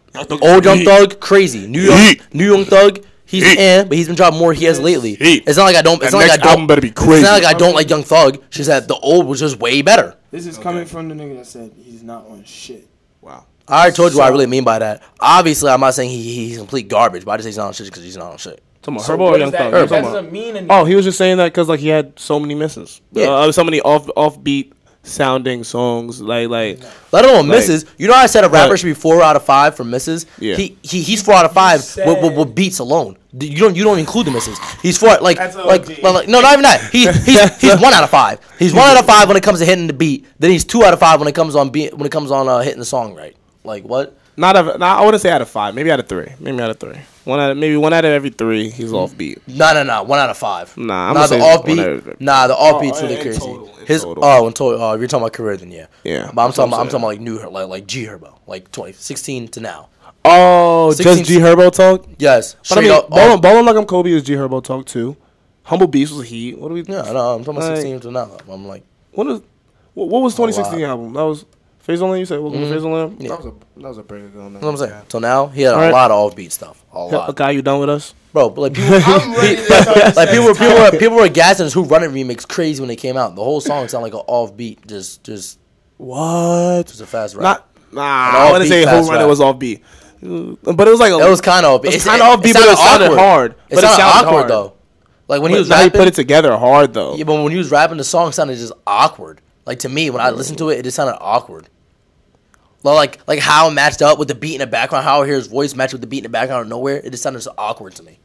Old 0.43 0.65
Young 0.65 0.85
Thug, 0.85 1.21
crazy. 1.21 1.67
New 1.67 1.83
Young, 1.83 1.99
Heat. 1.99 2.23
New 2.35 2.53
Young 2.55 2.65
Thug, 2.65 3.05
he's 3.31 3.45
eh, 3.45 3.85
but 3.85 3.97
he's 3.97 4.07
been 4.07 4.17
dropping 4.17 4.39
more 4.39 4.53
he 4.53 4.65
has 4.67 4.81
lately. 4.81 5.15
Heat. 5.15 5.45
It's 5.47 5.57
not 5.57 5.65
like 5.65 5.77
I 5.77 5.83
don't. 5.83 6.03
It's 6.03 6.13
That 6.13 6.19
not 6.19 6.29
like 6.29 6.31
I 6.33 6.37
don't. 6.37 6.47
album 6.51 6.67
better 6.67 6.81
be 6.81 6.89
It's 6.89 7.01
not 7.23 7.43
like 7.43 7.45
I 7.45 7.53
don't 7.59 7.75
like 7.75 7.89
Young 7.89 8.03
Thug. 8.03 8.43
She 8.51 8.65
said 8.65 8.89
the 8.89 8.97
old 8.97 9.27
was 9.27 9.41
just 9.41 9.59
way 9.59 9.83
better. 9.83 10.17
This 10.31 10.47
is 10.47 10.59
coming 10.59 10.85
from 10.87 11.09
the 11.09 11.15
nigga 11.15 11.37
that 11.39 11.47
said 11.47 11.73
he's 11.77 12.03
not 12.03 12.27
on 12.29 12.45
shit. 12.45 12.87
Wow. 13.21 13.47
I 13.69 13.83
already 13.83 13.97
told 13.97 14.13
you 14.13 14.19
what 14.19 14.27
I 14.27 14.31
really 14.31 14.47
mean 14.47 14.65
by 14.65 14.81
that. 14.81 15.03
Obviously, 15.21 15.71
I'm 15.71 15.81
not 15.81 15.95
saying 15.95 16.11
he, 16.11 16.23
he's 16.49 16.59
complete 16.59 16.89
garbage, 16.89 17.25
but 17.25 17.33
I 17.33 17.37
just 17.37 17.45
say 17.45 17.51
he's 17.51 17.57
not 17.57 17.69
on 17.69 17.73
shit 17.73 17.87
because 17.87 18.03
he's 18.03 18.17
not 18.17 18.33
on 18.33 18.39
shit. 18.39 18.63
Talking 18.83 18.97
about 18.97 19.07
So 19.07 19.17
Herbo 19.17 19.21
or 19.21 19.39
Young 19.39 19.51
does 19.51 19.61
Thug? 19.61 19.73
that, 19.73 19.89
that 19.91 20.03
doesn't 20.03 20.33
mean 20.33 20.57
anything. 20.57 20.67
Oh, 20.71 20.85
he 20.85 20.95
was 20.97 21.05
just 21.05 21.19
saying 21.19 21.37
that 21.37 21.53
because 21.53 21.69
like 21.69 21.81
he 21.81 21.89
had 21.89 22.19
so 22.19 22.41
many 22.41 22.55
misses. 22.55 23.01
Yeah. 23.13 23.27
Uh, 23.29 23.53
so 23.53 23.63
many 23.63 23.81
off 23.83 24.07
offbeat 24.17 24.73
sounding 25.03 25.65
songs. 25.65 26.21
Like 26.21 26.49
like 26.49 26.81
Let 27.13 27.25
alone 27.25 27.49
Like- 27.49 27.59
misses. 27.59 27.85
You 27.99 28.09
know, 28.09 28.15
how 28.15 28.21
I 28.23 28.27
said 28.27 28.45
a 28.45 28.49
rapper 28.49 28.71
But- 28.73 28.81
should 28.81 28.87
be 28.87 28.95
four 28.95 29.23
out 29.23 29.37
of 29.37 29.45
five 29.45 29.75
for 29.77 29.85
misses. 29.85 30.27
Yeah. 30.39 30.57
He, 30.57 30.77
he 30.83 31.03
he's 31.03 31.23
four 31.23 31.35
out 31.35 31.45
of 31.45 31.53
five 31.53 31.81
with, 31.97 32.23
with, 32.23 32.37
with 32.37 32.55
beats 32.55 32.79
alone. 32.79 33.17
You 33.39 33.59
don't 33.59 33.77
you 33.77 33.85
don't 33.85 33.99
include 33.99 34.27
the 34.27 34.31
misses. 34.33 34.59
He's 34.83 34.99
four 34.99 35.09
like 35.21 35.39
like, 35.39 35.89
OG. 35.89 36.03
like 36.03 36.29
no 36.29 36.41
not 36.41 36.53
even 36.53 36.63
that. 36.65 36.81
He 36.91 37.07
he's 37.11 37.61
he's 37.61 37.81
one 37.81 37.95
out 37.95 38.03
of 38.03 38.11
five. 38.11 38.41
He's 38.59 38.75
one 38.75 38.89
out 38.91 38.99
of 38.99 39.07
five 39.07 39.29
when 39.29 39.37
it 39.37 39.43
comes 39.43 39.61
to 39.61 39.65
hitting 39.65 39.87
the 39.87 39.93
beat. 39.93 40.27
Then 40.39 40.51
he's 40.51 40.65
two 40.65 40.85
out 40.85 40.93
of 40.93 40.99
five 41.01 41.19
when 41.21 41.29
it 41.29 41.35
comes 41.35 41.55
on 41.55 41.71
beat 41.71 41.95
when 41.97 42.07
it 42.07 42.13
comes 42.13 42.31
on 42.31 42.49
uh, 42.49 42.59
hitting 42.61 42.81
the 42.81 42.85
song 42.85 43.15
right. 43.15 43.37
Like 43.65 43.85
what? 43.85 44.17
not 44.37 44.57
of 44.57 44.79
not, 44.81 45.01
I 45.01 45.05
wouldn't 45.05 45.21
say 45.23 45.31
out 45.31 45.43
of 45.43 45.49
five. 45.49 45.75
Maybe 45.75 45.91
out 45.91 46.01
of 46.01 46.09
three. 46.09 46.29
Maybe 46.41 46.61
out 46.61 46.71
of 46.71 46.79
three. 46.79 46.97
One 47.25 47.39
out 47.39 47.51
of, 47.51 47.57
maybe 47.59 47.77
one 47.77 47.93
out 47.93 48.05
of 48.05 48.11
every 48.13 48.31
three. 48.31 48.71
He's 48.71 48.93
mm. 48.93 49.09
offbeat. 49.09 49.41
No 49.47 49.75
no 49.75 49.83
no 49.83 50.03
one 50.05 50.19
out 50.19 50.31
of 50.31 50.39
five. 50.39 50.75
Nah, 50.77 51.09
I'm 51.09 51.15
nah 51.15 51.23
the 51.23 51.29
say 51.29 51.41
one 51.41 51.51
out 51.51 51.65
offbeat. 51.65 52.21
Nah 52.21 52.47
the 52.47 52.57
oh, 52.57 52.75
offbeat's 52.75 52.99
Oh, 52.99 53.03
really 53.03 53.17
in 53.17 53.23
crazy. 53.23 53.39
total, 53.39 53.77
in 53.79 53.87
His 53.87 54.03
total. 54.03 54.25
oh 54.25 54.47
in 54.47 54.53
total. 54.55 54.83
Oh, 54.83 54.93
if 54.95 55.01
you're 55.01 55.09
talking 55.09 55.23
about 55.25 55.33
career 55.35 55.57
then 55.59 55.71
yeah. 55.71 55.87
Yeah, 56.03 56.31
But 56.33 56.47
I'm 56.47 56.53
talking 56.53 56.71
about, 56.73 56.77
I'm 56.77 56.81
I'm 56.83 56.87
talking 56.87 56.97
about 57.01 57.07
like 57.09 57.21
new 57.21 57.39
Her- 57.39 57.49
like 57.51 57.69
like 57.69 57.87
G 57.87 58.07
Herbo 58.07 58.39
like 58.47 58.73
2016 58.73 59.49
to 59.49 59.61
now. 59.61 59.89
Oh, 60.25 60.93
16 60.93 61.17
just 61.19 61.31
G 61.31 61.39
Herbo 61.39 61.71
talk. 61.73 62.07
Yes. 62.19 62.57
But 62.69 62.79
I 62.79 62.81
mean, 62.83 62.91
up, 62.93 63.05
oh. 63.11 63.17
Ballin' 63.17 63.33
off- 63.33 63.43
Ballin' 63.43 63.67
Like 63.67 63.77
I'm 63.77 63.87
Kobe 63.87 64.11
is 64.11 64.23
G 64.23 64.35
Herbo 64.35 64.63
talk 64.65 64.87
too. 64.87 65.17
Humble 65.65 65.87
Beast 65.89 66.15
was 66.15 66.27
Heat. 66.29 66.59
What 66.59 66.69
do 66.69 66.75
we? 66.75 66.83
Yeah, 66.83 67.03
no, 67.13 67.35
I'm 67.37 67.45
talking 67.45 67.59
about 67.59 67.69
Like- 67.71 67.77
16 67.77 68.01
to 68.01 68.11
now. 68.11 68.31
I'm 68.51 68.67
like, 68.67 68.83
What 69.13 69.27
is? 69.27 69.41
What, 69.95 70.09
what 70.09 70.23
was 70.23 70.35
2016 70.35 70.81
lot. 70.83 70.89
album? 70.91 71.13
That 71.13 71.23
was 71.25 71.45
Fazoland. 71.91 72.19
You 72.21 72.27
said 72.27 72.41
Welcome 72.41 72.61
to 72.61 72.67
Fazoland. 72.67 73.21
Yeah. 73.23 73.29
That 73.31 73.39
was 73.39 73.47
a 73.47 73.81
that 73.81 73.89
was 73.89 73.99
a 73.99 74.03
pretty 74.03 74.29
good 74.29 74.37
one. 74.43 74.53
you 74.55 74.61
know 74.61 74.67
what 74.71 74.81
I'm 74.83 74.89
saying? 74.89 75.03
So 75.09 75.19
now 75.19 75.47
he 75.49 75.63
had 75.63 75.73
a 75.75 75.77
Alright. 75.77 75.93
lot 75.93 76.11
of 76.11 76.33
offbeat 76.35 76.53
stuff, 76.53 76.85
a 76.93 76.97
Yeah, 76.97 77.03
lot, 77.17 77.29
Okay, 77.31 77.53
you 77.55 77.63
done 77.63 77.81
with 77.81 77.89
us? 77.91 78.15
bro. 78.33 78.51
But 78.51 78.61
like 78.63 78.75
people, 78.75 78.95
I'm 79.05 79.35
ready 79.35 79.57
to 79.57 79.63
start 79.63 80.17
like 80.17 80.31
people 80.31 80.45
were 80.47 80.55
people 80.55 80.75
were 80.77 80.91
people 80.99 81.17
were 81.17 81.29
gassing 81.29 81.65
his 81.65 81.73
"Who 81.75 81.85
Run 81.85 82.03
It" 82.05 82.11
remix 82.11 82.47
crazy 82.49 82.81
when 82.81 82.89
they 82.89 82.97
came 82.97 83.17
out. 83.17 83.35
The 83.37 83.43
whole 83.45 83.61
song 83.61 83.89
sounded 83.89 84.13
like 84.13 84.15
an 84.15 84.27
offbeat, 84.29 84.87
just 84.87 85.25
just 85.25 85.59
What? 85.97 86.87
just 86.87 87.01
a 87.01 87.07
fast 87.07 87.35
rap. 87.37 87.43
Not 87.43 87.69
nah. 87.93 88.31
An 88.31 88.37
I 88.37 88.51
want 88.51 88.63
to 88.63 88.69
say 88.69 88.85
fast 88.85 89.07
Who 89.09 89.13
Run 89.15 89.23
It 89.25 89.29
was 89.29 89.41
offbeat, 89.41 89.83
but 90.63 90.89
it 90.89 90.91
was 90.91 91.01
like 91.01 91.13
a, 91.13 91.19
it 91.27 91.31
was 91.31 91.41
kind 91.41 91.65
of 91.67 91.85
It 91.85 91.89
was 91.89 91.95
it's 91.97 92.05
kind 92.05 92.21
of 92.23 92.29
offbeat, 92.41 92.55
but 92.55 92.63
it 92.69 92.79
sounded 92.79 93.17
hard. 93.19 93.53
It 93.53 93.57
But 93.71 93.79
it 93.79 93.81
sounded 93.83 93.97
sounded 94.03 94.29
awkward 94.29 94.37
hard. 94.39 94.49
though. 94.51 94.73
Like 95.29 95.43
when 95.43 95.53
he 95.53 95.59
was 95.59 95.69
now 95.69 95.83
he 95.83 95.91
put 95.91 96.09
it 96.09 96.15
together 96.15 96.57
hard 96.57 96.93
though. 96.95 97.15
yeah, 97.15 97.25
but 97.25 97.41
when 97.43 97.53
he 97.53 97.59
was 97.59 97.71
rapping, 97.71 97.99
the 97.99 98.05
song 98.05 98.33
sounded 98.33 98.57
just 98.59 98.73
awkward. 98.87 99.41
Like 99.67 99.79
to 99.81 99.89
me, 99.89 100.11
when 100.11 100.21
I 100.21 100.31
listened 100.31 100.59
to 100.59 100.71
it, 100.71 100.79
it 100.79 100.83
just 100.83 100.97
sounded 100.97 101.17
awkward. 101.21 101.69
Like 102.83 103.21
like 103.27 103.39
how 103.39 103.69
it 103.69 103.73
matched 103.73 104.03
up 104.03 104.19
with 104.19 104.29
the 104.29 104.35
beat 104.35 104.55
in 104.55 104.61
the 104.61 104.67
background, 104.67 105.05
how 105.05 105.23
I 105.23 105.27
hear 105.27 105.35
his 105.35 105.47
voice 105.47 105.75
match 105.75 105.93
with 105.93 106.01
the 106.01 106.07
beat 106.07 106.19
in 106.19 106.25
the 106.25 106.29
background 106.31 106.61
out 106.61 106.63
of 106.63 106.69
nowhere. 106.69 106.97
It 106.97 107.11
just 107.11 107.23
sounded 107.23 107.41
so 107.43 107.55
awkward 107.59 107.95
to 107.97 108.03
me. 108.03 108.19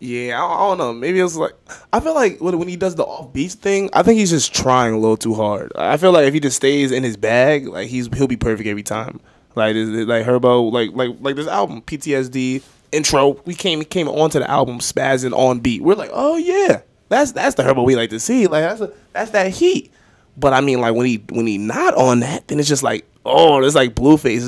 Yeah, 0.00 0.42
I, 0.42 0.46
I 0.46 0.68
don't 0.68 0.78
know. 0.78 0.92
Maybe 0.92 1.20
it 1.20 1.22
was 1.22 1.36
like 1.36 1.54
I 1.92 2.00
feel 2.00 2.14
like 2.14 2.40
when, 2.40 2.58
when 2.58 2.68
he 2.68 2.76
does 2.76 2.94
the 2.94 3.04
off 3.04 3.32
beats 3.32 3.54
thing, 3.54 3.90
I 3.92 4.02
think 4.02 4.18
he's 4.18 4.30
just 4.30 4.52
trying 4.54 4.94
a 4.94 4.98
little 4.98 5.16
too 5.16 5.34
hard. 5.34 5.72
I 5.76 5.96
feel 5.98 6.10
like 6.10 6.26
if 6.26 6.34
he 6.34 6.40
just 6.40 6.56
stays 6.56 6.90
in 6.90 7.04
his 7.04 7.16
bag, 7.16 7.68
like 7.68 7.88
he's 7.88 8.08
he'll 8.14 8.26
be 8.26 8.36
perfect 8.36 8.66
every 8.66 8.82
time. 8.82 9.20
Like 9.54 9.74
this, 9.74 9.88
like 9.88 10.24
Herbo, 10.24 10.72
like 10.72 10.90
like 10.94 11.16
like 11.20 11.36
this 11.36 11.46
album 11.46 11.82
PTSD 11.82 12.62
intro. 12.92 13.40
We 13.44 13.54
came 13.54 13.82
came 13.82 14.08
onto 14.08 14.38
the 14.38 14.50
album 14.50 14.78
spazzing 14.78 15.32
on 15.32 15.60
beat. 15.60 15.82
We're 15.82 15.94
like, 15.94 16.10
oh 16.12 16.36
yeah, 16.36 16.80
that's 17.08 17.32
that's 17.32 17.56
the 17.56 17.62
Herbo 17.62 17.84
we 17.84 17.94
like 17.94 18.10
to 18.10 18.20
see. 18.20 18.46
Like 18.46 18.62
that's 18.62 18.80
a, 18.80 18.92
that's 19.12 19.32
that 19.32 19.52
heat. 19.52 19.92
But 20.36 20.54
I 20.54 20.60
mean, 20.60 20.80
like 20.80 20.94
when 20.94 21.06
he 21.06 21.22
when 21.28 21.46
he 21.46 21.58
not 21.58 21.94
on 21.94 22.20
that, 22.20 22.48
then 22.48 22.58
it's 22.58 22.68
just 22.68 22.82
like, 22.82 23.04
oh, 23.24 23.62
it's 23.62 23.74
like 23.74 23.94
blue 23.94 24.16
Blueface. 24.16 24.38